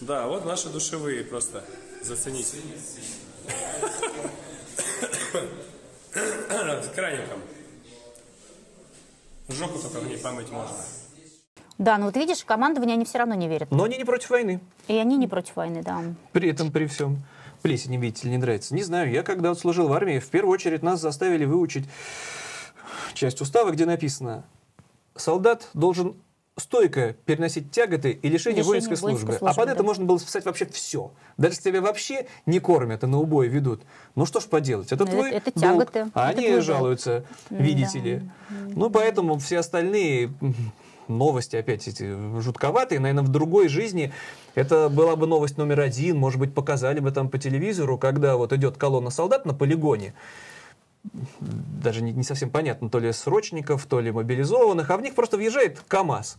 Да, 0.00 0.26
вот 0.26 0.46
наши 0.46 0.70
душевые 0.70 1.22
просто. 1.22 1.62
Зацените. 2.02 2.56
С 6.14 6.88
краником. 6.94 7.42
Жопу 9.48 9.78
только 9.80 10.00
в 10.00 10.06
ней 10.06 10.16
помыть 10.16 10.48
можно. 10.48 10.78
Да, 11.76 11.98
но 11.98 12.06
вот 12.06 12.16
видишь, 12.16 12.42
командование 12.42 12.94
они 12.94 13.04
все 13.04 13.18
равно 13.18 13.34
не 13.34 13.48
верят. 13.48 13.70
Но 13.70 13.84
они 13.84 13.98
не 13.98 14.04
против 14.04 14.30
войны. 14.30 14.60
И 14.86 14.96
они 14.96 15.18
не 15.18 15.28
против 15.28 15.56
войны, 15.56 15.82
да. 15.82 16.02
При 16.32 16.48
этом, 16.48 16.72
при 16.72 16.86
всем. 16.86 17.22
Плесень, 17.62 17.96
видите 17.96 18.26
ли, 18.26 18.32
не 18.32 18.38
нравится. 18.38 18.74
Не 18.74 18.82
знаю, 18.82 19.10
я 19.10 19.22
когда 19.22 19.48
вот 19.50 19.58
служил 19.58 19.88
в 19.88 19.92
армии, 19.92 20.18
в 20.18 20.28
первую 20.28 20.52
очередь 20.54 20.82
нас 20.82 21.00
заставили 21.00 21.44
выучить 21.44 21.84
часть 23.14 23.40
устава, 23.40 23.70
где 23.70 23.84
написано 23.86 24.44
«Солдат 25.16 25.68
должен 25.74 26.14
стойко 26.56 27.14
переносить 27.24 27.70
тяготы 27.70 28.10
и 28.10 28.28
лишение 28.28 28.62
Лишение 28.62 28.64
воинской 28.64 28.96
воинской 28.96 28.96
службы». 28.96 29.32
службы, 29.38 29.48
а 29.48 29.54
под 29.54 29.66
да. 29.66 29.72
это 29.74 29.82
можно 29.84 30.04
было 30.04 30.18
списать 30.18 30.44
вообще 30.44 30.66
все. 30.66 31.12
Даже 31.36 31.54
если 31.54 31.70
тебя 31.70 31.80
вообще 31.80 32.26
не 32.46 32.58
кормят 32.58 33.04
и 33.04 33.06
на 33.06 33.18
убой 33.20 33.46
ведут. 33.48 33.82
Ну 34.16 34.26
что 34.26 34.40
ж 34.40 34.44
поделать, 34.46 34.90
это 34.92 35.04
Ну, 35.04 35.10
твой 35.10 35.30
это- 35.30 35.50
это 35.50 35.60
долг. 35.60 35.90
тяготы, 35.92 36.10
А 36.14 36.30
это 36.30 36.38
они 36.38 36.40
твой 36.48 36.50
долг. 36.56 36.64
жалуются, 36.64 37.24
видите 37.50 37.98
ли. 38.00 38.30
Ну 38.50 38.90
поэтому 38.90 39.38
все 39.38 39.58
остальные 39.58 40.32
новости 41.08 41.56
опять 41.56 41.86
эти 41.88 42.40
жутковатые, 42.40 43.00
наверное, 43.00 43.24
в 43.24 43.28
другой 43.28 43.68
жизни 43.68 44.12
это 44.54 44.88
была 44.88 45.16
бы 45.16 45.26
новость 45.26 45.58
номер 45.58 45.80
один, 45.80 46.18
может 46.18 46.38
быть, 46.38 46.54
показали 46.54 47.00
бы 47.00 47.10
там 47.10 47.28
по 47.28 47.38
телевизору, 47.38 47.98
когда 47.98 48.36
вот 48.36 48.52
идет 48.52 48.76
колонна 48.76 49.10
солдат 49.10 49.46
на 49.46 49.54
полигоне, 49.54 50.14
даже 51.42 52.02
не, 52.02 52.12
не 52.12 52.24
совсем 52.24 52.50
понятно, 52.50 52.90
то 52.90 52.98
ли 52.98 53.12
срочников, 53.12 53.86
то 53.86 54.00
ли 54.00 54.10
мобилизованных, 54.10 54.90
а 54.90 54.96
в 54.96 55.02
них 55.02 55.14
просто 55.14 55.36
въезжает 55.36 55.80
КАМАЗ. 55.86 56.38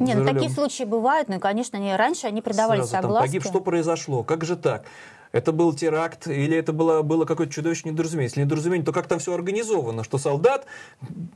Не, 0.00 0.14
ну 0.14 0.24
такие 0.24 0.50
случаи 0.50 0.84
бывают, 0.84 1.28
ну 1.28 1.36
и, 1.36 1.38
конечно, 1.38 1.78
они, 1.78 1.94
раньше 1.94 2.26
они 2.26 2.42
придавались 2.42 2.84
Сразу 2.88 2.92
там 2.92 3.02
согласке. 3.02 3.28
погиб, 3.28 3.44
что 3.44 3.60
произошло, 3.60 4.22
как 4.22 4.44
же 4.44 4.56
так? 4.56 4.84
Это 5.32 5.52
был 5.52 5.74
теракт 5.74 6.28
или 6.28 6.56
это 6.56 6.72
было, 6.72 7.02
было 7.02 7.24
какое-то 7.24 7.52
чудовищное 7.52 7.92
недоразумение? 7.92 8.28
Если 8.28 8.40
недоразумение, 8.42 8.84
то 8.86 8.92
как 8.92 9.06
там 9.06 9.18
все 9.18 9.34
организовано? 9.34 10.02
Что 10.02 10.18
солдат 10.18 10.66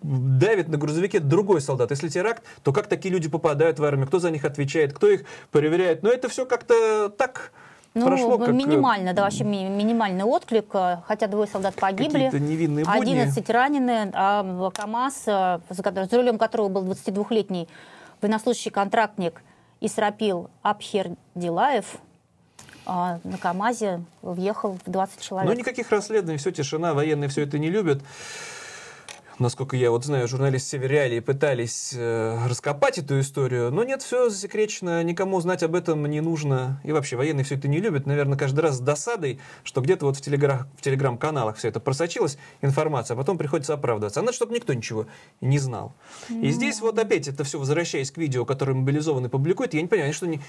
давит 0.02 0.68
на 0.68 0.78
грузовике 0.78 1.20
другой 1.20 1.60
солдат. 1.60 1.90
Если 1.90 2.08
теракт, 2.08 2.42
то 2.62 2.72
как 2.72 2.86
такие 2.86 3.12
люди 3.12 3.28
попадают 3.28 3.78
в 3.78 3.84
армию? 3.84 4.06
Кто 4.06 4.18
за 4.18 4.30
них 4.30 4.44
отвечает? 4.44 4.92
Кто 4.94 5.08
их 5.08 5.24
проверяет? 5.50 6.02
Но 6.02 6.10
это 6.10 6.28
все 6.28 6.46
как-то 6.46 7.10
так 7.10 7.52
Ну, 7.92 8.06
прошло, 8.06 8.38
как... 8.38 8.48
э, 8.48 8.52
минимально, 8.52 9.12
да, 9.12 9.24
вообще 9.24 9.44
ми- 9.44 9.68
минимальный 9.68 10.24
отклик, 10.24 10.66
э, 10.72 10.98
хотя 11.06 11.26
двое 11.26 11.48
солдат 11.48 11.74
погибли, 11.74 12.30
невинные 12.32 12.84
будни. 12.86 13.00
11 13.00 13.50
ранены, 13.50 14.10
а 14.14 14.70
КАМАЗ, 14.70 15.22
э, 15.26 15.58
за, 15.68 16.06
за 16.10 16.16
рулем 16.16 16.38
которого 16.38 16.68
был 16.68 16.84
22-летний 16.84 17.68
военнослужащий 18.22 18.70
контрактник 18.70 19.42
Исрапил 19.80 20.50
Абхердилаев, 20.62 21.96
а, 22.86 23.18
на 23.24 23.38
КАМАЗе 23.38 24.02
въехал 24.22 24.78
в 24.84 24.90
20 24.90 25.20
человек. 25.20 25.50
Ну, 25.50 25.58
никаких 25.58 25.90
расследований, 25.90 26.38
все, 26.38 26.50
тишина, 26.50 26.94
военные 26.94 27.28
все 27.28 27.42
это 27.42 27.58
не 27.58 27.70
любят. 27.70 28.02
Насколько 29.40 29.74
я 29.74 29.90
вот 29.90 30.04
знаю, 30.04 30.28
журналисты 30.28 30.68
Севериалии 30.72 31.20
пытались 31.20 31.94
э, 31.96 32.38
раскопать 32.46 32.98
эту 32.98 33.20
историю, 33.20 33.70
но 33.70 33.84
нет, 33.84 34.02
все 34.02 34.28
засекречено, 34.28 35.02
никому 35.02 35.40
знать 35.40 35.62
об 35.62 35.74
этом 35.74 36.04
не 36.04 36.20
нужно. 36.20 36.78
И 36.84 36.92
вообще, 36.92 37.16
военные 37.16 37.44
все 37.44 37.54
это 37.54 37.66
не 37.66 37.78
любят. 37.78 38.04
Наверное, 38.04 38.36
каждый 38.36 38.60
раз 38.60 38.76
с 38.76 38.80
досадой, 38.80 39.40
что 39.64 39.80
где-то 39.80 40.04
вот 40.04 40.18
в, 40.18 40.20
телегра- 40.20 40.66
в 40.76 40.82
телеграм-каналах 40.82 41.56
все 41.56 41.68
это 41.68 41.80
просочилась 41.80 42.36
информация, 42.60 43.14
а 43.14 43.16
потом 43.16 43.38
приходится 43.38 43.72
оправдываться. 43.72 44.20
А 44.20 44.22
надо, 44.22 44.34
чтобы 44.34 44.54
никто 44.54 44.74
ничего 44.74 45.06
не 45.40 45.58
знал. 45.58 45.94
И 46.28 46.50
здесь 46.50 46.82
вот 46.82 46.98
опять 46.98 47.26
это 47.26 47.42
все, 47.42 47.58
возвращаясь 47.58 48.10
к 48.10 48.18
видео, 48.18 48.44
которое 48.44 48.74
мобилизованные 48.74 49.30
публикуют, 49.30 49.72
я 49.72 49.80
не 49.80 49.88
понимаю, 49.88 50.08
они 50.08 50.12
что, 50.12 50.26
не, 50.26 50.42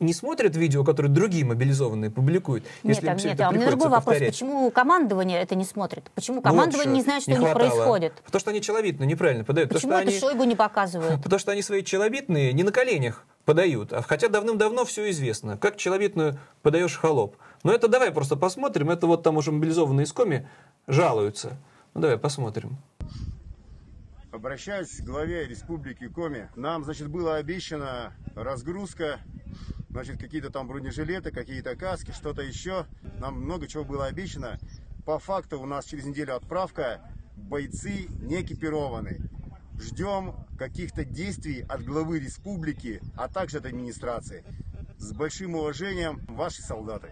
не 0.00 0.12
смотрят 0.12 0.56
видео, 0.56 0.82
которые 0.82 1.12
другие 1.12 1.44
мобилизованные 1.44 2.10
публикуют? 2.10 2.64
Нет, 2.82 2.96
если 2.96 3.06
им 3.06 3.12
а, 3.12 3.28
нет, 3.28 3.40
а 3.40 3.50
у 3.50 3.52
меня 3.52 3.68
другой 3.68 3.90
вопрос. 3.90 4.04
повторять? 4.06 4.32
Почему 4.32 4.72
командование 4.72 5.40
это 5.40 5.54
не 5.54 5.64
смотрит? 5.64 6.10
Почему 6.16 6.38
Ну 6.38 6.42
вот 6.42 6.50
командование 6.50 6.94
не 6.96 7.02
знает, 7.02 7.22
что 7.22 7.30
не 7.30 7.38
у 7.38 7.40
них 7.42 7.50
хватало. 7.52 7.70
происходит? 7.70 8.23
Потому 8.24 8.40
что 8.40 8.50
они 8.50 8.60
челобитно 8.60 9.04
неправильно 9.04 9.44
подают. 9.44 9.70
Почему 9.70 9.92
потому, 9.92 10.02
это 10.02 10.10
они, 10.10 10.20
Шойгу 10.20 10.44
не 10.44 10.56
показывают? 10.56 11.16
потому 11.22 11.38
что 11.38 11.52
они 11.52 11.62
свои 11.62 11.82
челобитные 11.82 12.52
не 12.52 12.62
на 12.62 12.72
коленях 12.72 13.24
подают, 13.44 13.92
а 13.92 14.02
хотя 14.02 14.28
давным-давно 14.28 14.84
все 14.84 15.10
известно. 15.10 15.56
Как 15.58 15.76
челобитную 15.76 16.38
подаешь 16.62 16.96
холоп. 16.96 17.36
Но 17.62 17.72
это 17.72 17.88
давай 17.88 18.10
просто 18.12 18.36
посмотрим. 18.36 18.90
Это 18.90 19.06
вот 19.06 19.22
там 19.22 19.36
уже 19.36 19.52
мобилизованные 19.52 20.04
из 20.04 20.12
коми 20.12 20.48
жалуются. 20.86 21.56
Ну 21.94 22.00
давай 22.00 22.18
посмотрим. 22.18 22.78
Обращаюсь 24.32 24.96
к 24.96 25.04
главе 25.04 25.46
Республики 25.46 26.08
Коми. 26.08 26.50
Нам, 26.56 26.82
значит, 26.82 27.06
была 27.06 27.36
обещана 27.36 28.12
разгрузка, 28.34 29.20
значит, 29.90 30.18
какие-то 30.18 30.50
там 30.50 30.66
бронежилеты, 30.66 31.30
какие-то 31.30 31.76
каски, 31.76 32.10
что-то 32.10 32.42
еще. 32.42 32.86
Нам 33.20 33.40
много 33.42 33.68
чего 33.68 33.84
было 33.84 34.06
обещано. 34.06 34.58
По 35.06 35.20
факту 35.20 35.60
у 35.60 35.66
нас 35.66 35.84
через 35.84 36.04
неделю 36.04 36.34
отправка, 36.34 37.00
бойцы 37.36 38.06
не 38.20 38.42
экипированы. 38.42 39.20
Ждем 39.80 40.34
каких-то 40.58 41.04
действий 41.04 41.64
от 41.68 41.84
главы 41.84 42.20
республики, 42.20 43.00
а 43.16 43.28
также 43.28 43.58
от 43.58 43.66
администрации. 43.66 44.44
С 44.98 45.12
большим 45.12 45.56
уважением, 45.56 46.24
ваши 46.28 46.62
солдаты. 46.62 47.08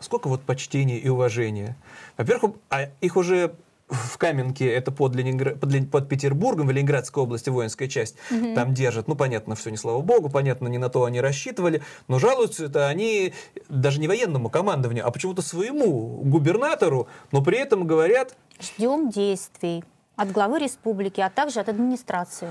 Сколько 0.00 0.28
вот 0.28 0.42
почтения 0.42 0.98
и 0.98 1.08
уважения. 1.08 1.76
Во-первых, 2.16 2.56
а 2.70 2.90
их 3.00 3.16
уже 3.16 3.54
в 3.88 4.16
Каменке, 4.18 4.66
это 4.72 4.90
под, 4.90 5.14
Ленингра- 5.14 5.54
под, 5.56 5.90
под 5.90 6.08
Петербургом, 6.08 6.66
в 6.66 6.70
Ленинградской 6.70 7.22
области 7.22 7.50
воинская 7.50 7.88
часть, 7.88 8.16
там 8.54 8.72
держат. 8.74 9.06
Ну, 9.08 9.14
понятно, 9.16 9.54
все 9.54 9.70
не 9.70 9.76
слава 9.76 10.00
богу, 10.00 10.30
понятно, 10.30 10.68
не 10.68 10.78
на 10.78 10.88
то 10.88 11.04
они 11.04 11.20
рассчитывали, 11.20 11.82
но 12.08 12.18
жалуются 12.18 12.64
это 12.66 12.88
они 12.88 13.34
даже 13.68 14.00
не 14.00 14.08
военному 14.08 14.48
командованию, 14.48 15.06
а 15.06 15.10
почему-то 15.10 15.42
своему 15.42 16.20
губернатору, 16.24 17.06
но 17.32 17.42
при 17.42 17.58
этом 17.58 17.86
говорят, 17.86 18.34
Ждем 18.60 19.10
действий 19.10 19.84
от 20.16 20.30
главы 20.30 20.58
республики, 20.60 21.20
а 21.20 21.28
также 21.30 21.60
от 21.60 21.68
администрации. 21.68 22.48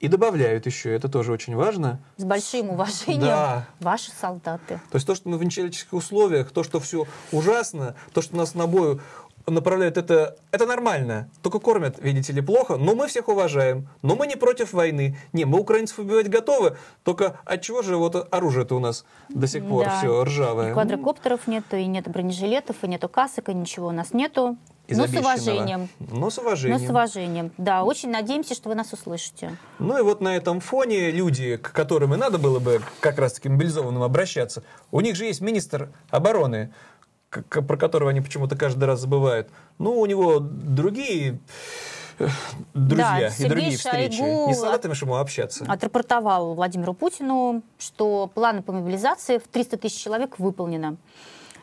и 0.00 0.08
добавляют 0.08 0.66
еще, 0.66 0.94
это 0.94 1.08
тоже 1.08 1.32
очень 1.32 1.56
важно, 1.56 1.98
С 2.18 2.24
большим 2.24 2.68
уважением 2.70 3.22
Да. 3.22 3.66
ваши 3.80 4.10
солдаты. 4.10 4.78
То 4.90 4.96
есть 4.96 5.06
то, 5.06 5.14
что 5.14 5.30
мы 5.30 5.38
в 5.38 5.44
нечеловеческих 5.44 5.94
условиях, 5.94 6.50
то, 6.50 6.62
что 6.62 6.78
все 6.78 7.06
ужасно, 7.32 7.94
то, 8.12 8.20
что 8.20 8.36
нас 8.36 8.54
на 8.54 8.66
бою 8.66 9.00
направляют, 9.46 9.96
это, 9.98 10.36
это 10.50 10.66
нормально. 10.66 11.28
Только 11.42 11.58
кормят, 11.58 11.96
видите 11.98 12.32
ли, 12.32 12.40
плохо, 12.40 12.76
но 12.76 12.94
мы 12.94 13.08
всех 13.08 13.28
уважаем. 13.28 13.88
Но 14.02 14.16
мы 14.16 14.26
не 14.26 14.36
против 14.36 14.72
войны. 14.72 15.16
Не, 15.32 15.44
мы 15.44 15.60
украинцев 15.60 15.98
убивать 15.98 16.28
готовы, 16.28 16.76
только 17.02 17.38
от 17.44 17.62
чего 17.62 17.82
же 17.82 17.96
вот 17.96 18.28
оружие-то 18.32 18.76
у 18.76 18.80
нас 18.80 19.04
до 19.28 19.46
сих 19.46 19.66
пор 19.66 19.84
Да. 19.84 19.98
все 19.98 20.22
И 20.22 20.24
ржавое? 20.24 20.72
квадрокоптеров 20.72 21.46
нету, 21.46 21.76
и 21.76 21.86
нет 21.86 22.08
бронежилетов, 22.08 22.76
и 22.82 22.88
нету 22.88 23.08
касок, 23.08 23.48
и 23.50 23.54
ничего 23.54 23.88
у 23.88 23.92
нас 23.92 24.12
нету. 24.12 24.56
Из 24.86 24.98
Но 24.98 25.04
с 25.06 25.08
обещанного. 25.08 25.32
уважением. 25.32 25.88
Но 25.98 26.28
с 26.28 26.36
Но 26.36 26.42
уважением. 26.42 26.78
с 26.78 26.90
уважением. 26.90 27.50
Да, 27.56 27.84
очень 27.84 28.10
надеемся, 28.10 28.54
что 28.54 28.68
вы 28.68 28.74
нас 28.74 28.92
услышите. 28.92 29.56
Ну 29.78 29.98
и 29.98 30.02
вот 30.02 30.20
на 30.20 30.36
этом 30.36 30.60
фоне 30.60 31.10
люди, 31.10 31.56
к 31.56 31.72
которым 31.72 32.12
и 32.12 32.18
надо 32.18 32.36
было 32.36 32.58
бы 32.58 32.82
как 33.00 33.18
раз-таки 33.18 33.48
мобилизованным 33.48 34.02
обращаться, 34.02 34.62
у 34.90 35.00
них 35.00 35.16
же 35.16 35.24
есть 35.24 35.40
министр 35.40 35.88
обороны, 36.10 36.70
про 37.42 37.76
которого 37.76 38.10
они 38.10 38.20
почему-то 38.20 38.56
каждый 38.56 38.84
раз 38.84 39.00
забывают. 39.00 39.48
Ну, 39.78 39.98
у 39.98 40.06
него 40.06 40.38
другие 40.40 41.38
э, 42.18 42.28
друзья 42.74 43.32
Да, 43.38 43.44
и 43.44 43.48
другие 43.48 43.76
встречи. 43.76 44.18
Шойгу 44.18 44.48
Не 44.48 44.54
с 44.54 44.60
солдатами 44.60 44.92
же 44.94 45.04
ему 45.04 45.16
общаться. 45.16 45.64
Отрапортовал 45.68 46.54
Владимиру 46.54 46.94
Путину, 46.94 47.62
что 47.78 48.30
планы 48.34 48.62
по 48.62 48.72
мобилизации 48.72 49.38
в 49.38 49.48
300 49.48 49.78
тысяч 49.78 50.02
человек 50.02 50.38
выполнено. 50.38 50.96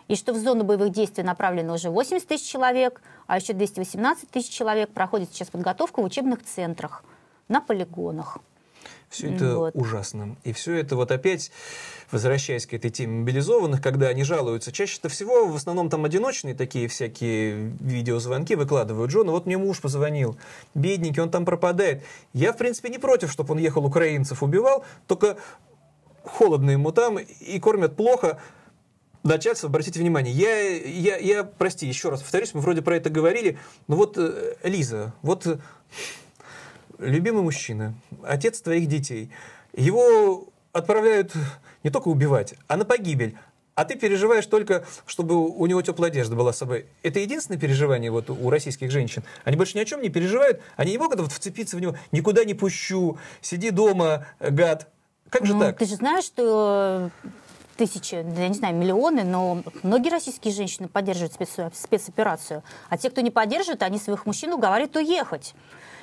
И 0.07 0.15
что 0.15 0.34
в 0.34 0.38
зону 0.38 0.65
боевых 0.65 0.91
действий 0.91 1.24
направлено 1.24 1.74
уже 1.74 1.89
80 1.89 2.28
тысяч 2.28 2.49
человек, 2.49 3.01
а 3.28 3.38
еще 3.38 3.53
218 3.53 4.30
тысяч 4.30 4.49
человек 4.49 4.89
проходит 4.89 5.30
сейчас 5.32 5.49
подготовку 5.49 6.01
в 6.01 6.05
учебных 6.05 6.43
центрах, 6.43 7.03
на 7.47 7.61
полигонах. 7.61 8.39
Все 9.12 9.34
это 9.34 9.57
Вот. 9.57 9.76
ужасно. 9.76 10.38
И 10.45 10.53
все 10.53 10.76
это 10.76 10.95
вот 10.95 11.12
опять, 11.12 11.51
возвращаясь 12.12 12.66
к 12.66 12.74
этой 12.74 12.89
теме 12.89 13.20
мобилизованных, 13.20 13.82
когда 13.82 14.07
они 14.07 14.24
жалуются, 14.24 14.72
чаще 14.72 15.05
всего 15.09 15.47
в 15.47 15.55
основном 15.55 15.89
там 15.89 16.05
одиночные 16.05 16.55
такие 16.55 16.88
всякие 16.88 17.74
видеозвонки 17.82 18.53
выкладывают. 18.53 19.12
Джон, 19.12 19.30
вот 19.30 19.45
мне 19.45 19.57
муж 19.57 19.82
позвонил, 19.82 20.38
бедненький, 20.76 21.22
он 21.22 21.30
там 21.30 21.43
пропадает. 21.43 22.03
Я, 22.32 22.53
в 22.53 22.57
принципе, 22.57 22.88
не 22.88 22.99
против, 22.99 23.30
чтобы 23.30 23.51
он 23.53 23.59
ехал 23.59 23.86
украинцев 23.86 24.41
убивал, 24.41 24.86
только 25.07 25.36
холодно 26.24 26.72
ему 26.72 26.93
там 26.93 27.20
и 27.20 27.59
кормят 27.59 27.97
плохо. 27.97 28.39
начальство, 29.24 29.68
обратите 29.68 29.99
внимание, 29.99 30.34
я, 30.34 30.57
я, 30.88 31.18
я, 31.18 31.43
прости, 31.43 31.86
еще 31.86 32.09
раз 32.09 32.22
повторюсь, 32.22 32.53
мы 32.53 32.62
вроде 32.62 32.82
про 32.82 32.95
это 32.95 33.09
говорили, 33.09 33.59
но 33.88 33.97
вот, 33.97 34.18
э, 34.18 34.55
Лиза, 34.64 35.14
вот 35.22 35.45
э, 35.47 35.57
любимый 37.02 37.43
мужчина, 37.43 37.93
отец 38.24 38.62
твоих 38.62 38.88
детей, 38.88 39.30
его 39.76 40.47
отправляют 40.72 41.34
не 41.84 41.89
только 41.89 42.08
убивать, 42.08 42.54
а 42.68 42.78
на 42.78 42.86
погибель. 42.86 43.36
А 43.74 43.86
ты 43.86 43.95
переживаешь 43.95 44.45
только, 44.45 44.86
чтобы 45.06 45.36
у 45.36 45.66
него 45.66 45.82
теплая 45.82 46.12
одежда 46.12 46.36
была 46.36 46.52
с 46.54 46.58
собой. 46.58 46.86
Это 47.04 47.20
единственное 47.20 47.60
переживание 47.60 48.12
вот 48.12 48.30
у 48.30 48.49
российских 48.49 48.91
женщин. 48.91 49.24
Они 49.45 49.56
больше 49.56 49.78
ни 49.78 49.82
о 49.82 49.86
чем 49.86 50.02
не 50.02 50.10
переживают. 50.10 50.62
Они 50.76 50.91
не 50.91 50.97
могут 50.97 51.22
вот 51.22 51.32
вцепиться 51.32 51.78
в 51.78 51.80
него. 51.80 51.95
Никуда 52.12 52.43
не 52.43 52.54
пущу. 52.54 53.18
Сиди 53.39 53.72
дома, 53.72 54.28
гад. 54.39 54.89
Как 55.30 55.45
же 55.45 55.54
Ну, 55.54 55.62
так? 55.62 55.78
Ты 55.78 55.86
же 55.86 55.95
знаешь, 55.95 56.26
что 56.26 57.10
тысячи, 57.78 58.22
да 58.22 58.41
я 58.41 58.49
не 58.49 58.56
знаю, 58.56 58.76
миллионы, 58.76 59.24
но 59.24 59.64
многие 59.84 60.10
российские 60.10 60.54
женщины 60.54 60.89
поддерживают 60.89 61.34
спец- 61.34 61.72
спецоперацию. 61.74 62.64
А 62.89 62.97
те, 62.97 63.10
кто 63.10 63.22
не 63.22 63.32
поддерживает, 63.32 63.82
они 63.84 63.97
своих 63.99 64.26
мужчин 64.26 64.52
уговаривают 64.52 64.95
уехать. 64.97 65.56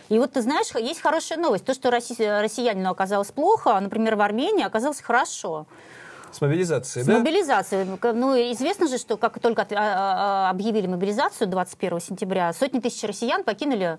И 0.09 0.19
вот 0.19 0.33
ты 0.33 0.41
знаешь, 0.43 0.69
есть 0.75 1.01
хорошая 1.01 1.39
новость. 1.39 1.65
То, 1.65 1.75
что 1.75 1.91
росси- 1.91 2.41
россиянину 2.41 2.91
оказалось 2.91 3.31
плохо, 3.31 3.77
а, 3.77 3.81
например, 3.81 4.17
в 4.17 4.21
Армении 4.23 4.65
оказалось 4.65 5.01
хорошо. 5.01 5.67
С 6.33 6.41
мобилизацией, 6.41 7.05
С 7.05 7.07
да? 7.07 7.19
мобилизацией. 7.19 7.99
Ну, 8.15 8.35
известно 8.53 8.87
же, 8.89 8.99
что 8.99 9.17
как 9.17 9.39
только 9.41 9.63
а- 9.63 9.67
а- 9.71 10.51
объявили 10.51 10.87
мобилизацию 10.87 11.49
21 11.49 12.01
сентября, 12.01 12.53
сотни 12.53 12.81
тысяч 12.81 13.03
россиян 13.05 13.45
покинули 13.45 13.99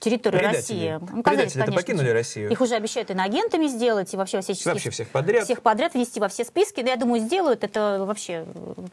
территорию 0.00 0.40
Предатели. 0.40 0.58
России. 0.58 0.98
Ну, 1.14 1.22
Предатели-то 1.22 1.58
конечно 1.60 1.72
покинули. 1.72 2.10
Россию. 2.10 2.50
Их 2.50 2.60
уже 2.60 2.74
обещают 2.74 3.10
иноагентами 3.10 3.66
сделать, 3.66 4.12
и 4.12 4.16
вообще 4.16 4.40
всячески... 4.40 4.68
Вообще 4.68 4.90
всех 4.90 5.08
подряд. 5.08 5.44
Всех 5.44 5.62
подряд 5.62 5.94
ввести 5.94 6.20
во 6.20 6.28
все 6.28 6.44
списки. 6.44 6.82
Да, 6.82 6.90
я 6.90 6.96
думаю, 6.96 7.20
сделают. 7.22 7.64
Это 7.64 8.04
вообще 8.06 8.44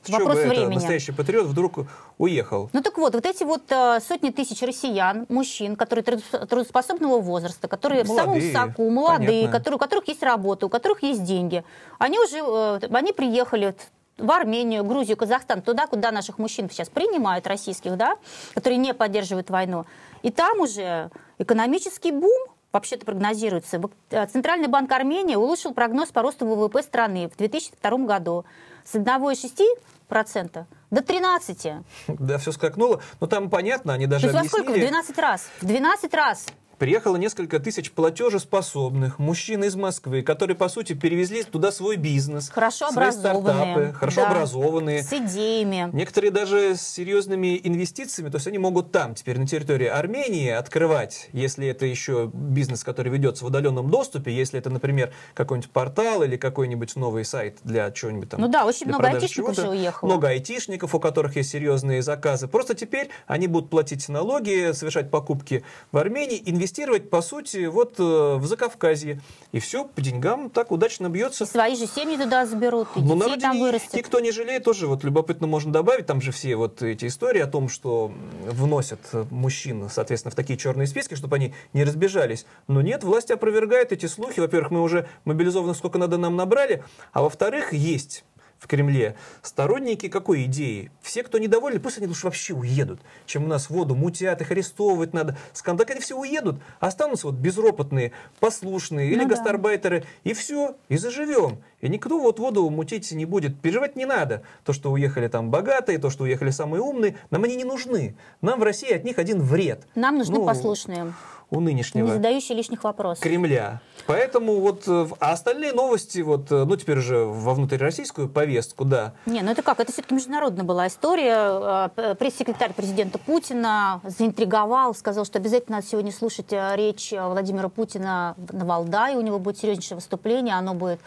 чего 0.05 0.19
вопрос 0.19 0.35
бы 0.35 0.41
это 0.41 0.49
времени. 0.49 0.75
настоящий 0.75 1.11
патриот 1.11 1.47
вдруг 1.47 1.79
уехал? 2.17 2.69
Ну 2.73 2.81
так 2.81 2.97
вот, 2.97 3.13
вот 3.13 3.25
эти 3.25 3.43
вот 3.43 3.63
э, 3.69 3.99
сотни 4.07 4.29
тысяч 4.29 4.61
россиян, 4.61 5.25
мужчин, 5.27 5.75
которые 5.75 6.03
трудос- 6.05 6.45
трудоспособного 6.47 7.19
возраста, 7.19 7.67
которые 7.67 8.03
в 8.03 8.07
самом 8.07 8.29
Молодые, 8.29 8.53
соку, 8.53 8.89
молодые, 8.89 9.27
понятно. 9.27 9.57
которые, 9.57 9.75
у 9.75 9.79
которых 9.79 10.07
есть 10.07 10.23
работа, 10.23 10.65
у 10.67 10.69
которых 10.69 11.03
есть 11.03 11.23
деньги, 11.23 11.63
они 11.99 12.19
уже, 12.19 12.37
э, 12.37 12.79
они 12.91 13.11
приехали 13.11 13.75
в 14.17 14.31
Армению, 14.31 14.83
Грузию, 14.83 15.17
Казахстан, 15.17 15.61
туда, 15.61 15.87
куда 15.87 16.11
наших 16.11 16.37
мужчин 16.37 16.69
сейчас 16.69 16.89
принимают, 16.89 17.47
российских, 17.47 17.97
да, 17.97 18.15
которые 18.53 18.77
не 18.77 18.93
поддерживают 18.93 19.49
войну. 19.49 19.85
И 20.21 20.31
там 20.31 20.59
уже 20.59 21.09
экономический 21.39 22.11
бум 22.11 22.47
вообще-то 22.71 23.05
прогнозируется. 23.05 23.81
Э, 24.11 24.27
Центральный 24.27 24.67
банк 24.67 24.91
Армении 24.91 25.35
улучшил 25.35 25.73
прогноз 25.73 26.09
по 26.09 26.21
росту 26.21 26.45
ВВП 26.45 26.81
страны 26.83 27.29
в 27.29 27.37
2002 27.37 27.97
году 28.05 28.45
с 28.85 28.95
1,6% 28.95 30.65
до 30.91 31.01
13%. 31.01 31.83
Да, 32.07 32.37
все 32.37 32.51
скакнуло. 32.51 33.01
Но 33.19 33.27
там 33.27 33.49
понятно, 33.49 33.93
они 33.93 34.07
даже 34.07 34.29
То 34.29 34.33
есть 34.33 34.43
во 34.43 34.47
сколько? 34.47 34.71
В 34.71 34.75
объяснили. 34.75 34.91
12 34.91 35.17
раз. 35.17 35.49
В 35.61 35.65
12 35.65 36.13
раз. 36.13 36.45
Приехало 36.81 37.15
несколько 37.17 37.59
тысяч 37.59 37.91
платежеспособных 37.91 39.19
мужчин 39.19 39.63
из 39.63 39.75
Москвы, 39.75 40.23
которые, 40.23 40.57
по 40.57 40.67
сути, 40.67 40.93
перевезли 40.93 41.43
туда 41.43 41.71
свой 41.71 41.95
бизнес, 41.95 42.49
Хорошо 42.49 42.89
свои 42.89 43.11
стартапы, 43.11 43.93
хорошо 43.93 44.21
да, 44.21 44.31
образованные. 44.31 45.03
С 45.03 45.13
идеями. 45.13 45.91
Некоторые 45.93 46.31
даже 46.31 46.75
с 46.75 46.81
серьезными 46.81 47.61
инвестициями, 47.63 48.31
то 48.31 48.37
есть 48.37 48.47
они 48.47 48.57
могут 48.57 48.91
там, 48.91 49.13
теперь 49.13 49.37
на 49.37 49.45
территории 49.45 49.85
Армении, 49.85 50.49
открывать, 50.49 51.29
если 51.33 51.67
это 51.67 51.85
еще 51.85 52.31
бизнес, 52.33 52.83
который 52.83 53.11
ведется 53.11 53.45
в 53.45 53.49
удаленном 53.49 53.91
доступе, 53.91 54.35
если 54.35 54.57
это, 54.57 54.71
например, 54.71 55.13
какой-нибудь 55.35 55.69
портал 55.69 56.23
или 56.23 56.35
какой-нибудь 56.35 56.95
новый 56.95 57.25
сайт 57.25 57.59
для 57.63 57.91
чего-нибудь 57.91 58.29
там. 58.29 58.41
Ну 58.41 58.47
да, 58.47 58.65
очень 58.65 58.87
много 58.87 59.07
айтишников 59.07 59.55
чего-то. 59.55 59.61
же 59.61 59.69
уехало. 59.69 60.09
Много 60.09 60.29
айтишников, 60.29 60.95
у 60.95 60.99
которых 60.99 61.35
есть 61.35 61.51
серьезные 61.51 62.01
заказы. 62.01 62.47
Просто 62.47 62.73
теперь 62.73 63.11
они 63.27 63.45
будут 63.45 63.69
платить 63.69 64.09
налоги, 64.09 64.71
совершать 64.71 65.11
покупки 65.11 65.63
в 65.91 65.97
Армении, 65.99 66.41
инвестировать, 66.43 66.70
по 67.09 67.21
сути, 67.21 67.65
вот 67.65 67.95
э, 67.99 68.35
в 68.37 68.45
Закавказье. 68.45 69.21
И 69.51 69.59
все 69.59 69.85
по 69.85 70.01
деньгам 70.01 70.49
так 70.49 70.71
удачно 70.71 71.09
бьется. 71.09 71.43
И 71.43 71.47
свои 71.47 71.75
же 71.75 71.85
семьи 71.85 72.17
туда 72.17 72.45
заберут, 72.45 72.87
и 72.95 72.99
Ну, 73.01 73.15
на 73.15 73.25
детей 73.25 73.41
там 73.41 73.59
вырастет. 73.59 73.93
никто 73.93 74.19
не 74.19 74.31
жалеет, 74.31 74.63
тоже 74.63 74.87
вот 74.87 75.03
любопытно 75.03 75.47
можно 75.47 75.71
добавить, 75.73 76.05
там 76.05 76.21
же 76.21 76.31
все 76.31 76.55
вот 76.55 76.81
эти 76.81 77.07
истории 77.07 77.41
о 77.41 77.47
том, 77.47 77.67
что 77.69 78.11
вносят 78.47 78.99
э, 79.13 79.25
мужчин, 79.29 79.89
соответственно, 79.89 80.31
в 80.31 80.35
такие 80.35 80.57
черные 80.57 80.87
списки, 80.87 81.15
чтобы 81.15 81.35
они 81.35 81.53
не 81.73 81.83
разбежались. 81.83 82.45
Но 82.67 82.81
нет, 82.81 83.03
власть 83.03 83.31
опровергает 83.31 83.91
эти 83.91 84.05
слухи. 84.05 84.39
Во-первых, 84.39 84.71
мы 84.71 84.81
уже 84.81 85.07
мобилизованных 85.25 85.75
сколько 85.77 85.97
надо 85.97 86.17
нам 86.17 86.35
набрали, 86.35 86.83
а 87.11 87.21
во-вторых, 87.21 87.73
есть 87.73 88.23
в 88.61 88.67
Кремле 88.67 89.15
сторонники 89.41 90.07
какой 90.07 90.43
идеи? 90.45 90.91
Все, 91.01 91.23
кто 91.23 91.39
недовольны, 91.39 91.79
пусть 91.79 91.97
они 91.97 92.05
лучше 92.05 92.27
вообще 92.27 92.53
уедут, 92.53 93.01
чем 93.25 93.43
у 93.45 93.47
нас 93.47 93.71
воду 93.71 93.95
мутят, 93.95 94.39
их 94.39 94.51
арестовывать 94.51 95.13
надо. 95.13 95.35
Скандал, 95.51 95.85
так 95.85 95.91
они 95.95 95.99
все 95.99 96.15
уедут, 96.15 96.61
останутся 96.79 97.25
вот 97.27 97.35
безропотные, 97.37 98.11
послушные 98.39 99.09
или 99.09 99.23
Ну 99.23 99.29
да. 99.29 99.35
гастарбайтеры, 99.35 100.05
и 100.23 100.33
все, 100.33 100.75
и 100.89 100.97
заживем. 100.97 101.57
И 101.81 101.89
никто 101.89 102.19
вот 102.19 102.37
воду 102.37 102.69
мутить 102.69 103.11
не 103.11 103.25
будет. 103.25 103.59
Переживать 103.59 103.95
не 103.95 104.05
надо. 104.05 104.43
То, 104.63 104.73
что 104.73 104.91
уехали 104.91 105.27
там 105.27 105.49
богатые, 105.49 105.97
то, 105.97 106.11
что 106.11 106.25
уехали 106.25 106.51
самые 106.51 106.81
умные, 106.81 107.17
нам 107.31 107.43
они 107.43 107.55
не 107.55 107.63
нужны. 107.63 108.15
Нам 108.41 108.59
в 108.59 108.63
России 108.63 108.93
от 108.93 109.03
них 109.03 109.17
один 109.17 109.41
вред. 109.41 109.87
Нам 109.95 110.19
нужны 110.19 110.35
Ну, 110.37 110.45
послушные, 110.45 111.11
У 111.51 111.59
не 111.59 111.65
нынешнего. 111.65 112.07
задающие 112.07 112.57
лишних 112.57 112.83
вопросов. 112.85 113.21
Кремля. 113.21 113.81
Поэтому 114.07 114.61
вот, 114.61 114.83
э, 114.87 115.07
а 115.19 115.33
остальные 115.33 115.73
новости, 115.73 116.19
вот, 116.21 116.49
э, 116.49 116.63
ну 116.63 116.75
теперь 116.77 116.97
уже 116.99 117.25
во 117.25 117.53
внутрироссийскую 117.53 118.29
повестку, 118.29 118.85
да. 118.85 119.13
Не, 119.25 119.41
ну 119.41 119.51
это 119.51 119.61
как? 119.61 119.81
Это 119.81 119.91
все-таки 119.91 120.15
международная 120.15 120.63
была 120.63 120.87
история. 120.87 121.89
П- 121.89 122.15
Пресс-секретарь 122.15 122.73
президента 122.73 123.19
Путина 123.19 123.99
заинтриговал, 124.05 124.95
сказал, 124.95 125.25
что 125.25 125.39
обязательно 125.39 125.77
надо 125.77 125.87
сегодня 125.87 126.13
слушать 126.13 126.51
э, 126.53 126.73
речь 126.77 127.11
Владимира 127.11 127.67
Путина 127.67 128.35
на 128.51 128.65
Валдае. 128.65 129.17
У 129.17 129.21
него 129.21 129.37
будет 129.37 129.57
серьезнейшее 129.57 129.97
выступление, 129.97 130.55
оно 130.55 130.73
будет 130.73 131.01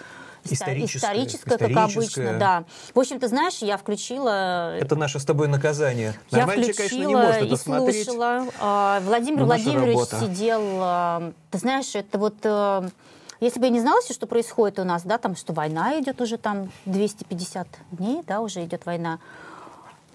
Историческое, 0.45 0.99
историческое, 0.99 1.59
как 1.59 1.77
обычно, 1.77 2.39
да. 2.39 2.65
В 2.95 2.99
общем, 2.99 3.19
ты 3.19 3.29
знаешь, 3.29 3.59
я 3.59 3.77
включила 3.77 4.77
Это 4.77 4.97
наше 4.97 5.19
с 5.19 5.25
тобой 5.25 5.49
наказание. 5.49 6.15
Я 6.31 6.43
человек, 6.43 6.55
конечно, 6.55 6.71
не 6.71 6.89
включила 6.89 7.19
может 7.19 7.43
это 7.43 7.55
и 7.55 7.57
смотреть. 7.57 8.05
слушала. 8.05 8.47
А, 8.61 9.01
Владимир 9.01 9.47
наша 9.47 9.47
Владимирович 9.47 9.97
работа. 10.11 10.21
сидел, 10.21 10.61
а, 10.81 11.33
ты 11.51 11.59
знаешь, 11.59 11.95
это 11.95 12.19
вот, 12.19 12.35
э, 12.43 12.89
если 13.41 13.59
бы 13.59 13.67
я 13.67 13.71
не 13.71 13.81
знала, 13.81 14.01
всё, 14.03 14.13
что 14.13 14.27
происходит 14.27 14.79
у 14.79 14.85
нас, 14.85 15.03
да, 15.03 15.19
там, 15.19 15.35
что 15.37 15.53
война 15.53 15.99
идет 16.01 16.21
уже 16.21 16.37
там 16.37 16.71
250 16.85 17.67
дней, 17.91 18.23
да, 18.27 18.41
уже 18.41 18.65
идет 18.65 18.85
война. 18.87 19.19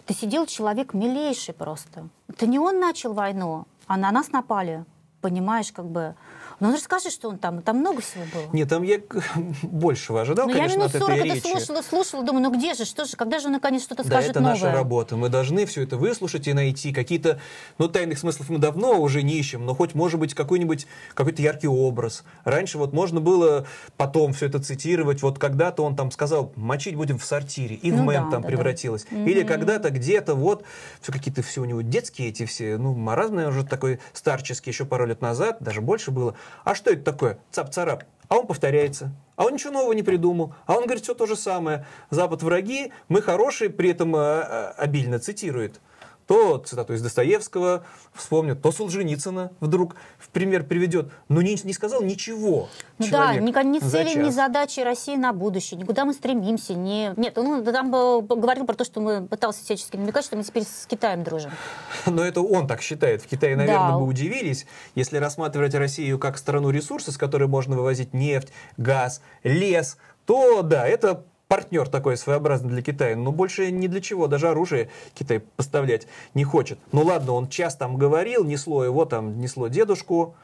Ты 0.05 0.13
сидел 0.13 0.45
человек 0.45 0.93
милейший 0.93 1.53
просто. 1.53 2.07
Это 2.27 2.47
не 2.47 2.59
он 2.59 2.79
начал 2.79 3.13
войну, 3.13 3.65
а 3.87 3.97
на 3.97 4.11
нас 4.11 4.31
напали. 4.31 4.85
Понимаешь, 5.21 5.71
как 5.71 5.85
бы. 5.85 6.15
Ну, 6.59 6.73
расскажи, 6.73 7.09
что 7.09 7.29
он 7.29 7.37
там. 7.37 7.61
Там 7.61 7.77
много 7.77 8.01
всего 8.01 8.23
было. 8.33 8.43
Нет, 8.53 8.67
там 8.69 8.83
я 8.83 8.99
большего 9.63 10.21
ожидал, 10.21 10.47
ну, 10.47 10.53
я 10.53 10.57
конечно, 10.59 10.77
минут 10.79 10.95
от 10.95 11.01
40 11.01 11.17
этой 11.17 11.27
это 11.27 11.35
речи. 11.35 11.47
слушала, 11.47 11.81
слушала, 11.81 12.23
думаю, 12.23 12.43
ну 12.43 12.57
где 12.57 12.73
же, 12.73 12.85
что 12.85 13.05
же, 13.05 13.15
когда 13.15 13.39
же 13.39 13.47
он 13.47 13.53
наконец 13.53 13.83
что-то 13.83 14.03
Да, 14.03 14.09
скажет 14.09 14.31
это 14.31 14.39
новое? 14.39 14.53
наша 14.55 14.71
работа. 14.71 15.15
Мы 15.15 15.29
должны 15.29 15.65
все 15.65 15.83
это 15.83 15.97
выслушать 15.97 16.47
и 16.47 16.53
найти. 16.53 16.91
Какие-то, 16.93 17.39
ну, 17.77 17.87
тайных 17.87 18.19
смыслов 18.19 18.49
мы 18.49 18.57
давно 18.57 18.99
уже 18.99 19.23
не 19.23 19.33
ищем, 19.37 19.65
но 19.65 19.73
хоть, 19.73 19.95
может 19.95 20.19
быть, 20.19 20.33
какой-нибудь, 20.33 20.87
какой-то 21.13 21.41
яркий 21.41 21.67
образ. 21.67 22.23
Раньше 22.43 22.77
вот 22.77 22.93
можно 22.93 23.21
было 23.21 23.65
потом 23.97 24.33
все 24.33 24.47
это 24.47 24.59
цитировать. 24.59 25.21
Вот 25.21 25.39
когда-то 25.39 25.83
он 25.83 25.95
там 25.95 26.11
сказал, 26.11 26.51
мочить 26.55 26.95
будем 26.95 27.17
в 27.17 27.25
сортире. 27.25 27.75
И 27.75 27.91
в 27.91 27.97
Ну 27.97 28.03
мем 28.11 28.25
да, 28.25 28.31
там 28.31 28.31
да, 28.31 28.39
да. 28.41 28.47
превратилось. 28.47 29.05
Или 29.11 29.43
когда-то 29.43 29.89
где-то 29.91 30.35
вот, 30.35 30.63
все 31.01 31.11
какие-то 31.11 31.41
все 31.41 31.61
у 31.61 31.65
него 31.65 31.81
детские 31.81 32.29
эти 32.29 32.45
все, 32.45 32.77
ну, 32.77 32.93
маразм, 32.93 33.35
наверное, 33.35 33.57
уже 33.59 33.67
такой 33.67 33.99
старческий 34.13 34.71
еще 34.71 34.85
пару 34.85 35.05
лет 35.05 35.21
назад, 35.21 35.57
даже 35.61 35.81
больше 35.81 36.11
было. 36.11 36.35
А 36.63 36.75
что 36.75 36.91
это 36.91 37.03
такое? 37.03 37.39
Цап-царап. 37.51 38.03
А 38.27 38.37
он 38.37 38.47
повторяется. 38.47 39.11
А 39.35 39.45
он 39.45 39.53
ничего 39.53 39.71
нового 39.73 39.93
не 39.93 40.03
придумал. 40.03 40.53
А 40.65 40.75
он 40.75 40.83
говорит 40.83 41.03
все 41.03 41.13
то 41.13 41.25
же 41.25 41.35
самое. 41.35 41.85
Запад 42.09 42.43
враги, 42.43 42.91
мы 43.07 43.21
хорошие, 43.21 43.69
при 43.69 43.89
этом 43.91 44.15
э, 44.15 44.19
э, 44.19 44.73
обильно 44.77 45.19
цитирует. 45.19 45.79
То 46.29 46.59
цитату 46.59 46.93
из 46.93 47.01
Достоевского 47.01 47.83
вспомнит, 48.13 48.61
то 48.61 48.71
Солженицына 48.71 49.51
вдруг 49.59 49.95
в 50.19 50.29
пример 50.29 50.63
приведет. 50.63 51.11
Но 51.27 51.41
не, 51.41 51.57
не 51.63 51.73
сказал 51.73 52.03
ничего. 52.03 52.69
Ну 52.99 53.07
да, 53.09 53.33
ни, 53.33 53.49
ни 53.49 53.79
цели, 53.79 54.13
ни 54.13 54.29
задачи 54.29 54.81
России 54.81 55.15
на 55.15 55.33
будущее, 55.33 55.79
никуда 55.79 56.05
мы 56.05 56.13
стремимся. 56.13 56.75
Не... 56.75 57.15
Нет, 57.17 57.35
он 57.39 57.63
там 57.63 57.89
говорил 57.89 58.67
про 58.67 58.75
то, 58.75 58.83
что 58.85 59.01
мы 59.01 59.25
пытался 59.25 59.63
всячески 59.63 59.97
намекать, 59.97 60.23
что 60.23 60.37
мы 60.37 60.43
теперь 60.43 60.65
с 60.65 60.85
Китаем 60.85 61.23
дружим. 61.23 61.49
Но 62.05 62.23
это 62.23 62.41
он 62.41 62.67
так 62.67 62.83
считает. 62.83 63.23
В 63.23 63.27
Китае, 63.27 63.55
наверное, 63.55 63.89
Да. 63.89 63.97
бы 63.97 64.05
удивились, 64.05 64.67
если 64.93 65.17
рассматривать 65.17 65.73
Россию 65.73 66.19
как 66.19 66.37
страну 66.37 66.69
ресурса, 66.69 67.11
с 67.11 67.17
которой 67.17 67.47
можно 67.47 67.75
вывозить 67.75 68.13
нефть, 68.13 68.49
газ, 68.77 69.23
лес, 69.43 69.97
то 70.27 70.61
да, 70.61 70.87
это 70.87 71.25
партнер 71.49 71.89
такой 71.89 72.15
своеобразный 72.15 72.69
для 72.69 72.83
Китая, 72.83 73.15
но 73.15 73.31
больше 73.31 73.71
ни 73.71 73.87
для 73.87 74.01
чего, 74.01 74.27
даже 74.27 74.49
оружие 74.49 74.89
Китай 75.15 75.39
поставлять 75.39 76.07
не 76.35 76.43
хочет. 76.43 76.77
Ну 76.91 77.01
ладно, 77.01 77.33
он 77.33 77.49
час 77.49 77.75
там 77.75 77.97
говорил, 77.97 78.45
несло 78.45 78.85
его 78.85 79.03
там, 79.03 79.41
несло 79.41 79.67
дедушку, 79.67 80.35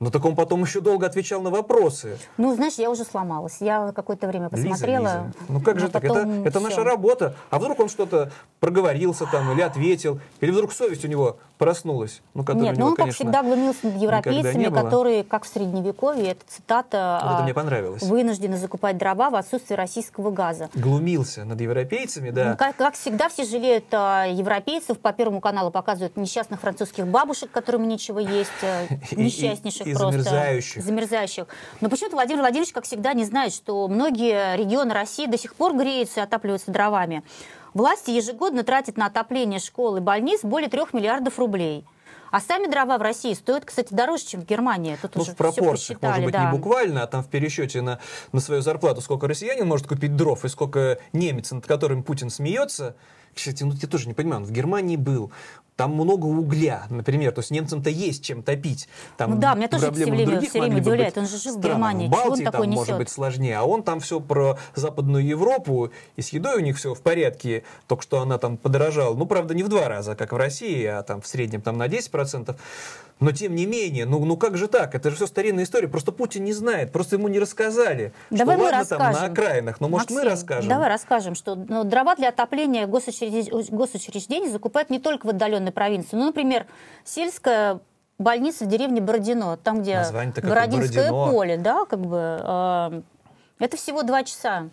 Но 0.00 0.10
так 0.10 0.24
он 0.24 0.34
потом 0.34 0.62
еще 0.62 0.80
долго 0.80 1.04
отвечал 1.04 1.42
на 1.42 1.50
вопросы. 1.50 2.16
Ну, 2.38 2.54
знаешь, 2.54 2.76
я 2.76 2.90
уже 2.90 3.04
сломалась. 3.04 3.58
Я 3.60 3.92
какое-то 3.92 4.28
время 4.28 4.48
посмотрела. 4.48 5.02
Лиза, 5.02 5.24
Лиза. 5.26 5.32
Ну 5.50 5.60
как 5.60 5.78
же 5.78 5.90
так? 5.90 6.02
Это, 6.02 6.26
это 6.46 6.58
наша 6.58 6.82
работа. 6.82 7.36
А 7.50 7.58
вдруг 7.58 7.78
он 7.80 7.90
что-то 7.90 8.32
проговорился 8.60 9.26
там 9.26 9.52
или 9.52 9.60
ответил, 9.60 10.18
или 10.40 10.50
вдруг 10.50 10.72
совесть 10.72 11.04
у 11.04 11.08
него 11.08 11.36
проснулась? 11.58 12.22
Ну, 12.32 12.42
Нет, 12.54 12.78
ну 12.78 12.86
он, 12.86 12.90
как 12.92 13.04
конечно, 13.04 13.24
всегда, 13.24 13.42
глумился 13.42 13.86
над 13.86 13.96
европейцами, 13.96 14.64
которые, 14.72 15.22
как 15.22 15.44
в 15.44 15.48
Средневековье, 15.48 16.30
это 16.32 16.40
цитата, 16.48 17.20
Вот 17.22 17.30
это 17.32 17.38
а, 17.40 17.42
мне 17.42 17.52
понравилось. 17.52 18.02
вынуждены 18.02 18.56
закупать 18.56 18.96
дрова 18.96 19.28
в 19.28 19.34
отсутствие 19.34 19.76
российского 19.76 20.30
газа. 20.30 20.70
Глумился 20.74 21.44
над 21.44 21.60
европейцами, 21.60 22.30
да. 22.30 22.52
Ну, 22.52 22.56
как, 22.56 22.76
как 22.76 22.94
всегда, 22.94 23.28
все 23.28 23.44
жалеют 23.44 23.84
а, 23.92 24.24
европейцев. 24.24 24.98
По 24.98 25.12
Первому 25.12 25.42
каналу 25.42 25.70
показывают 25.70 26.16
несчастных 26.16 26.60
французских 26.60 27.06
бабушек, 27.06 27.50
которым 27.50 27.86
нечего 27.86 28.18
есть, 28.18 28.50
а, 28.62 28.86
несчастнейших 29.14 29.89
и 29.90 29.94
просто. 29.94 30.12
замерзающих. 30.22 30.82
Замерзающих. 30.82 31.46
Но 31.80 31.88
почему-то 31.88 32.16
Владимир 32.16 32.40
Владимирович, 32.40 32.72
как 32.72 32.84
всегда, 32.84 33.12
не 33.12 33.24
знает, 33.24 33.52
что 33.52 33.86
многие 33.88 34.56
регионы 34.56 34.94
России 34.94 35.26
до 35.26 35.38
сих 35.38 35.54
пор 35.54 35.76
греются 35.76 36.20
и 36.20 36.22
отапливаются 36.22 36.70
дровами. 36.70 37.22
Власти 37.74 38.10
ежегодно 38.10 38.64
тратят 38.64 38.96
на 38.96 39.06
отопление 39.06 39.60
школ 39.60 39.96
и 39.96 40.00
больниц 40.00 40.40
более 40.42 40.68
трех 40.68 40.92
миллиардов 40.92 41.38
рублей. 41.38 41.84
А 42.30 42.40
сами 42.40 42.70
дрова 42.70 42.96
в 42.96 43.02
России 43.02 43.32
стоят, 43.34 43.64
кстати, 43.64 43.92
дороже, 43.92 44.24
чем 44.24 44.42
в 44.42 44.46
Германии. 44.46 44.96
Тут 45.02 45.16
Ну, 45.16 45.22
уже 45.22 45.32
в 45.32 45.36
пропорциях, 45.36 46.00
может 46.00 46.24
быть, 46.24 46.32
да. 46.32 46.44
не 46.44 46.56
буквально, 46.56 47.02
а 47.02 47.06
там 47.06 47.24
в 47.24 47.28
пересчете 47.28 47.82
на, 47.82 47.98
на 48.32 48.40
свою 48.40 48.62
зарплату, 48.62 49.00
сколько 49.00 49.26
россиянин 49.26 49.66
может 49.66 49.88
купить 49.88 50.14
дров, 50.14 50.44
и 50.44 50.48
сколько 50.48 50.98
немец, 51.12 51.50
над 51.50 51.66
которым 51.66 52.04
Путин 52.04 52.30
смеется. 52.30 52.94
Кстати, 53.34 53.62
ну 53.62 53.72
я 53.80 53.88
тоже 53.88 54.08
не 54.08 54.14
понимаю, 54.14 54.42
он 54.42 54.46
в 54.46 54.52
Германии 54.52 54.96
был, 54.96 55.30
там 55.80 55.94
много 55.94 56.26
угля, 56.26 56.82
например, 56.90 57.32
то 57.32 57.38
есть 57.40 57.50
немцам-то 57.50 57.88
есть 57.88 58.22
чем 58.22 58.42
топить. 58.42 58.86
Там 59.16 59.30
Ну 59.30 59.40
да, 59.40 59.54
меня 59.54 59.66
тоже 59.66 59.90
все 59.92 60.04
время- 60.04 60.38
все 60.42 60.60
время 60.60 60.76
удивляет. 60.76 61.16
Он 61.16 61.26
же 61.26 61.38
жил 61.38 61.56
в. 61.56 61.60
Германии. 61.62 62.06
В 62.06 62.12
он 62.12 62.18
Балтии 62.28 62.44
такое 62.44 62.62
там 62.66 62.70
может 62.72 62.88
несет? 62.88 62.98
быть 62.98 63.08
сложнее, 63.08 63.56
а 63.56 63.64
он 63.64 63.82
там 63.82 64.00
все 64.00 64.20
про 64.20 64.58
Западную 64.74 65.24
Европу, 65.26 65.90
и 66.16 66.20
с 66.20 66.28
едой 66.34 66.56
у 66.58 66.60
них 66.60 66.76
все 66.76 66.92
в 66.94 67.00
порядке, 67.00 67.62
только 67.86 68.02
что 68.02 68.20
она 68.20 68.36
там 68.36 68.58
подорожала. 68.58 69.14
Ну, 69.14 69.24
правда, 69.24 69.54
не 69.54 69.62
в 69.62 69.68
два 69.68 69.88
раза, 69.88 70.14
как 70.14 70.32
в 70.32 70.36
России, 70.36 70.84
а 70.84 71.02
там 71.02 71.22
в 71.22 71.26
среднем 71.26 71.62
там 71.62 71.78
на 71.78 71.88
10%. 71.88 72.56
Но 73.20 73.32
тем 73.32 73.54
не 73.54 73.66
менее, 73.66 74.06
ну, 74.06 74.24
ну 74.24 74.38
как 74.38 74.56
же 74.56 74.66
так? 74.66 74.94
Это 74.94 75.10
же 75.10 75.16
все 75.16 75.26
старинная 75.26 75.64
история. 75.64 75.88
Просто 75.88 76.10
Путин 76.10 76.42
не 76.44 76.54
знает, 76.54 76.90
просто 76.90 77.16
ему 77.16 77.28
не 77.28 77.38
рассказали. 77.38 78.14
Давай 78.30 78.56
что 78.56 78.64
мы 78.64 78.70
ладно 78.70 78.84
там 78.86 78.98
на 78.98 79.08
расскажем. 79.08 79.32
окраинах, 79.32 79.80
но 79.80 79.88
может 79.88 80.08
мы 80.08 80.16
Максим, 80.16 80.30
расскажем? 80.30 80.70
Давай 80.70 80.88
расскажем, 80.88 81.34
что 81.34 81.54
ну, 81.54 81.84
дрова 81.84 82.16
для 82.16 82.30
отопления 82.30 82.86
госучреди- 82.86 83.19
госучреждений 83.70 84.48
закупают 84.48 84.90
не 84.90 84.98
только 84.98 85.26
в 85.26 85.30
отдаленной 85.30 85.72
провинции. 85.72 86.16
Ну, 86.16 86.26
например, 86.26 86.66
сельская 87.04 87.80
больница 88.18 88.64
в 88.64 88.68
деревне 88.68 89.00
Бородино, 89.00 89.56
там, 89.56 89.82
где 89.82 90.02
Бородинское 90.42 91.10
Бородино. 91.10 91.30
поле, 91.32 91.56
да, 91.56 91.84
как 91.86 92.00
бы. 92.00 92.40
э, 92.42 93.02
это 93.58 93.76
всего 93.76 94.02
два 94.02 94.24
часа. 94.24 94.68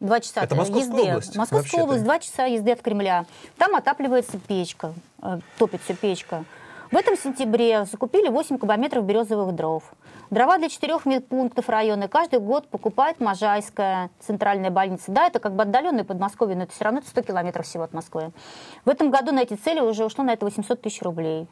Два 0.00 0.20
часа 0.20 0.42
Это 0.42 0.54
Московская 0.54 0.88
езды. 0.96 1.10
область, 1.10 1.36
Московская 1.36 1.82
область, 1.82 2.04
два 2.04 2.18
часа 2.18 2.44
езды 2.46 2.72
от 2.72 2.82
Кремля. 2.82 3.24
Там 3.56 3.74
отапливается 3.74 4.38
печка, 4.38 4.92
э, 5.22 5.38
топится 5.58 5.94
печка. 5.94 6.44
В 6.90 6.96
этом 6.96 7.16
сентябре 7.16 7.84
закупили 7.86 8.28
8 8.28 8.58
кубометров 8.58 9.04
березовых 9.04 9.54
дров. 9.54 9.82
Дрова 10.30 10.58
для 10.58 10.68
четырех 10.68 11.06
медпунктов 11.06 11.68
района 11.68 12.08
каждый 12.08 12.40
год 12.40 12.68
покупает 12.68 13.20
Можайская 13.20 14.10
центральная 14.20 14.70
больница. 14.70 15.12
Да, 15.12 15.26
это 15.26 15.38
как 15.38 15.54
бы 15.54 15.62
отдаленное 15.62 16.04
Подмосковье, 16.04 16.56
но 16.56 16.64
это 16.64 16.72
все 16.72 16.84
равно 16.84 17.00
это 17.00 17.08
100 17.08 17.22
километров 17.22 17.66
всего 17.66 17.84
от 17.84 17.92
Москвы. 17.92 18.32
В 18.84 18.88
этом 18.88 19.10
году 19.10 19.32
на 19.32 19.40
эти 19.40 19.54
цели 19.54 19.80
уже 19.80 20.04
ушло 20.04 20.24
на 20.24 20.32
это 20.32 20.44
800 20.44 20.80
тысяч 20.80 21.02
рублей. 21.02 21.46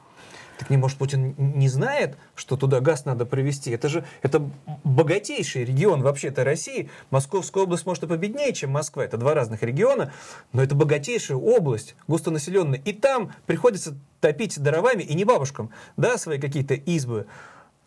Так 0.58 0.70
не 0.70 0.76
может 0.76 0.98
Путин 0.98 1.34
не 1.36 1.68
знает, 1.68 2.16
что 2.34 2.56
туда 2.56 2.80
газ 2.80 3.04
надо 3.04 3.26
провести? 3.26 3.70
Это 3.70 3.88
же 3.88 4.04
это 4.22 4.48
богатейший 4.84 5.64
регион 5.64 6.02
вообще-то 6.02 6.44
России. 6.44 6.90
Московская 7.10 7.64
область, 7.64 7.86
может, 7.86 8.04
и 8.04 8.06
победнее, 8.06 8.52
чем 8.52 8.70
Москва. 8.70 9.04
Это 9.04 9.16
два 9.16 9.34
разных 9.34 9.62
региона, 9.62 10.12
но 10.52 10.62
это 10.62 10.74
богатейшая 10.74 11.38
область, 11.38 11.96
густонаселенная. 12.06 12.80
И 12.84 12.92
там 12.92 13.32
приходится 13.46 13.96
топить 14.20 14.62
дровами, 14.62 15.02
и 15.02 15.14
не 15.14 15.24
бабушкам, 15.24 15.70
да, 15.96 16.16
свои 16.16 16.38
какие-то 16.38 16.74
избы. 16.74 17.26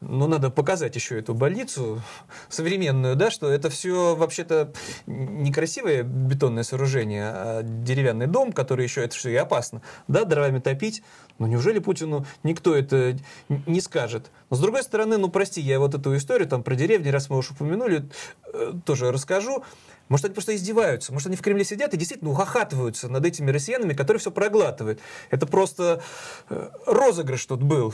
Но 0.08 0.28
надо 0.28 0.49
показать 0.49 0.95
еще 0.95 1.20
эту 1.20 1.34
больницу 1.34 2.01
современную, 2.49 3.16
да, 3.16 3.32
что 3.32 3.49
это 3.49 3.70
все 3.70 4.16
вообще-то 4.16 4.72
некрасивое 5.08 6.03
бетонное 6.03 6.64
сооружение, 6.64 7.26
а 7.26 7.62
деревянный 7.64 8.28
дом, 8.28 8.51
который 8.51 8.84
еще 8.84 9.03
это 9.03 9.16
все 9.16 9.32
и 9.32 9.36
опасно, 9.36 9.82
да, 10.08 10.24
дровами 10.26 10.60
топить. 10.60 11.03
Ну 11.38 11.47
неужели 11.47 11.79
Путину 11.79 12.25
никто 12.43 12.75
это 12.75 13.17
не 13.49 13.81
скажет? 13.81 14.31
Но 14.49 14.57
с 14.57 14.59
другой 14.59 14.83
стороны, 14.83 15.17
ну 15.17 15.29
прости, 15.29 15.61
я 15.61 15.79
вот 15.79 15.93
эту 15.93 16.15
историю 16.15 16.47
там 16.47 16.63
про 16.63 16.75
деревни, 16.75 17.09
раз 17.09 17.29
мы 17.29 17.38
уж 17.38 17.51
упомянули, 17.51 18.07
э, 18.53 18.73
тоже 18.86 19.11
расскажу. 19.11 19.63
Может, 20.07 20.25
они 20.25 20.33
просто 20.36 20.55
издеваются, 20.55 21.11
может, 21.11 21.27
они 21.27 21.36
в 21.36 21.41
Кремле 21.41 21.65
сидят 21.65 21.93
и 21.95 21.97
действительно 21.97 22.29
ухахатываются 22.29 23.09
над 23.09 23.25
этими 23.25 23.49
россиянами, 23.49 23.93
которые 23.93 24.19
все 24.19 24.29
проглатывают. 24.29 24.99
Это 25.31 25.47
просто 25.47 26.03
э, 26.49 26.69
розыгрыш 26.86 27.43
тут 27.47 27.63
был 27.63 27.93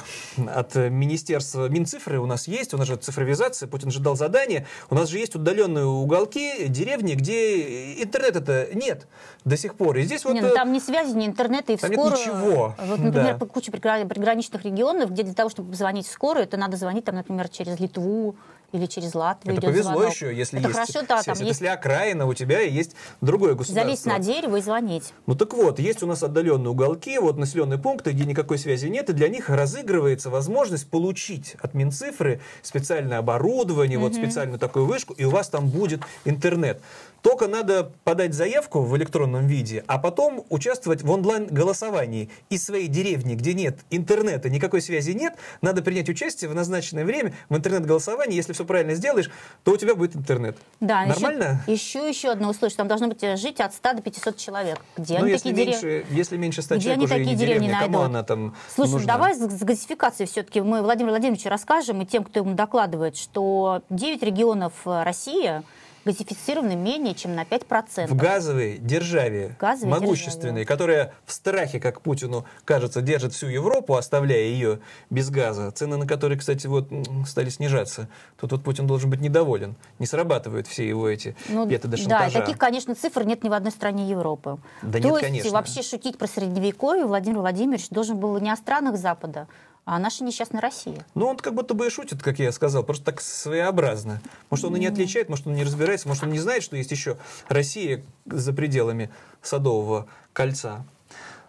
от 0.54 0.76
Министерства 0.76 1.70
Минцифры. 1.70 2.20
У 2.20 2.26
нас 2.26 2.50
есть, 2.50 2.74
у 2.74 2.78
нас 2.78 2.88
же 2.88 2.98
цифровизация, 2.98 3.68
Путин 3.68 3.92
же 3.92 4.02
дал 4.02 4.18
задание. 4.18 4.68
У 4.90 4.96
нас 4.96 5.08
же 5.08 5.20
есть 5.20 5.36
удаленные 5.36 5.86
уголки, 5.86 6.68
деревни, 6.68 7.14
где 7.14 8.04
интернета-то 8.04 8.68
нет 8.74 9.08
до 9.46 9.56
сих 9.56 9.76
пор. 9.76 9.98
И 9.98 10.04
здесь 10.04 10.26
вот... 10.26 10.34
Не, 10.34 10.42
ну, 10.42 10.48
э, 10.48 10.54
там 10.54 10.74
ни 10.74 10.80
связи, 10.80 11.16
ни 11.16 11.26
интернета, 11.26 11.72
и 11.72 11.78
в 11.78 11.82
там 11.82 11.92
нет 11.92 12.00
ничего. 12.00 12.76
Вот, 12.78 13.00
например, 13.00 13.31
Куче 13.40 13.72
пригра- 13.72 14.08
приграничных 14.08 14.64
регионов, 14.64 15.12
где 15.12 15.24
для 15.24 15.34
того, 15.34 15.50
чтобы 15.50 15.72
позвонить 15.72 16.08
в 16.08 16.12
скорую, 16.12 16.44
это 16.44 16.58
надо 16.58 16.78
звонить, 16.78 17.06
там, 17.06 17.16
например, 17.16 17.50
через 17.50 17.80
Литву 17.80 18.36
или 18.72 18.86
через 18.86 19.16
Латвию. 19.16 19.58
Это 19.58 19.68
повезло 19.68 19.94
звонок. 19.94 20.14
еще, 20.14 20.36
если 20.36 20.60
это 20.60 20.70
есть 20.70 20.80
хорошо, 20.80 21.06
да, 21.08 21.24
там 21.24 21.36
Это 21.36 21.44
есть 21.44 21.62
Если 21.62 21.68
окраина 21.68 22.26
у 22.26 22.34
тебя 22.34 22.62
и 22.62 22.72
есть 22.72 22.96
другое 23.22 23.56
государство. 23.56 23.84
залезть 23.84 24.06
на 24.06 24.20
дерево 24.20 24.58
и 24.58 24.62
звонить. 24.62 25.14
Ну 25.26 25.36
так 25.36 25.54
вот, 25.54 25.80
есть 25.80 26.04
у 26.04 26.08
нас 26.08 26.24
отдаленные 26.24 26.70
уголки, 26.70 27.18
вот 27.20 27.38
населенные 27.38 27.80
пункты, 27.80 28.12
где 28.12 28.26
никакой 28.26 28.58
связи 28.58 28.88
нет, 28.88 29.10
и 29.10 29.14
для 29.14 29.28
них 29.28 29.50
разыгрывается 29.50 30.30
возможность 30.30 30.90
получить 30.90 31.56
от 31.62 31.74
Минцифры 31.74 32.42
специальное 32.62 33.18
оборудование, 33.20 33.98
вот 33.98 34.14
специальную 34.14 34.60
такую 34.60 34.86
вышку, 34.86 35.14
и 35.14 35.26
у 35.26 35.30
вас 35.30 35.50
там 35.50 35.70
будет 35.70 36.02
интернет. 36.26 36.82
Только 37.22 37.48
надо 37.48 37.92
подать 38.04 38.34
заявку 38.34 38.82
в 38.82 38.98
электронном 38.98 39.46
виде, 39.46 39.84
а 39.86 40.00
потом 40.00 40.44
участвовать 40.50 41.04
в 41.04 41.12
онлайн-голосовании. 41.12 42.32
Из 42.50 42.64
своей 42.64 42.88
деревни, 42.88 43.36
где 43.36 43.54
нет 43.54 43.80
интернета, 43.92 44.50
никакой 44.50 44.82
связи 44.82 45.12
нет, 45.12 45.36
надо 45.62 45.84
принять 45.84 46.10
участие 46.10 46.50
в 46.50 46.56
назначенное 46.56 47.06
время 47.06 47.34
в 47.50 47.56
интернет-голосовании. 47.56 48.36
Если 48.36 48.54
все 48.54 48.61
правильно 48.66 48.94
сделаешь, 48.96 49.30
то 49.64 49.72
у 49.72 49.78
тебя 49.78 49.96
будет 49.96 50.16
интернет. 50.16 50.58
Да, 50.80 51.06
Нормально? 51.06 51.62
Еще, 51.68 52.00
еще, 52.00 52.10
еще 52.10 52.32
одно 52.32 52.54
что 52.54 52.70
там 52.76 52.88
должно 52.88 53.08
быть 53.08 53.24
э, 53.24 53.36
жить 53.38 53.60
от 53.60 53.74
100 53.74 53.94
до 53.94 54.02
500 54.02 54.38
человек. 54.38 54.80
Где 54.98 55.18
Ну, 55.18 55.24
они 55.24 55.32
если 55.34 55.50
такие 55.50 55.68
меньше, 55.68 56.06
если 56.12 56.38
меньше 56.38 56.62
100 56.62 56.76
Где 56.76 56.84
человек, 56.84 56.98
они 56.98 57.06
уже 57.06 57.14
такие 57.16 57.30
не 57.32 57.36
деревни 57.36 57.66
деревня, 57.68 57.80
кому 57.82 57.98
найдут? 58.00 58.10
она 58.16 58.24
там 58.24 58.56
Слушай, 58.74 58.92
нужна? 58.92 59.14
давай 59.14 59.36
с, 59.36 59.40
с 59.40 59.64
газификацией 59.64 60.28
все-таки 60.28 60.62
мы 60.62 60.82
Владимиру 60.82 61.12
Владимировичу 61.12 61.50
расскажем 61.50 62.02
и 62.02 62.06
тем, 62.06 62.24
кто 62.24 62.40
ему 62.40 62.56
докладывает, 62.56 63.18
что 63.18 63.82
9 63.90 64.24
регионов 64.24 64.74
э, 64.86 65.04
России 65.04 65.62
газифицированы 66.06 66.76
менее 66.76 67.14
чем 67.16 67.36
на 67.36 67.44
5%. 67.44 68.08
в 68.08 68.16
газовой 68.16 68.78
державе, 68.78 69.56
Газовой 69.60 69.92
могущественной, 69.92 70.66
которая 70.66 71.14
в 71.26 71.34
страхе, 71.34 71.80
как 71.80 72.02
Путину 72.02 72.46
кажется, 72.66 73.02
держит 73.02 73.34
всю 73.34 73.48
Европу, 73.48 73.96
оставляя 73.96 74.42
ее 74.42 74.80
без 75.10 75.30
газа, 75.30 75.72
цены 75.72 75.98
на 75.98 76.08
которые, 76.08 76.38
кстати, 76.40 76.68
вот 76.68 76.88
стали 77.28 77.50
снижаться. 77.50 78.08
Тут 78.40 78.52
вот 78.52 78.64
Путин 78.64 78.88
должен 78.88 79.10
быть 79.10 79.22
недоволен. 79.22 79.76
Не 80.00 80.06
срабатывают 80.06 80.68
все 80.68 80.88
его 80.88 81.08
эти 81.08 81.36
Ну, 81.50 81.66
методы 81.66 81.98
да, 81.98 82.04
шантажа. 82.04 82.40
таких, 82.40 82.58
конечно, 82.58 82.96
цифр 82.96 83.24
нет 83.24 83.44
ни 83.44 83.50
в 83.50 83.54
одной 83.54 83.72
стране 83.72 84.10
Европы. 84.10 84.58
Да 84.82 84.94
То 84.94 84.98
нет, 85.00 85.06
есть 85.14 85.22
конечно. 85.22 85.52
вообще 85.52 85.82
шутить 85.84 86.18
про 86.18 86.28
средневековье 86.28 87.06
Владимир 87.06 87.40
Владимирович 87.40 87.90
должен 87.90 88.18
был 88.18 88.40
не 88.40 88.50
о 88.52 88.56
странах 88.56 88.98
Запада, 88.98 89.48
а 89.86 89.96
о 89.96 90.00
нашей 90.00 90.24
несчастной 90.24 90.60
России. 90.60 91.04
Ну, 91.16 91.28
он 91.28 91.38
как 91.38 91.54
будто 91.54 91.74
бы 91.74 91.88
и 91.88 91.90
шутит, 91.90 92.22
как 92.22 92.40
я 92.40 92.52
сказал, 92.52 92.84
просто 92.84 93.06
так 93.06 93.22
своеобразно. 93.22 94.22
Может, 94.50 94.66
он 94.66 94.76
и 94.76 94.80
не 94.80 94.88
отличает, 94.88 95.30
может, 95.30 95.48
он 95.48 95.54
не 95.54 95.64
разбирается, 95.64 96.08
может, 96.08 96.24
он 96.24 96.32
не 96.32 96.40
знает, 96.40 96.64
что 96.64 96.76
есть 96.76 96.92
еще 96.92 97.18
Россия 97.48 98.04
за 98.26 98.54
пределами 98.54 99.10
Садового 99.42 100.08
кольца. 100.34 100.86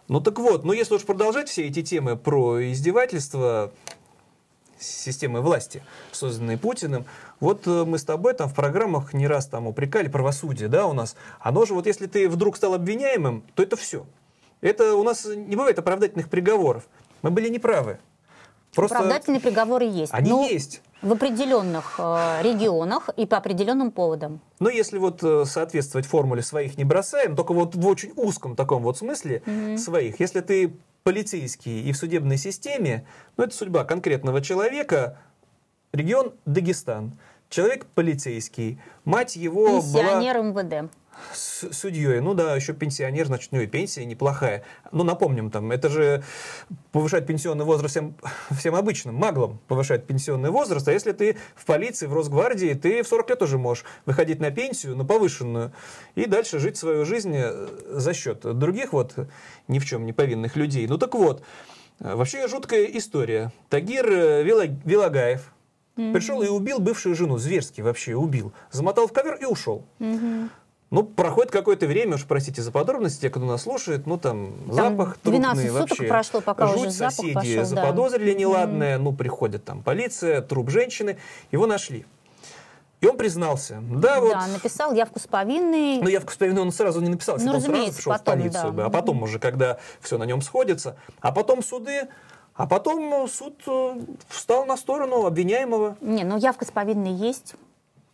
Ну 0.07 0.19
так 0.19 0.39
вот, 0.39 0.65
ну 0.65 0.73
если 0.73 0.95
уж 0.95 1.03
продолжать 1.03 1.47
все 1.47 1.67
эти 1.67 1.81
темы 1.81 2.17
про 2.17 2.71
издевательство 2.71 3.71
системы 4.79 5.41
власти, 5.41 5.81
созданной 6.11 6.57
Путиным, 6.57 7.05
вот 7.39 7.65
э, 7.67 7.85
мы 7.85 7.97
с 7.97 8.03
тобой 8.03 8.33
там 8.33 8.49
в 8.49 8.53
программах 8.53 9.13
не 9.13 9.27
раз 9.27 9.47
там 9.47 9.67
упрекали 9.67 10.09
правосудие, 10.09 10.67
да, 10.67 10.87
у 10.87 10.93
нас. 10.93 11.15
Оно 11.39 11.65
же 11.65 11.73
вот 11.73 11.85
если 11.87 12.07
ты 12.07 12.27
вдруг 12.27 12.57
стал 12.57 12.73
обвиняемым, 12.73 13.43
то 13.55 13.63
это 13.63 13.77
все. 13.77 14.05
Это 14.59 14.95
у 14.95 15.03
нас 15.03 15.25
не 15.25 15.55
бывает 15.55 15.79
оправдательных 15.79 16.29
приговоров. 16.29 16.83
Мы 17.21 17.31
были 17.31 17.47
неправы. 17.47 17.99
Просто 18.73 18.97
Оправдательные 18.97 19.39
приговоры 19.39 19.85
есть. 19.85 20.13
они 20.13 20.31
но 20.31 20.45
есть. 20.45 20.81
В 21.01 21.11
определенных 21.11 21.95
э, 21.99 22.41
регионах 22.41 23.09
и 23.17 23.25
по 23.25 23.37
определенным 23.37 23.91
поводам. 23.91 24.39
Но 24.59 24.69
если 24.69 24.97
вот 24.97 25.23
э, 25.23 25.45
соответствовать 25.45 26.07
формуле 26.07 26.41
своих 26.41 26.77
не 26.77 26.83
бросаем, 26.83 27.35
только 27.35 27.53
вот 27.53 27.75
в 27.75 27.87
очень 27.87 28.13
узком 28.15 28.55
таком 28.55 28.83
вот 28.83 28.97
смысле 28.97 29.43
своих, 29.77 30.19
если 30.19 30.41
ты 30.41 30.73
полицейский 31.03 31.81
и 31.81 31.91
в 31.91 31.97
судебной 31.97 32.37
системе, 32.37 33.05
ну 33.37 33.43
это 33.43 33.53
судьба 33.55 33.83
конкретного 33.83 34.41
человека, 34.41 35.17
Регион 35.91 36.33
Дагестан. 36.45 37.13
Человек 37.49 37.85
полицейский. 37.85 38.79
Мать 39.05 39.35
его 39.35 39.79
была 39.81 39.81
Пенсионер 39.81 40.41
МВД. 40.41 40.91
С- 41.33 41.71
судьей. 41.71 42.19
Ну 42.19 42.33
да, 42.33 42.55
еще 42.55 42.73
пенсионер, 42.73 43.25
значит, 43.27 43.49
у 43.51 43.55
него 43.55 43.63
и 43.65 43.67
пенсия 43.67 44.05
неплохая. 44.05 44.63
Ну, 44.91 45.03
напомним, 45.03 45.49
там, 45.51 45.71
это 45.71 45.89
же 45.89 46.23
повышает 46.91 47.25
пенсионный 47.27 47.65
возраст 47.65 47.91
всем, 47.91 48.15
всем 48.51 48.75
обычным, 48.75 49.15
маглам 49.15 49.59
повышает 49.67 50.05
пенсионный 50.05 50.49
возраст. 50.49 50.87
А 50.87 50.91
если 50.91 51.11
ты 51.11 51.37
в 51.55 51.65
полиции, 51.65 52.07
в 52.07 52.13
Росгвардии, 52.13 52.73
ты 52.73 53.03
в 53.03 53.07
40 53.07 53.29
лет 53.29 53.41
уже 53.41 53.57
можешь 53.57 53.85
выходить 54.05 54.39
на 54.39 54.51
пенсию, 54.51 54.95
на 54.95 55.05
повышенную, 55.05 55.71
и 56.15 56.25
дальше 56.25 56.59
жить 56.59 56.77
свою 56.77 57.05
жизнь 57.05 57.33
э, 57.35 57.67
за 57.89 58.13
счет 58.13 58.41
других 58.57 58.93
вот 58.93 59.15
ни 59.67 59.79
в 59.79 59.85
чем 59.85 60.05
не 60.05 60.13
повинных 60.13 60.55
людей. 60.55 60.87
Ну 60.87 60.97
так 60.97 61.13
вот, 61.15 61.43
э, 61.99 62.15
вообще 62.15 62.47
жуткая 62.47 62.85
история. 62.85 63.51
Тагир 63.69 64.05
э, 64.09 64.43
Вила- 64.43 64.79
Вилагаев 64.85 65.53
пришел 65.95 66.41
и 66.41 66.47
убил 66.47 66.79
бывшую 66.79 67.13
жену, 67.15 67.37
зверски 67.37 67.81
вообще 67.81 68.15
убил. 68.15 68.51
Замотал 68.71 69.07
в 69.07 69.13
ковер 69.13 69.35
и 69.35 69.45
ушел. 69.45 69.85
Ну, 70.93 71.03
проходит 71.03 71.51
какое-то 71.51 71.87
время, 71.87 72.17
уж 72.17 72.25
простите 72.25 72.61
за 72.61 72.71
подробности, 72.71 73.21
те, 73.21 73.31
кто 73.31 73.39
нас 73.39 73.63
слушает, 73.63 74.05
ну, 74.05 74.19
там, 74.19 74.53
Там 74.67 74.73
запах 74.75 75.17
12 75.23 75.23
трупный 75.23 75.67
суток 75.69 75.89
вообще. 75.89 76.07
прошло, 76.07 76.41
пока 76.41 76.67
Жуть, 76.67 76.77
уже 76.81 76.89
запах 76.91 77.15
соседи 77.15 77.33
пошел, 77.33 77.55
да. 77.55 77.65
заподозрили 77.65 78.33
неладное, 78.35 78.99
ну, 78.99 79.11
приходит 79.11 79.65
там 79.65 79.81
полиция, 79.81 80.43
труп 80.43 80.69
женщины, 80.69 81.17
его 81.51 81.65
нашли. 81.65 82.05
И 83.01 83.07
он 83.07 83.17
признался. 83.17 83.81
Да, 83.89 84.21
вот, 84.21 84.33
Да, 84.33 84.45
написал 84.45 84.93
явку 84.93 85.19
с 85.19 85.25
повинной. 85.25 85.99
ну, 85.99 86.07
явку 86.07 86.31
с 86.31 86.35
повинной 86.35 86.61
он 86.61 86.71
сразу 86.71 87.01
не 87.01 87.09
написал, 87.09 87.37
Ну, 87.39 87.53
он 87.55 87.61
сразу 87.61 87.91
пришел 87.91 88.13
потом, 88.13 88.35
в 88.35 88.37
полицию, 88.37 88.63
да. 88.65 88.71
бы, 88.71 88.83
а 88.83 88.89
потом 88.91 89.23
уже, 89.23 89.39
когда 89.39 89.79
все 89.99 90.19
на 90.19 90.25
нем 90.25 90.43
сходится, 90.43 90.95
а 91.21 91.31
потом 91.31 91.63
суды, 91.63 92.07
а 92.53 92.67
потом 92.67 93.27
суд 93.27 93.59
э, 93.65 93.99
встал 94.27 94.67
на 94.67 94.77
сторону 94.77 95.25
обвиняемого. 95.25 95.97
Не, 96.01 96.23
ну 96.23 96.37
явка 96.37 96.65
с 96.65 96.71
повинной 96.71 97.13
есть. 97.13 97.55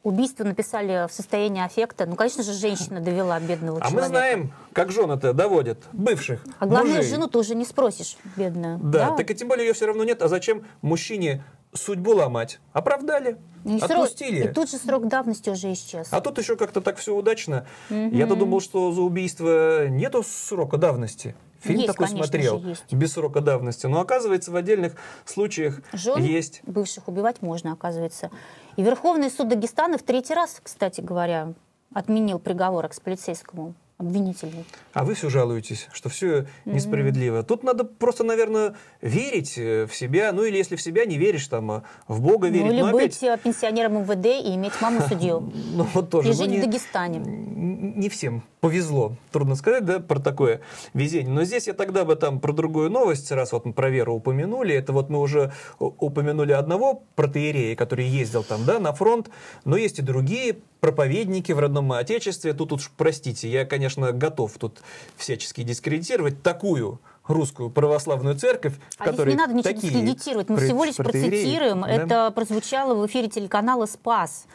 Убийство 0.01 0.45
написали 0.45 1.07
в 1.09 1.11
состоянии 1.11 1.61
аффекта. 1.63 2.05
Ну, 2.05 2.15
конечно 2.15 2.41
же, 2.41 2.53
женщина 2.53 3.01
довела 3.01 3.37
бедного 3.39 3.79
А 3.79 3.89
человека. 3.89 4.01
мы 4.01 4.07
знаем, 4.07 4.53
как 4.71 4.91
жены-то 4.91 5.33
доводят 5.33 5.77
бывших 5.91 6.41
А 6.59 6.65
главное, 6.67 6.97
мужей. 6.97 7.09
жену 7.11 7.27
ты 7.27 7.37
уже 7.37 7.53
не 7.53 7.65
спросишь, 7.65 8.15
бедную. 8.37 8.79
Да, 8.81 9.11
так 9.11 9.29
и 9.29 9.35
тем 9.35 9.49
более 9.49 9.67
ее 9.67 9.73
все 9.73 9.87
равно 9.87 10.05
нет. 10.05 10.21
А 10.21 10.29
зачем 10.29 10.63
мужчине 10.81 11.43
судьбу 11.73 12.11
ломать? 12.15 12.59
Оправдали, 12.71 13.37
И 13.65 13.77
срок- 13.79 13.91
отпустили. 13.91 14.45
И 14.45 14.47
тут 14.53 14.71
же 14.71 14.77
срок 14.77 15.05
давности 15.09 15.49
уже 15.49 15.73
исчез. 15.73 16.07
А 16.11 16.21
тут 16.21 16.37
еще 16.37 16.55
как-то 16.55 16.79
так 16.79 16.95
все 16.95 17.13
удачно. 17.13 17.67
Я-то 17.89 18.35
думал, 18.37 18.61
что 18.61 18.93
за 18.93 19.01
убийство 19.01 19.87
нету 19.89 20.23
срока 20.23 20.77
давности. 20.77 21.35
Фильм 21.61 21.79
Есть, 21.79 21.87
такой 21.87 22.07
конечно 22.07 22.25
смотрел 22.25 22.59
же, 22.61 22.69
есть. 22.69 22.93
без 22.93 23.13
срока 23.13 23.41
давности. 23.41 23.85
Но 23.85 23.99
оказывается, 23.99 24.51
в 24.51 24.55
отдельных 24.55 24.93
случаях 25.25 25.81
Жен 25.93 26.23
есть. 26.23 26.61
бывших 26.63 27.07
убивать 27.07 27.41
можно, 27.41 27.73
оказывается. 27.73 28.31
И 28.77 28.81
Верховный 28.81 29.29
суд 29.29 29.49
Дагестана 29.49 29.97
в 29.97 30.03
третий 30.03 30.33
раз, 30.33 30.59
кстати 30.63 31.01
говоря, 31.01 31.53
отменил 31.93 32.39
приговор 32.39 32.85
экс-полицейскому 32.85 33.73
обвинителю. 33.99 34.63
А 34.93 35.03
вы 35.03 35.13
все 35.13 35.29
жалуетесь, 35.29 35.87
что 35.91 36.07
все 36.07 36.45
несправедливо. 36.63 37.43
Тут 37.43 37.63
надо 37.63 37.83
просто, 37.83 38.23
наверное, 38.23 38.75
верить 39.01 39.57
э, 39.57 39.85
в 39.85 39.93
себя. 39.93 40.31
Ну 40.31 40.45
или 40.45 40.57
если 40.57 40.77
в 40.77 40.81
себя 40.81 41.05
не 41.05 41.17
веришь, 41.17 41.47
там, 41.47 41.69
а 41.69 41.83
в 42.07 42.21
Бога 42.21 42.47
верить. 42.47 42.65
ну 42.67 42.73
или 42.73 42.81
Но 42.81 42.91
быть 42.91 43.17
опять, 43.17 43.41
пенсионером 43.41 44.01
МВД 44.01 44.25
и 44.25 44.55
иметь 44.55 44.79
маму-судью. 44.81 45.51
ну 45.73 45.85
вот 45.93 46.09
тоже. 46.09 46.29
И 46.29 46.31
ну, 46.31 46.37
жить 46.37 46.59
в 46.59 46.65
Дагестане. 46.65 47.19
не 47.19 48.07
всем 48.07 48.43
повезло. 48.61 49.15
Трудно 49.31 49.55
сказать, 49.55 49.85
да, 49.85 49.99
про 49.99 50.19
такое 50.19 50.61
везение. 50.93 51.31
Но 51.31 51.43
здесь 51.43 51.67
я 51.67 51.73
тогда 51.73 52.05
бы 52.05 52.15
там 52.15 52.39
про 52.39 52.53
другую 52.53 52.89
новость, 52.89 53.31
раз 53.31 53.51
вот 53.51 53.65
мы 53.65 53.73
про 53.73 53.89
веру 53.89 54.15
упомянули, 54.15 54.73
это 54.75 54.93
вот 54.93 55.09
мы 55.09 55.19
уже 55.19 55.53
упомянули 55.79 56.51
одного 56.51 57.03
протеерея, 57.15 57.75
который 57.75 58.05
ездил 58.05 58.43
там, 58.43 58.65
да, 58.65 58.79
на 58.79 58.93
фронт, 58.93 59.29
но 59.65 59.77
есть 59.77 59.99
и 59.99 60.01
другие 60.01 60.57
проповедники 60.79 61.51
в 61.51 61.59
родном 61.59 61.91
отечестве. 61.91 62.53
Тут 62.53 62.73
уж, 62.73 62.91
простите, 62.95 63.49
я, 63.49 63.65
конечно, 63.65 63.88
готов 63.97 64.53
тут 64.57 64.81
всячески 65.17 65.63
дискредитировать 65.63 66.41
такую 66.43 66.99
русскую 67.27 67.69
православную 67.69 68.35
церковь, 68.37 68.73
в 68.73 68.77
А 68.99 69.03
здесь 69.03 69.11
которой 69.11 69.29
не 69.29 69.35
надо 69.35 69.53
ничего 69.53 69.73
дискредитировать. 69.73 70.49
Мы 70.49 70.55
пр- 70.57 70.65
всего 70.65 70.83
лишь 70.83 70.95
процитируем. 70.95 71.81
да, 71.81 71.87
Это 71.89 72.31
прозвучало 72.31 72.95
в 72.95 73.05
эфире 73.07 73.29
телеканала 73.29 73.85
«Спас». 73.85 74.45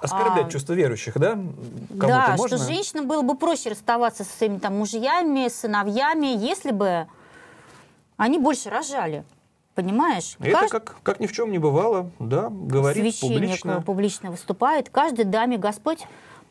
Оскорблять 0.00 0.46
а, 0.46 0.50
чувства 0.50 0.74
верующих, 0.74 1.14
да? 1.18 1.30
Кому-то 1.32 2.06
да, 2.06 2.34
можно? 2.36 2.58
что 2.58 2.66
женщинам 2.66 3.08
было 3.08 3.22
бы 3.22 3.36
проще 3.38 3.70
расставаться 3.70 4.22
со 4.24 4.30
своими 4.36 4.58
там 4.58 4.76
мужьями, 4.76 5.48
сыновьями, 5.48 6.26
если 6.26 6.72
бы 6.72 7.06
они 8.18 8.38
больше 8.38 8.68
рожали. 8.70 9.24
Понимаешь? 9.74 10.36
Это 10.38 10.50
Кажд- 10.66 10.68
как, 10.68 10.96
как 11.02 11.20
ни 11.20 11.26
в 11.26 11.32
чем 11.32 11.50
не 11.50 11.58
бывало, 11.58 12.10
да, 12.20 12.48
говорит 12.48 13.02
священник 13.02 13.40
публично. 13.40 13.82
публично 13.82 14.30
выступает. 14.30 14.88
Каждой 14.88 15.24
даме 15.24 15.56
Господь 15.56 16.04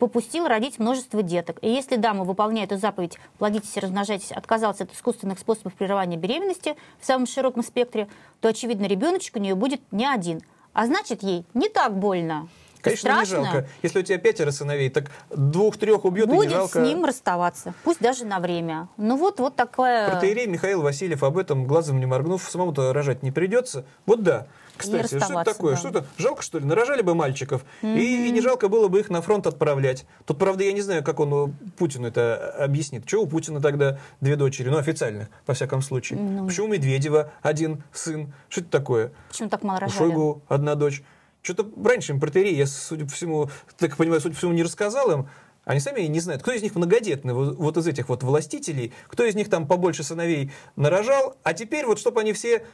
попустил 0.04 0.48
родить 0.50 0.80
множество 0.80 1.24
деток. 1.24 1.60
И 1.62 1.70
если 1.70 1.96
дама, 1.96 2.26
выполняя 2.26 2.66
эту 2.66 2.76
заповедь 2.78 3.18
«плодитесь 3.38 3.78
и 3.78 3.80
размножайтесь», 3.80 4.34
отказалась 4.34 4.82
от 4.82 4.92
искусственных 4.94 5.40
способов 5.40 5.76
прерывания 5.76 6.18
беременности 6.18 6.76
в 7.00 7.06
самом 7.06 7.26
широком 7.26 7.64
спектре, 7.64 8.10
то, 8.42 8.50
очевидно, 8.50 8.86
ребеночек 8.88 9.38
у 9.38 9.40
нее 9.40 9.56
будет 9.56 9.80
не 9.94 10.06
один. 10.06 10.42
А 10.74 10.88
значит, 10.88 11.24
ей 11.24 11.46
не 11.54 11.70
так 11.70 11.96
больно. 11.98 12.50
и 12.80 12.82
Конечно, 12.82 13.08
не 13.08 13.26
страшно. 13.26 13.46
жалко. 13.46 13.70
Если 13.82 14.00
у 14.00 14.04
тебя 14.04 14.18
пятеро 14.18 14.52
сыновей, 14.52 14.90
так 14.90 15.10
двух-трех 15.30 16.04
убьет, 16.04 16.28
и 16.28 16.32
Будет 16.32 16.50
не 16.50 16.56
жалко. 16.56 16.84
с 16.84 16.86
ним 16.86 17.06
расставаться, 17.06 17.74
пусть 17.86 18.02
даже 18.02 18.26
на 18.26 18.40
время. 18.42 18.90
Ну 18.98 19.16
вот, 19.16 19.40
вот 19.40 19.56
такое... 19.56 20.10
Протеерей 20.10 20.48
Михаил 20.48 20.82
Васильев 20.82 21.24
об 21.24 21.38
этом 21.38 21.66
глазом 21.66 22.02
не 22.02 22.06
моргнув, 22.06 22.44
самому-то 22.44 22.92
рожать 22.92 23.24
не 23.24 23.32
придется. 23.32 23.86
Вот 24.06 24.22
да. 24.22 24.48
Кстати, 24.78 25.08
что 25.08 25.18
это 25.18 25.44
такое? 25.44 25.74
да. 25.74 25.80
Что 25.80 25.90
это? 25.90 26.06
Жалко, 26.18 26.42
что 26.42 26.60
ли? 26.60 26.66
Нарожали 26.66 27.02
бы 27.02 27.16
мальчиков, 27.16 27.64
и, 27.82 28.28
и 28.28 28.32
не 28.32 28.42
жалко 28.42 28.68
было 28.68 28.88
бы 28.88 29.00
их 29.00 29.10
на 29.10 29.22
фронт 29.22 29.48
отправлять. 29.48 30.06
Тут, 30.26 30.38
правда, 30.38 30.64
я 30.64 30.72
не 30.72 30.82
знаю, 30.82 31.04
как 31.04 31.20
он 31.20 31.54
Путину 31.78 32.08
это 32.08 32.52
объяснит. 32.60 33.06
Чего 33.06 33.24
у 33.24 33.28
Путина 33.28 33.62
тогда 33.62 34.00
две 34.22 34.36
дочери? 34.36 34.70
Ну, 34.70 34.78
официальных, 34.78 35.30
во 35.46 35.54
всяком 35.54 35.82
случае. 35.82 36.20
Ну. 36.20 36.48
Почему 36.48 36.68
у 36.68 36.70
Медведева 36.70 37.32
один 37.42 37.84
сын? 37.92 38.34
Что 38.50 38.62
это 38.62 38.70
такое? 38.70 39.12
Почему 39.30 39.50
так 39.50 39.64
мало 39.64 39.78
У 39.78 39.82
рожали? 39.82 39.98
Шойгу 39.98 40.42
одна 40.48 40.76
дочь. 40.76 41.04
Что-то 41.42 41.68
раньше 41.84 42.14
им 42.14 42.20
протеерей, 42.20 42.56
я, 42.56 42.66
судя 42.66 43.06
по 43.06 43.12
всему, 43.12 43.50
так 43.78 43.98
понимаю, 43.98 44.22
судя 44.22 44.34
по 44.34 44.38
всему, 44.38 44.54
не 44.54 44.64
рассказал 44.64 45.12
им. 45.12 45.28
Они 45.66 45.80
сами 45.80 46.02
не 46.02 46.20
знают, 46.20 46.42
кто 46.42 46.52
из 46.52 46.62
них 46.62 46.76
многодетный, 46.76 47.34
вот, 47.34 47.56
вот 47.56 47.78
из 47.78 47.88
этих 47.88 48.10
вот 48.10 48.24
властителей, 48.24 48.94
кто 49.08 49.24
из 49.24 49.36
них 49.36 49.50
там 49.50 49.66
побольше 49.66 50.04
сыновей 50.04 50.52
нарожал, 50.76 51.38
а 51.44 51.54
теперь 51.54 51.86
вот 51.86 52.00
чтобы 52.00 52.20
они 52.20 52.34
все 52.34 52.66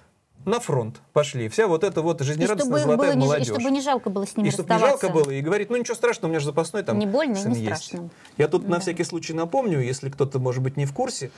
на 0.46 0.60
фронт 0.60 1.02
пошли. 1.14 1.50
Вся 1.50 1.68
вот 1.68 1.84
эта 1.84 2.02
вот 2.02 2.22
И 2.22 2.24
жизнерадостная 2.24 2.80
чтобы, 2.80 2.80
золотая 2.80 3.14
было 3.14 3.16
не, 3.16 3.22
ж- 3.22 3.26
и 3.26 3.28
молодежь. 3.28 3.48
чтобы 3.48 3.72
не 3.72 3.82
жалко 3.82 4.10
было 4.10 4.26
с 4.26 4.38
ними 4.38 4.48
И 4.48 4.52
чтобы 4.52 4.74
не 4.74 4.80
жалко 4.80 5.10
было, 5.10 5.30
и 5.32 5.42
говорит, 5.42 5.70
ну 5.70 5.78
ничего 5.78 5.96
страшного, 5.96 6.28
у 6.28 6.30
меня 6.30 6.40
же 6.40 6.46
запасной 6.48 6.84
там 6.84 6.98
Не 6.98 7.06
больно 7.06 7.34
и 7.34 7.42
сын 7.42 7.52
не 7.52 7.60
есть. 7.62 7.84
страшно. 7.86 8.10
Я 8.38 8.48
тут 8.48 8.68
на 8.68 8.80
всякий 8.80 9.04
случай 9.04 9.34
напомню, 9.34 9.82
если 9.82 10.10
кто-то, 10.10 10.40
может 10.40 10.64
быть, 10.64 10.78
не 10.78 10.86
в 10.86 10.94
курсе, 10.94 11.32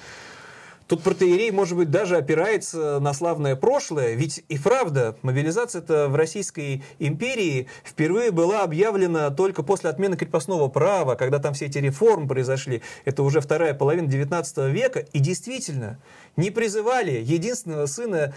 Тут 0.88 1.04
протеерей, 1.04 1.52
может 1.52 1.78
быть, 1.78 1.90
даже 1.90 2.18
опирается 2.18 3.00
на 3.00 3.14
славное 3.14 3.56
прошлое, 3.56 4.14
ведь 4.16 4.44
и 4.50 4.58
правда, 4.60 5.16
мобилизация-то 5.22 6.10
в 6.10 6.16
Российской 6.18 6.84
империи 7.00 7.70
впервые 7.86 8.32
была 8.32 8.64
объявлена 8.64 9.30
только 9.30 9.64
после 9.64 9.90
отмены 9.90 10.18
крепостного 10.18 10.68
права, 10.68 11.16
когда 11.16 11.40
там 11.40 11.54
все 11.54 11.68
эти 11.68 11.78
реформы 11.78 12.28
произошли. 12.28 12.82
Это 13.06 13.24
уже 13.24 13.40
вторая 13.40 13.74
половина 13.74 14.08
19 14.10 14.58
века. 14.70 15.00
И 15.14 15.20
действительно, 15.20 15.98
не 16.36 16.52
призывали 16.52 17.12
единственного 17.24 17.86
сына 17.86 18.34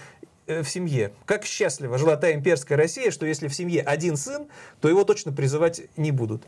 в 0.46 0.64
семье. 0.64 1.12
Как 1.24 1.44
счастлива 1.44 1.98
жила 1.98 2.16
та 2.16 2.32
имперская 2.32 2.76
Россия, 2.76 3.10
что 3.10 3.26
если 3.26 3.48
в 3.48 3.54
семье 3.54 3.82
один 3.82 4.16
сын, 4.16 4.46
то 4.80 4.88
его 4.88 5.04
точно 5.04 5.32
призывать 5.32 5.82
не 5.96 6.10
будут. 6.10 6.42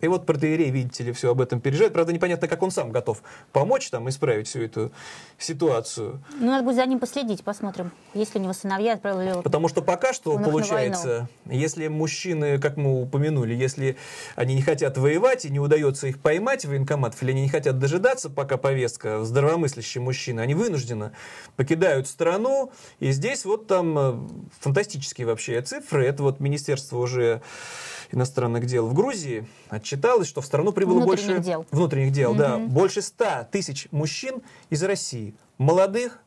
И 0.00 0.08
вот 0.08 0.26
протеерей, 0.26 0.70
видите 0.70 1.04
ли, 1.04 1.12
все 1.12 1.30
об 1.30 1.40
этом 1.40 1.60
переживает. 1.60 1.92
Правда, 1.92 2.12
непонятно, 2.12 2.48
как 2.48 2.62
он 2.62 2.70
сам 2.70 2.90
готов 2.90 3.22
помочь 3.52 3.90
там 3.90 4.08
исправить 4.08 4.48
всю 4.48 4.62
эту 4.62 4.92
ситуацию. 5.38 6.22
Ну, 6.38 6.46
надо 6.46 6.64
будет 6.64 6.76
за 6.76 6.86
ним 6.86 6.98
последить, 6.98 7.44
посмотрим. 7.44 7.92
Если 8.14 8.38
у 8.38 8.42
него 8.42 8.52
сыновья 8.52 8.94
отправили 8.94 9.30
его 9.30 9.42
Потому 9.42 9.68
что 9.68 9.82
пока 9.82 10.12
что 10.12 10.32
Он 10.32 10.44
получается, 10.44 11.28
если 11.46 11.88
мужчины, 11.88 12.58
как 12.58 12.76
мы 12.76 13.02
упомянули, 13.02 13.54
если 13.54 13.96
они 14.36 14.54
не 14.54 14.62
хотят 14.62 14.96
воевать 14.96 15.44
и 15.44 15.50
не 15.50 15.60
удается 15.60 16.06
их 16.06 16.20
поймать 16.20 16.64
в 16.64 16.68
военкоматов, 16.68 17.22
или 17.22 17.32
они 17.32 17.42
не 17.42 17.48
хотят 17.48 17.78
дожидаться, 17.78 18.30
пока 18.30 18.56
повестка 18.56 19.24
здравомыслящие 19.24 20.02
мужчины, 20.02 20.40
они 20.40 20.54
вынужденно 20.54 21.12
покидают 21.56 22.08
страну. 22.08 22.72
И 22.98 23.12
здесь 23.12 23.44
вот 23.44 23.66
там 23.66 23.98
э, 23.98 24.14
фантастические 24.60 25.26
вообще 25.26 25.60
цифры. 25.60 26.06
Это 26.06 26.22
вот 26.22 26.40
Министерство 26.40 26.98
уже 26.98 27.42
иностранных 28.12 28.66
дел 28.66 28.86
в 28.86 28.94
Грузии 28.94 29.46
отчиталось, 29.90 30.28
что 30.28 30.40
в 30.40 30.46
страну 30.46 30.72
прибыло 30.72 31.00
Внутренних 31.00 31.36
больше... 31.36 31.42
дел. 31.42 31.66
Внутренних 31.70 32.12
дел, 32.12 32.34
да. 32.34 32.58
Больше 32.58 33.02
100 33.02 33.48
тысяч 33.50 33.88
мужчин 33.90 34.42
из 34.70 34.82
России. 34.82 35.34
Молодых, 35.58 36.20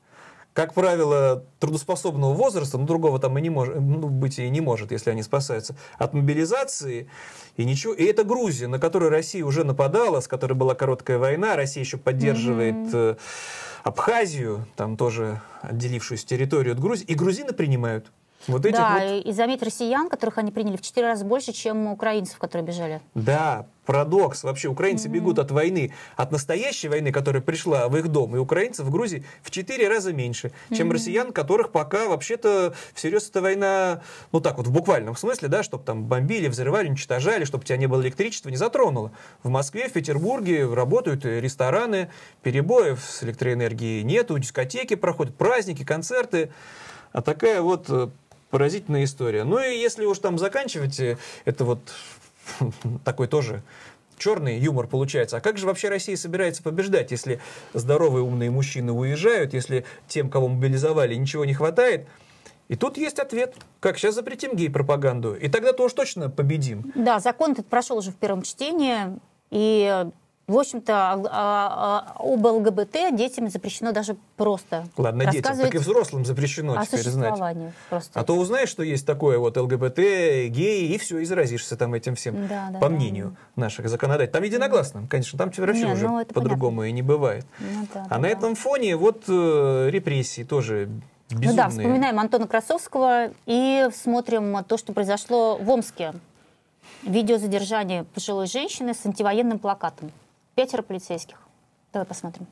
как 0.53 0.73
правило, 0.73 1.45
трудоспособного 1.59 2.33
возраста, 2.33 2.77
ну, 2.77 2.85
другого 2.85 3.19
там 3.19 3.37
и 3.37 3.41
не 3.41 3.49
может, 3.49 3.75
ну, 3.75 4.09
быть 4.09 4.37
и 4.37 4.49
не 4.49 4.61
может, 4.61 4.91
если 4.91 5.09
они 5.09 5.23
спасаются 5.23 5.75
от 5.97 6.13
мобилизации. 6.13 7.09
И 7.57 7.65
ничего. 7.65 7.93
И 7.93 8.03
это 8.03 8.23
Грузия, 8.23 8.67
на 8.67 8.79
которую 8.79 9.09
Россия 9.09 9.45
уже 9.45 9.63
нападала, 9.63 10.19
с 10.19 10.27
которой 10.27 10.53
была 10.53 10.75
короткая 10.75 11.17
война. 11.17 11.55
Россия 11.55 11.83
еще 11.83 11.97
поддерживает 11.97 12.93
э, 12.93 13.15
Абхазию, 13.83 14.67
там 14.75 14.97
тоже 14.97 15.41
отделившуюся 15.61 16.27
территорию 16.27 16.73
от 16.73 16.79
Грузии. 16.79 17.05
И 17.05 17.15
грузины 17.15 17.53
принимают. 17.53 18.11
Вот 18.47 18.65
этих 18.65 18.77
да, 18.77 18.99
вот 18.99 19.03
и, 19.03 19.19
и 19.29 19.31
заметь 19.31 19.63
россиян, 19.63 20.09
которых 20.09 20.37
они 20.37 20.51
приняли 20.51 20.77
в 20.77 20.81
четыре 20.81 21.07
раза 21.07 21.25
больше, 21.25 21.53
чем 21.53 21.87
украинцев, 21.87 22.37
которые 22.37 22.65
бежали. 22.65 23.01
Да, 23.15 23.67
парадокс. 23.85 24.43
Вообще 24.43 24.67
украинцы 24.67 25.07
бегут 25.07 25.39
от 25.39 25.51
войны, 25.51 25.93
от 26.15 26.31
настоящей 26.31 26.89
войны, 26.89 27.11
которая 27.11 27.41
пришла 27.41 27.87
в 27.87 27.97
их 27.97 28.07
дом, 28.07 28.35
и 28.35 28.39
украинцев 28.39 28.85
в 28.85 28.91
Грузии 28.91 29.25
в 29.41 29.51
четыре 29.51 29.87
раза 29.87 30.13
меньше, 30.13 30.51
чем 30.75 30.91
россиян, 30.91 31.31
которых 31.31 31.71
пока 31.71 32.07
вообще-то 32.07 32.73
всерьез 32.93 33.29
эта 33.29 33.41
война, 33.41 34.01
ну 34.31 34.41
так 34.41 34.57
вот 34.57 34.67
в 34.67 34.71
буквальном 34.71 35.15
смысле, 35.15 35.47
да, 35.47 35.63
чтобы 35.63 35.83
там 35.83 36.05
бомбили, 36.05 36.47
взрывали, 36.47 36.89
уничтожали, 36.89 37.45
чтобы 37.45 37.63
у 37.63 37.65
тебя 37.65 37.77
не 37.77 37.87
было 37.87 38.01
электричества, 38.01 38.49
не 38.49 38.57
затронуло. 38.57 39.11
В 39.43 39.49
Москве, 39.49 39.89
в 39.89 39.93
Петербурге 39.93 40.71
работают 40.71 41.25
рестораны, 41.25 42.09
перебоев 42.41 43.03
с 43.03 43.23
электроэнергией 43.23 44.03
нету, 44.03 44.37
дискотеки 44.37 44.95
проходят, 44.95 45.35
праздники, 45.35 45.83
концерты. 45.83 46.51
А 47.11 47.21
такая 47.21 47.61
вот 47.61 47.85
э, 47.89 48.09
поразительная 48.53 49.03
история. 49.05 49.45
Ну 49.45 49.57
и 49.57 49.75
если 49.79 50.05
уж 50.05 50.19
там 50.19 50.37
заканчивать, 50.37 50.99
э, 50.99 51.17
это 51.43 51.65
вот 51.65 51.79
такой 53.03 53.27
тоже 53.27 53.63
черный 54.19 54.59
юмор 54.59 54.85
получается. 54.85 55.37
А 55.37 55.41
как 55.41 55.57
же 55.57 55.65
вообще 55.65 55.89
Россия 55.89 56.15
собирается 56.15 56.61
побеждать, 56.61 57.09
если 57.09 57.41
здоровые 57.73 58.23
умные 58.23 58.51
мужчины 58.51 58.91
уезжают, 58.91 59.55
если 59.55 59.85
тем, 60.07 60.29
кого 60.29 60.49
мобилизовали, 60.49 61.15
ничего 61.15 61.45
не 61.45 61.55
хватает? 61.55 62.05
И 62.67 62.75
тут 62.75 62.97
есть 62.97 63.17
ответ. 63.17 63.55
Как 63.79 63.97
сейчас 63.97 64.13
запретим 64.13 64.55
гей-пропаганду? 64.55 65.33
И 65.33 65.49
тогда-то 65.49 65.85
уж 65.85 65.93
точно 65.93 66.29
победим. 66.29 66.91
Да, 66.93 67.19
закон 67.19 67.53
этот 67.53 67.65
прошел 67.65 67.97
уже 67.97 68.11
в 68.11 68.17
первом 68.17 68.43
чтении, 68.43 69.17
и, 69.49 70.05
в 70.45 70.57
общем-то, 70.57 70.93
а- 70.93 71.21
а- 71.31 72.15
а 72.17 72.33
об 72.33 72.45
ЛГБТ 72.45 73.15
детям 73.15 73.49
запрещено 73.49 73.93
даже 73.93 74.17
просто 74.35 74.85
Ладно, 74.97 75.25
детям, 75.31 75.57
так 75.57 75.73
и 75.73 75.77
взрослым 75.77 76.25
запрещено 76.25 76.77
о 76.77 76.85
теперь 76.85 77.01
знать. 77.09 77.39
Просто. 77.89 78.19
А 78.19 78.23
то 78.25 78.35
узнаешь, 78.35 78.67
что 78.67 78.83
есть 78.83 79.05
такое 79.05 79.37
вот 79.37 79.55
ЛГБТ, 79.55 79.97
геи, 79.97 80.93
и 80.93 80.97
все, 80.97 81.19
и 81.19 81.25
заразишься 81.25 81.77
там 81.77 81.93
этим 81.93 82.15
всем, 82.15 82.47
Да, 82.47 82.67
да, 82.71 82.79
по 82.79 82.89
да. 82.89 82.95
мнению 82.95 83.37
наших 83.55 83.87
законодателей. 83.87 84.33
Там 84.33 84.43
единогласно, 84.43 85.07
конечно, 85.09 85.39
там 85.39 85.49
вообще 85.55 85.85
Не, 85.85 85.93
уже 85.93 86.09
ну, 86.09 86.25
по-другому 86.25 86.83
и 86.83 86.91
не 86.91 87.01
бывает. 87.01 87.45
Ну 87.59 87.87
да, 87.93 88.03
а 88.05 88.09
да, 88.09 88.15
на 88.17 88.23
да. 88.23 88.27
этом 88.27 88.55
фоне 88.55 88.97
вот 88.97 89.23
э, 89.29 89.89
репрессии 89.91 90.43
тоже 90.43 90.89
безумные. 91.29 91.49
Ну 91.51 91.55
да, 91.55 91.69
вспоминаем 91.69 92.19
Антона 92.19 92.47
Красовского 92.47 93.29
и 93.45 93.87
смотрим 93.95 94.61
то, 94.65 94.77
что 94.77 94.91
произошло 94.91 95.55
в 95.57 95.69
Омске. 95.69 96.13
Видео 97.03 97.37
задержания 97.37 98.03
пожилой 98.13 98.47
женщины 98.47 98.93
с 98.93 99.05
антивоенным 99.05 99.59
плакатом. 99.59 100.11
Пятеро 100.55 100.83
полицейских. 100.83 101.37
Давай 101.91 102.05
посмотрим. 102.05 102.47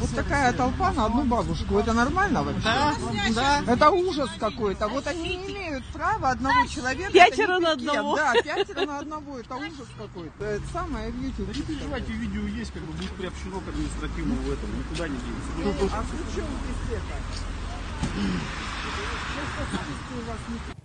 Вот 0.00 0.10
такая 0.14 0.52
толпа 0.52 0.92
на 0.92 1.06
одну 1.06 1.24
бабушку. 1.24 1.78
Это 1.78 1.92
нормально 1.92 2.42
вообще? 2.42 2.62
Да, 2.64 2.94
да. 3.34 3.72
Это 3.72 3.90
ужас 3.90 4.30
какой-то. 4.40 4.88
Вот 4.88 5.06
они 5.06 5.36
не 5.36 5.52
имеют 5.52 5.84
права 5.92 6.30
одного 6.30 6.66
человека. 6.66 7.12
Пятеро 7.12 7.58
на 7.58 7.72
одного. 7.72 8.16
Да, 8.16 8.32
пятеро 8.32 8.86
на 8.86 8.98
одного. 8.98 9.38
Это 9.38 9.54
ужас 9.56 9.88
какой-то. 9.96 10.44
Это 10.44 10.66
самое 10.72 11.10
в 11.10 11.22
YouTube. 11.22 11.54
Не 11.54 11.62
переживайте, 11.62 12.12
видео 12.12 12.42
есть, 12.42 12.72
как 12.72 12.82
бы 12.82 12.92
будет 12.92 13.12
приобщено 13.12 13.60
к 13.60 13.68
административному 13.68 14.52
этому, 14.52 14.74
никуда 14.76 15.08
не 15.08 15.18
денется. 15.18 15.96
А 15.96 16.02
при 16.02 16.34
чем 16.34 16.46
здесь 16.64 16.98
это? 16.98 17.14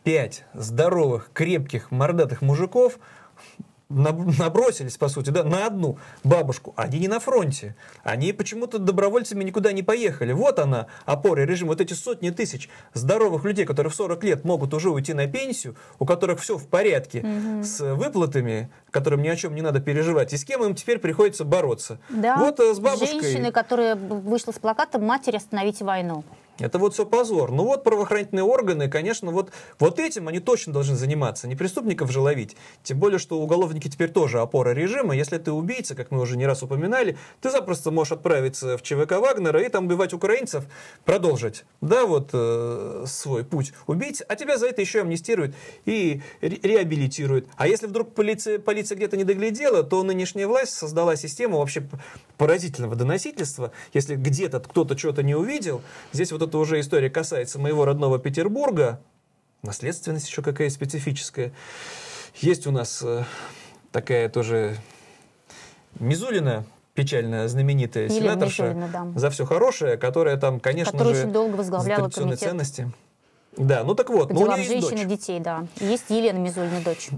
Пять 0.04 0.46
здоровых, 0.54 1.32
крепких, 1.34 1.92
мордатых 1.92 2.42
мужиков 2.42 3.00
набросились, 3.90 4.98
по 4.98 5.08
сути, 5.08 5.32
да, 5.32 5.44
на 5.44 5.66
одну 5.66 5.98
бабушку. 6.24 6.74
Они 6.78 7.00
не 7.00 7.08
на 7.08 7.20
фронте. 7.20 7.76
Они 8.04 8.32
почему-то 8.34 8.78
добровольцами 8.78 9.44
никуда 9.44 9.72
не 9.72 9.84
поехали. 9.84 10.32
Вот 10.32 10.60
она, 10.60 10.88
опора 11.06 11.42
режима. 11.42 11.70
Вот 11.70 11.82
эти 11.82 11.94
сотни 11.94 12.30
тысяч 12.30 12.70
здоровых 12.94 13.44
людей, 13.46 13.66
которые 13.66 13.92
в 13.92 13.96
40 13.96 14.24
лет 14.24 14.46
могут 14.46 14.74
уже 14.74 14.90
уйти 14.92 15.14
на 15.14 15.28
пенсию, 15.28 15.76
у 15.98 16.06
которых 16.06 16.40
все 16.40 16.58
в 16.58 16.68
порядке 16.68 17.26
с 17.64 17.80
выплатами, 17.96 18.70
которым 18.92 19.22
ни 19.24 19.28
о 19.28 19.36
чем 19.36 19.56
не 19.56 19.62
надо 19.62 19.80
переживать. 19.80 20.34
И 20.34 20.38
с 20.38 20.46
кем 20.46 20.64
им 20.64 20.76
теперь 20.76 21.00
приходится 21.00 21.44
бороться? 21.44 22.00
Да, 22.10 22.38
Вот 22.38 22.60
э, 22.60 22.74
с 22.74 22.80
бабушкой. 22.80 23.22
женщины, 23.22 23.52
которая 23.52 23.96
вышла 23.96 24.52
с 24.52 24.60
плакатом 24.60 25.04
«Матери, 25.04 25.38
остановите 25.38 25.84
войну». 25.84 26.24
Это 26.60 26.78
вот 26.78 26.94
все 26.94 27.06
позор. 27.06 27.52
Ну 27.52 27.64
вот 27.64 27.84
правоохранительные 27.84 28.44
органы, 28.44 28.90
конечно, 28.90 29.32
вот, 29.32 29.52
вот 29.80 30.00
этим 30.00 30.28
они 30.28 30.40
точно 30.40 30.74
должны 30.74 30.96
заниматься. 30.96 31.48
Не 31.48 31.56
преступников 31.56 32.12
же 32.12 32.20
ловить. 32.20 32.56
Тем 32.84 33.00
более, 33.00 33.20
что 33.20 33.40
уголовники 33.40 33.88
теперь 33.88 34.10
тоже 34.10 34.40
опора 34.40 34.72
режима. 34.72 35.16
Если 35.16 35.38
ты 35.38 35.52
убийца, 35.52 35.96
как 35.96 36.12
мы 36.12 36.20
уже 36.22 36.38
не 36.38 36.46
раз 36.46 36.64
упоминали, 36.64 37.18
ты 37.42 37.50
запросто 37.50 37.92
можешь 37.92 38.14
отправиться 38.14 38.78
в 38.78 38.82
ЧВК 38.82 39.14
Вагнера 39.14 39.62
и 39.62 39.70
там 39.70 39.86
убивать 39.86 40.14
украинцев, 40.14 40.66
продолжить, 41.06 41.64
да, 41.82 42.06
вот 42.06 42.30
э, 42.34 43.06
свой 43.08 43.44
путь 43.46 43.74
убийц, 43.88 44.22
а 44.28 44.36
тебя 44.36 44.58
за 44.58 44.68
это 44.68 44.82
еще 44.82 45.02
амнистируют 45.02 45.56
и 45.86 46.22
ре- 46.42 46.60
реабилитируют. 46.62 47.48
А 47.56 47.68
если 47.68 47.88
вдруг 47.88 48.14
полиция, 48.14 48.60
полиция 48.60 48.96
где-то 48.96 49.18
не 49.18 49.24
доглядела, 49.24 49.84
то 49.84 50.04
нынешняя 50.04 50.48
власть 50.48 50.74
создала 50.74 51.16
систему 51.16 51.60
вообще 51.60 51.84
поразительного 52.38 52.96
доносительства. 52.96 53.72
Если 53.94 54.16
где-то 54.16 54.60
кто-то 54.60 54.98
что-то 54.98 55.24
не 55.24 55.36
увидел, 55.36 55.82
здесь 56.12 56.32
вот 56.32 56.42
эта 56.50 56.58
уже 56.58 56.80
история 56.80 57.12
касается 57.12 57.60
моего 57.60 57.86
родного 57.86 58.18
Петербурга, 58.18 59.00
наследственность 59.62 60.28
еще 60.28 60.42
какая 60.42 60.70
специфическая. 60.70 61.54
Есть 62.36 62.66
у 62.66 62.72
нас 62.72 63.04
э, 63.04 63.24
такая 63.92 64.30
тоже 64.30 64.76
Мизулина, 66.00 66.66
печально 66.96 67.48
знаменитая 67.48 68.06
Елена 68.06 68.34
сенаторша, 68.34 68.64
Мизулина, 68.64 68.90
да. 68.92 69.20
за 69.20 69.30
все 69.30 69.46
хорошее, 69.46 69.98
которая 69.98 70.38
там, 70.38 70.60
конечно 70.60 70.92
Которая 70.92 71.14
же, 71.14 71.22
очень 71.22 71.34
долго 71.34 71.56
возглавляла 71.56 72.10
комитет 72.10 72.40
ценности. 72.40 72.92
Да, 73.56 73.84
ну 73.84 73.94
так 73.94 74.10
вот, 74.10 74.30
по 74.30 74.34
но 74.34 74.42
у 74.42 74.48
нее 74.48 74.58
есть 74.58 74.70
женщин 74.70 74.98
и 74.98 75.06
дочь, 75.06 75.20
детей, 75.20 75.40
да. 75.40 75.68
И 75.80 75.86
Есть 75.86 76.10
Елена 76.10 76.38
Мизулина, 76.38 76.82
дочь. 76.84 77.10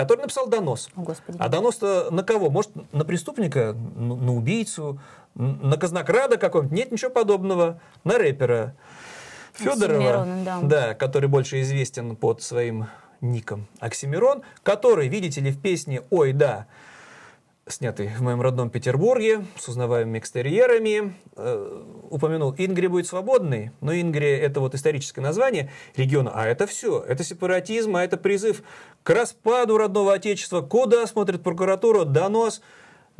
Который 0.00 0.22
написал 0.22 0.48
донос. 0.48 0.88
О, 0.96 1.02
Господи. 1.02 1.36
А 1.38 1.48
донос-то 1.48 2.08
на 2.10 2.22
кого? 2.22 2.48
Может, 2.48 2.70
на 2.92 3.04
преступника, 3.04 3.76
ну, 3.96 4.16
на 4.16 4.34
убийцу, 4.34 4.98
на 5.34 5.76
казнокрада 5.76 6.38
какого-нибудь? 6.38 6.76
Нет 6.76 6.90
ничего 6.90 7.10
подобного. 7.10 7.80
На 8.04 8.16
рэпера 8.16 8.74
Федорова, 9.52 10.24
Оксимирона, 10.24 10.60
да. 10.62 10.94
который 10.94 11.28
больше 11.28 11.60
известен 11.60 12.16
под 12.16 12.40
своим 12.40 12.86
ником 13.20 13.66
Оксимирон, 13.78 14.42
который, 14.62 15.08
видите 15.08 15.42
ли, 15.42 15.50
в 15.50 15.60
песне 15.60 16.02
«Ой, 16.08 16.32
да», 16.32 16.66
снятый 17.72 18.08
в 18.08 18.20
моем 18.20 18.40
родном 18.40 18.70
Петербурге, 18.70 19.44
с 19.58 19.68
узнаваемыми 19.68 20.18
экстерьерами, 20.18 21.14
э, 21.36 21.82
упомянул, 22.10 22.54
Ингри 22.56 22.86
будет 22.86 23.06
свободной, 23.06 23.70
но 23.80 23.94
Ингри 23.94 24.30
это 24.30 24.60
вот 24.60 24.74
историческое 24.74 25.20
название 25.20 25.70
региона, 25.96 26.32
а 26.34 26.46
это 26.46 26.66
все, 26.66 27.00
это 27.00 27.24
сепаратизм, 27.24 27.96
а 27.96 28.04
это 28.04 28.16
призыв 28.16 28.62
к 29.02 29.10
распаду 29.10 29.78
родного 29.78 30.14
отечества, 30.14 30.60
куда 30.60 31.06
смотрит 31.06 31.42
прокуратура, 31.42 32.04
донос, 32.04 32.62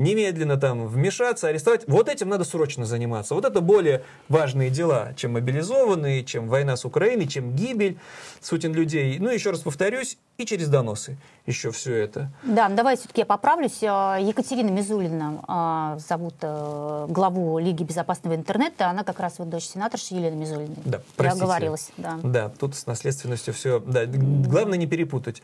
немедленно 0.01 0.57
там 0.57 0.87
вмешаться, 0.89 1.49
арестовать. 1.49 1.83
Вот 1.87 2.09
этим 2.09 2.29
надо 2.29 2.45
срочно 2.45 2.87
заниматься. 2.87 3.35
Вот 3.35 3.45
это 3.45 3.61
более 3.61 4.03
важные 4.29 4.71
дела, 4.71 5.13
чем 5.15 5.35
мобилизованные, 5.35 6.25
чем 6.25 6.49
война 6.49 6.77
с 6.77 6.85
Украиной, 6.85 7.29
чем 7.29 7.55
гибель 7.55 7.99
сотен 8.41 8.73
людей. 8.73 9.19
Ну, 9.19 9.31
еще 9.31 9.51
раз 9.51 9.61
повторюсь, 9.61 10.17
и 10.39 10.47
через 10.47 10.69
доносы 10.69 11.19
еще 11.45 11.71
все 11.71 11.95
это. 11.97 12.31
Да, 12.43 12.69
ну 12.69 12.77
давай 12.77 12.97
все-таки 12.97 13.21
я 13.21 13.27
поправлюсь. 13.27 13.81
А, 13.83 14.17
Екатерина 14.19 14.71
Мизулина 14.71 15.45
а, 15.47 15.99
зовут 15.99 16.35
э, 16.41 17.07
главу 17.09 17.59
Лиги 17.59 17.83
безопасного 17.83 18.35
интернета. 18.37 18.89
Она 18.89 19.05
как 19.05 19.21
раз 19.21 19.39
вот 19.39 19.51
дочь 19.51 19.65
сенаторши 19.65 20.15
Елены 20.15 20.37
Мизулиной. 20.37 20.77
Да, 20.85 20.99
Я 20.99 21.05
простите. 21.17 21.45
оговорилась, 21.45 21.91
да. 21.99 22.19
Да, 22.23 22.49
тут 22.49 22.75
с 22.75 22.87
наследственностью 22.87 23.53
все. 23.53 23.81
Да, 23.81 24.07
главное 24.07 24.79
не 24.79 24.87
перепутать. 24.87 25.43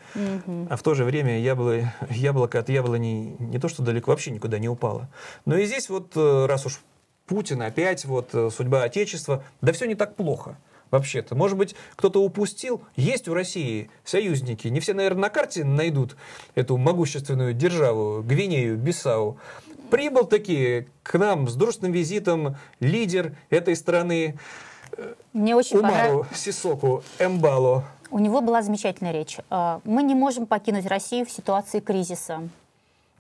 А 0.71 0.77
в 0.77 0.83
то 0.83 0.95
же 0.95 1.05
время 1.05 1.41
ябло, 1.41 1.93
яблоко 2.09 2.59
от 2.59 2.71
яблони 2.71 3.37
не 3.39 3.59
то, 3.59 3.69
что 3.69 3.83
далеко 3.83 4.13
вообще 4.13 4.31
никуда 4.31 4.46
не 4.55 4.69
упало. 4.69 5.09
Но 5.45 5.57
и 5.57 5.67
здесь 5.67 5.89
вот, 5.89 6.13
э, 6.17 6.47
раз 6.47 6.67
уж 6.67 6.81
Путин 7.27 7.63
опять, 7.63 8.05
вот 8.05 8.31
э, 8.35 8.51
судьба 8.51 8.85
Отечества, 8.85 9.43
да 9.61 9.73
все 9.73 9.87
не 9.87 9.97
так 9.97 10.15
плохо. 10.15 10.57
Вообще-то, 10.93 11.35
может 11.35 11.59
быть, 11.59 11.75
кто-то 11.97 12.23
упустил. 12.23 12.81
Есть 12.95 13.27
у 13.27 13.35
России 13.35 13.91
союзники. 14.05 14.69
Не 14.69 14.79
все, 14.79 14.95
наверное, 14.95 15.23
на 15.23 15.29
карте 15.31 15.65
найдут 15.65 16.17
эту 16.55 16.77
могущественную 16.77 17.55
державу, 17.55 18.23
Гвинею, 18.23 18.77
Бисау. 18.79 19.39
Прибыл 19.91 20.25
таки 20.25 20.87
к 21.03 21.19
нам 21.19 21.49
с 21.49 21.55
дружественным 21.55 21.93
визитом 21.93 22.57
лидер 22.79 23.37
этой 23.51 23.75
страны 23.75 24.39
Мне 25.33 25.57
очень. 25.57 25.79
Умару 25.79 26.27
Сисоку 26.33 27.03
Эмбало. 27.19 27.85
У 28.11 28.19
него 28.19 28.41
была 28.41 28.63
замечательная 28.63 29.13
речь. 29.13 29.39
А, 29.51 29.81
Мы 29.85 30.03
не 30.03 30.15
можем 30.15 30.47
покинуть 30.47 30.87
Россию 30.87 31.27
в 31.27 31.31
ситуации 31.31 31.81
кризиса. 31.81 32.49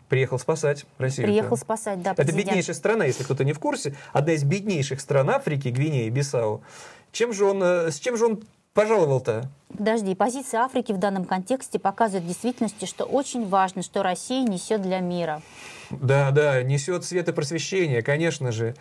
Приехал 0.08 0.38
спасать 0.38 0.86
Россию. 0.98 1.26
Приехал 1.26 1.56
спасать, 1.56 2.00
да, 2.02 2.12
Это 2.12 2.22
президент. 2.22 2.46
беднейшая 2.46 2.74
страна, 2.76 3.04
если 3.06 3.24
кто-то 3.24 3.44
не 3.44 3.52
в 3.52 3.58
курсе. 3.58 3.94
Одна 4.12 4.34
из 4.34 4.44
беднейших 4.44 5.00
стран 5.00 5.30
Африки, 5.30 5.68
Гвинея, 5.68 6.10
Бисау. 6.10 6.62
Чем 7.10 7.32
же 7.32 7.44
он, 7.44 7.62
э, 7.62 7.90
с 7.90 7.98
чем 7.98 8.16
же 8.16 8.26
он 8.26 8.42
пожаловал-то? 8.72 9.50
Подожди, 9.76 10.14
позиция 10.14 10.60
Африки 10.60 10.92
в 10.92 10.98
данном 10.98 11.24
контексте 11.24 11.78
показывает 11.78 12.24
в 12.24 12.28
действительности, 12.28 12.84
что 12.84 13.04
очень 13.04 13.48
важно, 13.48 13.82
что 13.82 14.02
Россия 14.02 14.46
несет 14.46 14.82
для 14.82 15.00
мира. 15.00 15.42
Да, 15.90 16.30
да, 16.30 16.62
несет 16.62 17.04
свет 17.04 17.28
и 17.28 17.32
просвещение, 17.32 18.02
конечно 18.02 18.52
же. 18.52 18.74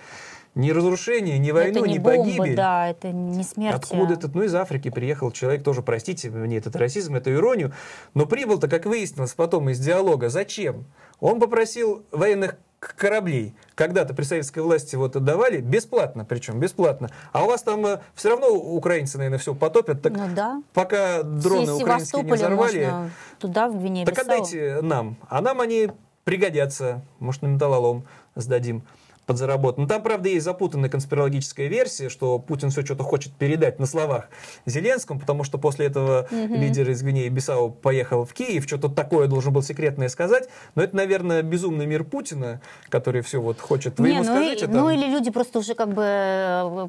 Ни 0.53 0.71
разрушения, 0.71 1.37
ни 1.37 1.51
войну, 1.51 1.79
это 1.79 1.87
не 1.87 1.95
ни 1.95 1.99
бомбы, 1.99 2.23
погибель. 2.23 2.55
да, 2.55 2.87
это 2.87 3.11
не 3.11 3.43
смерть. 3.43 3.75
Откуда 3.75 4.13
а- 4.13 4.17
этот, 4.17 4.35
ну, 4.35 4.43
из 4.43 4.55
Африки 4.55 4.89
приехал 4.89 5.31
человек, 5.31 5.63
тоже, 5.63 5.81
простите 5.81 6.29
мне 6.29 6.57
этот 6.57 6.77
расизм, 6.77 7.15
эту 7.15 7.33
иронию, 7.33 7.73
но 8.13 8.25
прибыл-то, 8.25 8.69
как 8.69 8.85
выяснилось 8.85 9.33
потом 9.33 9.69
из 9.69 9.79
диалога, 9.79 10.29
зачем? 10.29 10.85
Он 11.19 11.39
попросил 11.39 12.03
военных 12.11 12.55
кораблей, 12.79 13.55
когда-то 13.73 14.13
при 14.13 14.23
советской 14.23 14.59
власти 14.59 14.95
вот 14.95 15.15
отдавали, 15.15 15.57
бесплатно 15.57 16.23
причем, 16.23 16.59
бесплатно, 16.59 17.09
а 17.31 17.43
у 17.43 17.47
вас 17.47 17.63
там 17.63 17.83
все 18.13 18.29
равно 18.29 18.49
украинцы, 18.49 19.17
наверное, 19.17 19.39
все 19.39 19.55
потопят, 19.55 20.01
так 20.01 20.13
Ну 20.13 20.27
да. 20.35 20.61
пока 20.73 21.23
дроны 21.23 21.63
Из 21.63 21.81
украинские 21.81 22.23
не 22.23 22.31
взорвали, 22.31 22.91
туда, 23.39 23.69
в 23.69 23.79
Гвинею 23.79 24.05
так 24.05 24.19
отдайте 24.19 24.81
нам, 24.81 25.17
а 25.29 25.41
нам 25.41 25.61
они 25.61 25.89
пригодятся, 26.25 27.01
может, 27.19 27.41
на 27.41 27.47
металлолом 27.47 28.03
сдадим 28.35 28.83
подзаработать. 29.25 29.79
Но 29.79 29.87
там, 29.87 30.03
правда, 30.03 30.29
есть 30.29 30.45
запутанная 30.45 30.89
конспирологическая 30.89 31.67
версия, 31.67 32.09
что 32.09 32.39
Путин 32.39 32.69
все 32.69 32.83
что-то 32.85 33.03
хочет 33.03 33.33
передать 33.33 33.79
на 33.79 33.85
словах 33.85 34.29
Зеленскому, 34.65 35.19
потому 35.19 35.43
что 35.43 35.57
после 35.57 35.87
этого 35.87 36.27
Мгм. 36.31 36.55
лидер 36.55 36.89
из 36.89 37.01
Гвинеи 37.01 37.29
Бисау 37.29 37.69
поехал 37.71 38.25
в 38.25 38.33
Киев, 38.33 38.65
что-то 38.65 38.89
такое 38.89 39.27
должен 39.27 39.51
был 39.53 39.63
секретное 39.63 40.09
сказать. 40.09 40.47
Но 40.75 40.83
это, 40.83 40.95
наверное, 40.95 41.41
безумный 41.41 41.85
мир 41.85 42.03
Путина, 42.03 42.61
который 42.89 43.21
все 43.21 43.41
вот 43.41 43.59
хочет. 43.59 43.99
Вы 43.99 44.09
Не, 44.09 44.15
ему 44.15 44.23
ну, 44.25 44.35
скажите 44.35 44.65
и- 44.65 44.67
там. 44.67 44.75
ну 44.77 44.89
или 44.89 45.05
люди 45.09 45.31
просто 45.31 45.59
уже 45.59 45.73
как 45.75 45.89
бы 45.93 46.03
э, 46.05 46.87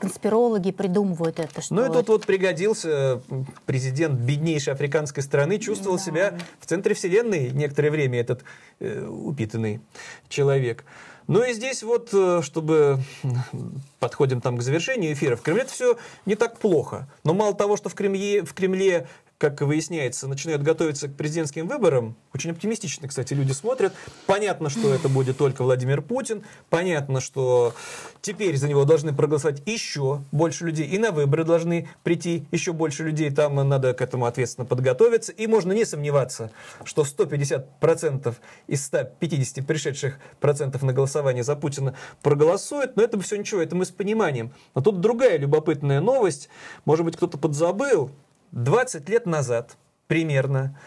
конспирологи 0.00 0.70
придумывают 0.72 1.38
это, 1.38 1.60
что 1.62 1.74
Ну 1.74 1.84
и 1.86 1.92
тут 1.92 2.08
вот 2.08 2.26
пригодился 2.26 3.20
президент 3.66 4.18
беднейшей 4.18 4.72
африканской 4.72 5.22
страны, 5.22 5.58
чувствовал 5.58 5.98
себя 5.98 6.34
в 6.60 6.66
центре 6.66 6.94
вселенной 6.94 7.50
некоторое 7.50 7.90
время 7.90 8.20
этот 8.20 8.42
э, 8.80 9.06
упитанный 9.06 9.80
человек. 10.28 10.84
Ну 11.26 11.42
и 11.42 11.52
здесь 11.52 11.82
вот, 11.82 12.10
э, 12.12 12.40
чтобы 12.42 13.00
подходим 13.98 14.40
там 14.40 14.56
к 14.58 14.62
завершению 14.62 15.12
эфира, 15.12 15.36
в 15.36 15.42
Кремле 15.42 15.62
это 15.62 15.72
все 15.72 15.96
не 16.26 16.34
так 16.34 16.58
плохо. 16.58 17.08
Но 17.24 17.34
мало 17.34 17.54
того, 17.54 17.76
что 17.76 17.88
в 17.88 17.94
Кремле, 17.94 18.44
в 18.44 18.52
Кремле 18.52 19.08
как 19.50 19.60
выясняется, 19.60 20.26
начинают 20.26 20.62
готовиться 20.62 21.06
к 21.06 21.16
президентским 21.16 21.68
выборам. 21.68 22.16
Очень 22.32 22.52
оптимистично, 22.52 23.08
кстати, 23.08 23.34
люди 23.34 23.52
смотрят. 23.52 23.92
Понятно, 24.24 24.70
что 24.70 24.94
это 24.94 25.10
будет 25.10 25.36
только 25.36 25.62
Владимир 25.64 26.00
Путин. 26.00 26.44
Понятно, 26.70 27.20
что 27.20 27.74
теперь 28.22 28.56
за 28.56 28.68
него 28.68 28.86
должны 28.86 29.14
проголосовать 29.14 29.62
еще 29.66 30.22
больше 30.32 30.64
людей. 30.64 30.86
И 30.86 30.96
на 30.96 31.10
выборы 31.10 31.44
должны 31.44 31.90
прийти 32.04 32.46
еще 32.52 32.72
больше 32.72 33.04
людей. 33.04 33.30
Там 33.30 33.56
надо 33.68 33.92
к 33.92 34.00
этому 34.00 34.24
ответственно 34.24 34.64
подготовиться. 34.64 35.30
И 35.30 35.46
можно 35.46 35.72
не 35.72 35.84
сомневаться, 35.84 36.50
что 36.84 37.02
150% 37.02 38.34
из 38.66 38.86
150 38.86 39.66
пришедших 39.66 40.18
процентов 40.40 40.82
на 40.82 40.94
голосование 40.94 41.44
за 41.44 41.54
Путина 41.54 41.94
проголосуют. 42.22 42.96
Но 42.96 43.02
это 43.02 43.20
все 43.20 43.36
ничего, 43.36 43.60
это 43.60 43.76
мы 43.76 43.84
с 43.84 43.90
пониманием. 43.90 44.54
Но 44.74 44.80
тут 44.80 45.00
другая 45.00 45.36
любопытная 45.36 46.00
новость. 46.00 46.48
Может 46.86 47.04
быть, 47.04 47.16
кто-то 47.16 47.36
подзабыл. 47.36 48.10
20 48.54 49.08
лет 49.08 49.26
назад 49.26 49.76
примерно 50.06 50.78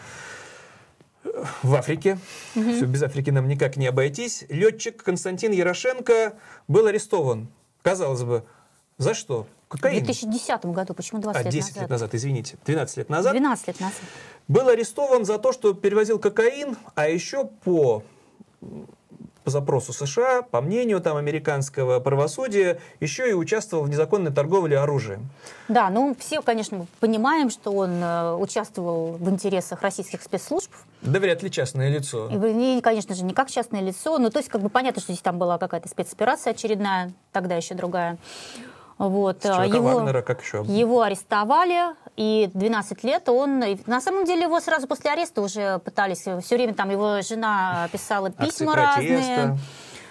в 1.62 1.74
Африке, 1.74 2.18
все, 2.52 2.86
без 2.86 3.02
Африки 3.02 3.30
нам 3.30 3.46
никак 3.46 3.76
не 3.76 3.86
обойтись, 3.86 4.44
летчик 4.48 5.02
Константин 5.02 5.52
Ярошенко 5.52 6.34
был 6.66 6.86
арестован. 6.86 7.48
Казалось 7.82 8.22
бы, 8.22 8.44
за 8.96 9.14
что? 9.14 9.46
в 9.68 9.72
Кокаин. 9.72 10.02
2010 10.02 10.64
году, 10.66 10.94
почему 10.94 11.20
20 11.20 11.40
А, 11.40 11.44
лет 11.44 11.52
10 11.52 11.68
назад? 11.68 11.82
лет 11.82 11.90
назад, 11.90 12.14
извините, 12.14 12.56
12 12.64 12.96
лет 12.96 13.08
назад. 13.10 13.32
12 13.32 13.68
лет 13.68 13.80
назад. 13.80 14.00
Был 14.48 14.68
арестован 14.68 15.26
за 15.26 15.38
то, 15.38 15.52
что 15.52 15.74
перевозил 15.74 16.18
кокаин, 16.18 16.74
а 16.94 17.06
еще 17.06 17.44
по 17.44 18.02
по 19.48 19.50
запросу 19.50 19.94
США, 19.94 20.42
по 20.42 20.60
мнению 20.60 21.00
там 21.00 21.16
американского 21.16 22.00
правосудия, 22.00 22.78
еще 23.00 23.30
и 23.30 23.32
участвовал 23.32 23.84
в 23.84 23.88
незаконной 23.88 24.30
торговле 24.30 24.78
оружием. 24.78 25.30
Да, 25.68 25.88
ну 25.88 26.14
все, 26.18 26.42
конечно, 26.42 26.86
понимаем, 27.00 27.48
что 27.48 27.70
он 27.70 27.92
э, 28.02 28.34
участвовал 28.34 29.12
в 29.12 29.30
интересах 29.30 29.80
российских 29.80 30.22
спецслужб. 30.22 30.70
Да 31.00 31.18
вряд 31.18 31.42
ли 31.42 31.50
частное 31.50 31.88
лицо. 31.88 32.28
И, 32.28 32.82
конечно 32.82 33.14
же, 33.14 33.24
не 33.24 33.32
как 33.32 33.48
частное 33.50 33.80
лицо. 33.80 34.18
Ну, 34.18 34.28
то 34.28 34.38
есть, 34.38 34.50
как 34.50 34.60
бы 34.60 34.68
понятно, 34.68 35.00
что 35.00 35.12
здесь 35.12 35.22
там 35.22 35.38
была 35.38 35.56
какая-то 35.56 35.88
спецоперация 35.88 36.50
очередная, 36.50 37.12
тогда 37.32 37.54
еще 37.56 37.74
другая. 37.74 38.18
Вот. 38.98 39.44
Его, 39.44 39.94
Вагнера 39.94 40.22
как 40.22 40.42
еще? 40.42 40.64
его 40.66 41.02
арестовали, 41.02 41.94
и 42.16 42.50
12 42.52 43.04
лет 43.04 43.28
он... 43.28 43.62
На 43.86 44.00
самом 44.00 44.24
деле 44.24 44.42
его 44.42 44.60
сразу 44.60 44.88
после 44.88 45.12
ареста 45.12 45.40
уже 45.40 45.78
пытались... 45.78 46.24
Все 46.42 46.56
время 46.56 46.74
там 46.74 46.90
его 46.90 47.22
жена 47.22 47.88
писала 47.92 48.28
Акции 48.28 48.44
письма 48.44 48.72
протеста, 48.72 49.14
разные. 49.18 49.58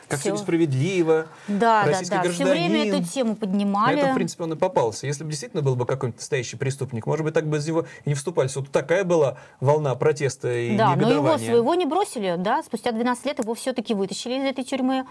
Как 0.07 0.19
все 0.19 0.29
Всё. 0.29 0.37
несправедливо. 0.37 1.27
Да, 1.49 1.83
да, 1.83 1.85
российский 1.85 2.15
да. 2.15 2.21
Все 2.21 2.45
гражданин. 2.45 2.71
время 2.71 2.97
эту 2.97 3.03
тему 3.09 3.29
На 3.31 3.35
поднимали. 3.35 3.97
этом, 3.99 4.11
в 4.11 4.15
принципе, 4.15 4.43
он 4.45 4.53
и 4.53 4.55
попался. 4.55 5.05
Если 5.05 5.25
бы 5.25 5.31
действительно 5.31 5.61
был 5.61 5.75
бы 5.75 5.85
какой-нибудь 5.85 6.21
настоящий 6.21 6.55
преступник, 6.55 7.05
может 7.05 7.25
быть, 7.25 7.33
так 7.33 7.45
бы 7.45 7.57
из 7.57 7.67
него 7.67 7.85
и 8.05 8.09
не 8.09 8.15
вступались. 8.15 8.55
Вот 8.55 8.71
такая 8.71 9.03
была 9.03 9.37
волна 9.59 9.95
протеста 9.95 10.49
и 10.53 10.77
Да, 10.77 10.95
но 10.95 11.11
его 11.11 11.37
своего 11.37 11.75
не 11.75 11.85
бросили, 11.85 12.35
да, 12.37 12.63
спустя 12.63 12.93
12 12.93 13.25
лет 13.25 13.39
его 13.39 13.53
все-таки 13.53 13.93
вытащили 13.93 14.35
из 14.35 14.43
этой 14.45 14.63
тюрьмы. 14.63 15.05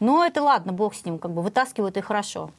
Но 0.00 0.22
это 0.22 0.42
ладно, 0.42 0.72
бог 0.72 0.94
с 0.94 1.04
ним, 1.06 1.18
как 1.18 1.30
бы 1.30 1.40
вытаскивают 1.40 1.96
и 1.96 2.02
хорошо. 2.02 2.50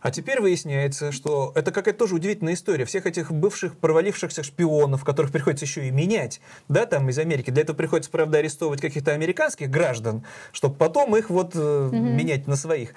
А 0.00 0.10
теперь 0.10 0.40
выясняется, 0.40 1.12
что 1.12 1.52
это 1.54 1.72
какая-то 1.72 1.98
тоже 1.98 2.14
удивительная 2.14 2.54
история. 2.54 2.84
Всех 2.84 3.06
этих 3.06 3.30
бывших 3.30 3.76
провалившихся 3.76 4.42
шпионов, 4.42 5.04
которых 5.04 5.30
приходится 5.30 5.66
еще 5.66 5.86
и 5.86 5.90
менять, 5.90 6.40
да, 6.68 6.86
там 6.86 7.08
из 7.10 7.18
Америки. 7.18 7.50
Для 7.50 7.62
этого 7.62 7.76
приходится, 7.76 8.10
правда, 8.10 8.38
арестовывать 8.38 8.80
каких-то 8.80 9.12
американских 9.12 9.70
граждан, 9.70 10.24
чтобы 10.52 10.76
потом 10.76 11.14
их 11.16 11.28
вот 11.28 11.52
э, 11.54 11.90
менять 11.92 12.46
на 12.46 12.56
своих 12.56 12.94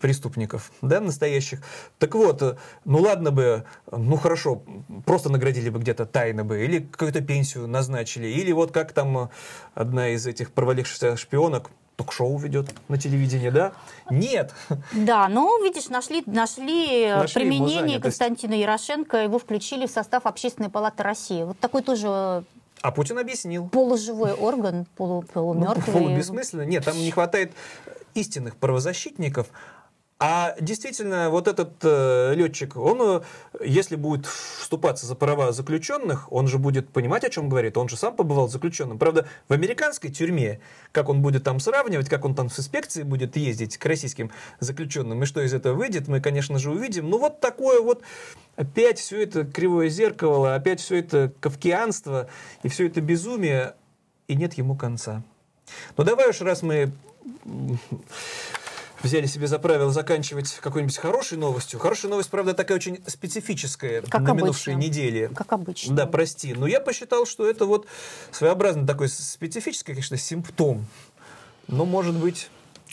преступников, 0.00 0.70
да, 0.82 1.00
настоящих. 1.00 1.62
Так 1.98 2.14
вот, 2.14 2.42
э, 2.42 2.56
ну 2.84 2.98
ладно 2.98 3.32
бы, 3.32 3.64
ну 3.90 4.16
хорошо, 4.16 4.62
просто 5.04 5.30
наградили 5.30 5.70
бы 5.70 5.80
где-то 5.80 6.06
тайно 6.06 6.44
бы, 6.44 6.64
или 6.64 6.80
какую-то 6.80 7.22
пенсию 7.22 7.66
назначили, 7.66 8.28
или 8.28 8.52
вот 8.52 8.72
как 8.72 8.92
там 8.92 9.30
одна 9.74 10.10
из 10.10 10.26
этих 10.26 10.52
провалившихся 10.52 11.16
шпионок 11.16 11.70
ток-шоу 11.96 12.36
ведет 12.38 12.68
на 12.88 12.98
телевидении, 12.98 13.50
да? 13.50 13.72
Нет. 14.10 14.52
Да, 14.92 15.28
но, 15.28 15.58
видишь, 15.62 15.88
нашли, 15.88 16.22
нашли, 16.26 17.04
э, 17.04 17.16
Нашли 17.16 17.40
применение 17.42 17.80
занятость. 17.80 18.02
Константина 18.02 18.54
Ярошенко, 18.54 19.16
его 19.18 19.38
включили 19.38 19.86
в 19.86 19.90
состав 19.90 20.26
Общественной 20.26 20.68
палаты 20.70 21.02
России. 21.02 21.42
Вот 21.42 21.58
такой 21.58 21.82
тоже 21.82 22.44
А 22.82 22.90
Путин 22.92 23.18
объяснил. 23.18 23.68
полуживой 23.68 24.34
орган, 24.34 24.86
полу, 24.96 25.22
Ну, 25.22 25.26
полумертвый. 25.32 25.92
полубессмысленно. 25.94 26.62
Нет, 26.62 26.84
там 26.84 26.96
не 26.96 27.10
хватает 27.10 27.52
истинных 28.14 28.56
правозащитников. 28.56 29.46
А 30.18 30.56
действительно, 30.58 31.28
вот 31.28 31.46
этот 31.46 31.74
э, 31.82 32.32
летчик, 32.34 32.74
он, 32.76 33.20
э, 33.20 33.20
если 33.62 33.96
будет 33.96 34.24
вступаться 34.24 35.04
за 35.04 35.14
права 35.14 35.52
заключенных, 35.52 36.32
он 36.32 36.48
же 36.48 36.56
будет 36.56 36.88
понимать, 36.88 37.24
о 37.24 37.28
чем 37.28 37.50
говорит. 37.50 37.76
Он 37.76 37.86
же 37.90 37.98
сам 37.98 38.16
побывал 38.16 38.48
заключенным. 38.48 38.98
Правда, 38.98 39.28
в 39.48 39.52
американской 39.52 40.10
тюрьме, 40.10 40.60
как 40.92 41.10
он 41.10 41.20
будет 41.20 41.44
там 41.44 41.60
сравнивать, 41.60 42.08
как 42.08 42.24
он 42.24 42.34
там 42.34 42.48
с 42.48 42.58
инспекцией 42.58 43.04
будет 43.04 43.36
ездить 43.36 43.76
к 43.76 43.84
российским 43.84 44.30
заключенным, 44.58 45.22
и 45.22 45.26
что 45.26 45.42
из 45.42 45.52
этого 45.52 45.74
выйдет, 45.74 46.08
мы, 46.08 46.22
конечно 46.22 46.58
же, 46.58 46.70
увидим. 46.70 47.10
Ну, 47.10 47.18
вот 47.18 47.40
такое 47.40 47.82
вот 47.82 48.00
опять 48.56 48.98
все 48.98 49.22
это 49.22 49.44
кривое 49.44 49.90
зеркало, 49.90 50.54
опять 50.54 50.80
все 50.80 50.96
это 50.96 51.30
кавкианство 51.40 52.28
и 52.62 52.68
все 52.68 52.86
это 52.86 53.02
безумие, 53.02 53.74
и 54.28 54.34
нет 54.34 54.54
ему 54.54 54.76
конца. 54.76 55.22
Ну, 55.98 56.04
давай 56.04 56.30
уж, 56.30 56.40
раз 56.40 56.62
мы 56.62 56.90
взяли 59.02 59.26
себе 59.26 59.46
за 59.46 59.58
правило 59.58 59.90
заканчивать 59.92 60.52
какой-нибудь 60.60 60.96
хорошей 60.96 61.38
новостью. 61.38 61.78
Хорошая 61.78 62.10
новость, 62.10 62.30
правда, 62.30 62.54
такая 62.54 62.76
очень 62.76 62.98
специфическая 63.06 64.02
Как 64.02 64.20
на 64.22 64.30
обычно. 64.30 64.34
минувшей 64.44 64.74
неделе. 64.74 65.28
Как 65.28 65.52
обычно. 65.52 65.94
Да, 65.94 66.06
прости. 66.06 66.54
Но 66.54 66.66
я 66.66 66.80
посчитал, 66.80 67.26
что 67.26 67.48
это 67.48 67.66
вот 67.66 67.86
своеобразный 68.30 68.86
такой 68.86 69.08
специфический, 69.08 69.92
конечно, 69.92 70.16
симптом. 70.16 70.86
Но, 71.68 71.84
может 71.84 72.14
быть, 72.14 72.48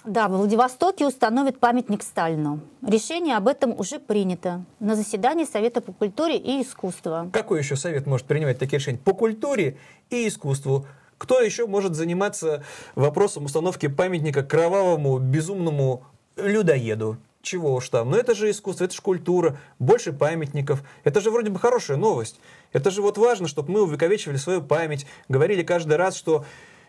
Да, 0.06 0.28
в 0.28 0.32
Владивостоке 0.32 1.06
установят 1.08 1.60
памятник 1.60 2.04
Сталину. 2.04 2.60
Решение 2.86 3.38
об 3.38 3.48
этом 3.48 3.72
уже 3.80 4.00
принято 4.00 4.66
на 4.82 4.96
заседании 4.98 5.46
Совета 5.46 5.80
по 5.80 5.94
культуре 5.94 6.38
и 6.38 6.62
искусству. 6.62 7.30
какой 7.32 7.60
еще 7.60 7.76
совет 7.78 8.06
может 8.06 8.26
принимать 8.28 8.60
такие 8.60 8.80
решения? 8.80 8.98
По 8.98 9.14
культуре 9.14 9.78
и 10.10 10.28
искусству. 10.28 10.86
Кто 11.24 11.40
еще 11.40 11.68
может 11.68 11.96
заниматься 11.96 12.66
вопросом 12.96 13.46
установки 13.46 13.88
памятника 13.88 14.44
кровавому, 14.44 15.20
безумному 15.20 16.04
людоеду? 16.36 17.16
Чего 17.42 17.76
уж 17.76 17.88
там. 17.88 18.10
Но 18.10 18.18
это 18.18 18.36
же 18.36 18.52
искусство, 18.52 18.84
это 18.84 18.94
же 18.94 19.02
культура, 19.02 19.58
больше 19.80 20.12
памятников. 20.12 20.84
Это 21.06 21.22
же 21.22 21.32
вроде 21.32 21.50
бы 21.50 21.60
хорошая 21.60 21.96
новость. 21.96 22.42
Это 22.74 22.92
же 22.92 23.02
вот 23.02 23.18
важно, 23.18 23.48
чтобы 23.48 23.72
мы 23.72 23.84
увековечивали 23.84 24.36
свою 24.36 24.62
память, 24.62 25.06
говорили 25.30 25.64
каждый 25.64 25.96
раз, 25.96 26.18
что 26.18 26.44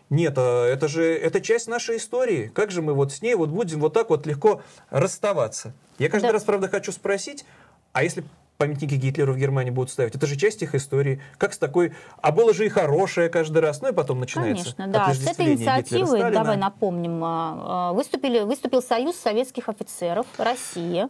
нет, 0.09 0.33
а 0.37 0.65
это 0.67 0.89
же 0.89 1.03
это 1.05 1.39
часть 1.39 1.69
нашей 1.69 1.95
истории. 1.95 2.51
Как 2.53 2.71
же 2.71 2.81
мы 2.81 2.93
вот 2.93 3.13
с 3.13 3.21
ней 3.21 3.35
вот 3.35 3.49
будем 3.49 3.79
вот 3.79 3.93
так 3.93 4.09
вот 4.09 4.27
легко 4.27 4.61
расставаться? 4.89 5.73
Я 5.97 6.09
каждый 6.09 6.27
Да. 6.27 6.33
раз, 6.33 6.43
правда, 6.43 6.67
хочу 6.67 6.91
спросить, 6.91 7.45
а 7.93 8.03
если 8.03 8.25
памятники 8.57 8.95
Гитлеру 8.95 9.33
в 9.33 9.37
Германии 9.37 9.71
будут 9.71 9.89
ставить. 9.89 10.15
Это 10.15 10.27
же 10.27 10.35
часть 10.35 10.61
их 10.61 10.75
истории. 10.75 11.21
Как 11.37 11.53
с 11.53 11.57
такой... 11.57 11.93
А 12.21 12.31
было 12.31 12.53
же 12.53 12.65
и 12.65 12.69
хорошее 12.69 13.29
каждый 13.29 13.59
раз. 13.59 13.81
Ну 13.81 13.89
и 13.89 13.93
потом 13.93 14.19
начинается 14.19 14.75
Конечно, 14.75 14.87
да. 14.87 15.13
С 15.13 15.27
этой 15.27 15.57
Сталина. 15.57 16.31
давай 16.31 16.57
напомним, 16.57 17.23
а, 17.23 17.89
а, 17.89 17.93
выступили, 17.93 18.39
выступил 18.39 18.81
Союз 18.81 19.15
советских 19.15 19.69
офицеров 19.69 20.27
России. 20.37 21.07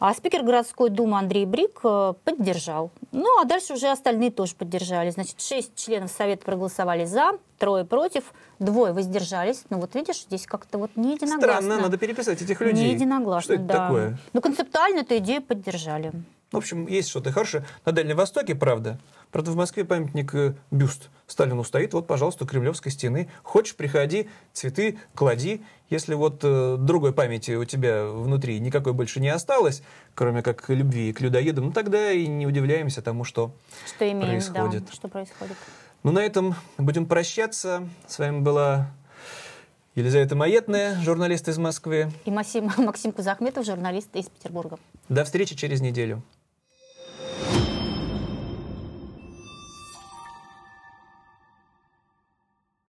А 0.00 0.14
спикер 0.14 0.42
городской 0.42 0.88
думы 0.88 1.18
Андрей 1.18 1.44
Брик 1.44 1.80
э, 1.84 2.14
поддержал. 2.24 2.90
Ну, 3.12 3.28
а 3.38 3.44
дальше 3.44 3.74
уже 3.74 3.88
остальные 3.88 4.30
тоже 4.30 4.54
поддержали. 4.56 5.10
Значит, 5.10 5.42
шесть 5.42 5.76
членов 5.76 6.10
Совета 6.10 6.42
проголосовали 6.42 7.04
за, 7.04 7.32
трое 7.58 7.84
против, 7.84 8.32
двое 8.58 8.94
воздержались. 8.94 9.64
Ну, 9.68 9.78
вот 9.78 9.94
видишь, 9.94 10.22
здесь 10.22 10.46
как-то 10.46 10.78
вот 10.78 10.92
не 10.96 11.16
единогласно. 11.16 11.60
Странно, 11.60 11.82
надо 11.82 11.98
переписать 11.98 12.40
этих 12.40 12.62
людей. 12.62 12.82
Не 12.82 12.92
единогласно, 12.94 13.42
Что 13.42 13.54
это 13.54 13.62
да. 13.64 13.74
такое? 13.74 14.18
Ну, 14.32 14.40
концептуально 14.40 15.00
эту 15.00 15.18
идею 15.18 15.42
поддержали. 15.42 16.12
В 16.52 16.56
общем, 16.56 16.86
есть 16.88 17.08
что-то 17.08 17.30
хорошее. 17.30 17.64
На 17.84 17.92
Дальнем 17.92 18.16
Востоке, 18.16 18.56
правда. 18.56 18.98
Правда, 19.30 19.52
в 19.52 19.56
Москве 19.56 19.84
памятник 19.84 20.34
э, 20.34 20.54
бюст 20.72 21.08
Сталину 21.28 21.62
стоит. 21.62 21.94
Вот, 21.94 22.08
пожалуйста, 22.08 22.42
у 22.42 22.46
Кремлевской 22.48 22.90
стены. 22.90 23.30
Хочешь, 23.44 23.76
приходи, 23.76 24.28
цветы 24.52 24.98
клади. 25.14 25.62
Если 25.90 26.14
вот 26.14 26.40
э, 26.42 26.76
другой 26.76 27.12
памяти 27.12 27.52
у 27.52 27.64
тебя 27.64 28.04
внутри 28.06 28.58
никакой 28.58 28.94
больше 28.94 29.20
не 29.20 29.28
осталось, 29.28 29.82
кроме 30.16 30.42
как 30.42 30.68
любви 30.68 31.12
к 31.12 31.20
людоедам, 31.20 31.66
ну 31.66 31.72
тогда 31.72 32.10
и 32.10 32.26
не 32.26 32.48
удивляемся 32.48 33.00
тому, 33.00 33.22
что 33.22 33.52
Что 33.86 34.10
имеем, 34.10 34.28
происходит. 34.30 34.84
да, 34.86 34.92
что 34.92 35.06
происходит. 35.06 35.56
Ну, 36.02 36.10
на 36.10 36.20
этом 36.20 36.56
будем 36.78 37.06
прощаться. 37.06 37.86
С 38.08 38.18
вами 38.18 38.40
была 38.40 38.90
Елизавета 39.94 40.34
Маетная, 40.34 41.00
журналист 41.02 41.48
из 41.48 41.58
Москвы. 41.58 42.10
И 42.24 42.30
Максим, 42.32 42.72
Максим 42.78 43.12
Кузахметов, 43.12 43.64
журналист 43.66 44.08
из 44.16 44.28
Петербурга. 44.28 44.78
До 45.08 45.24
встречи 45.24 45.54
через 45.54 45.80
неделю. 45.80 46.22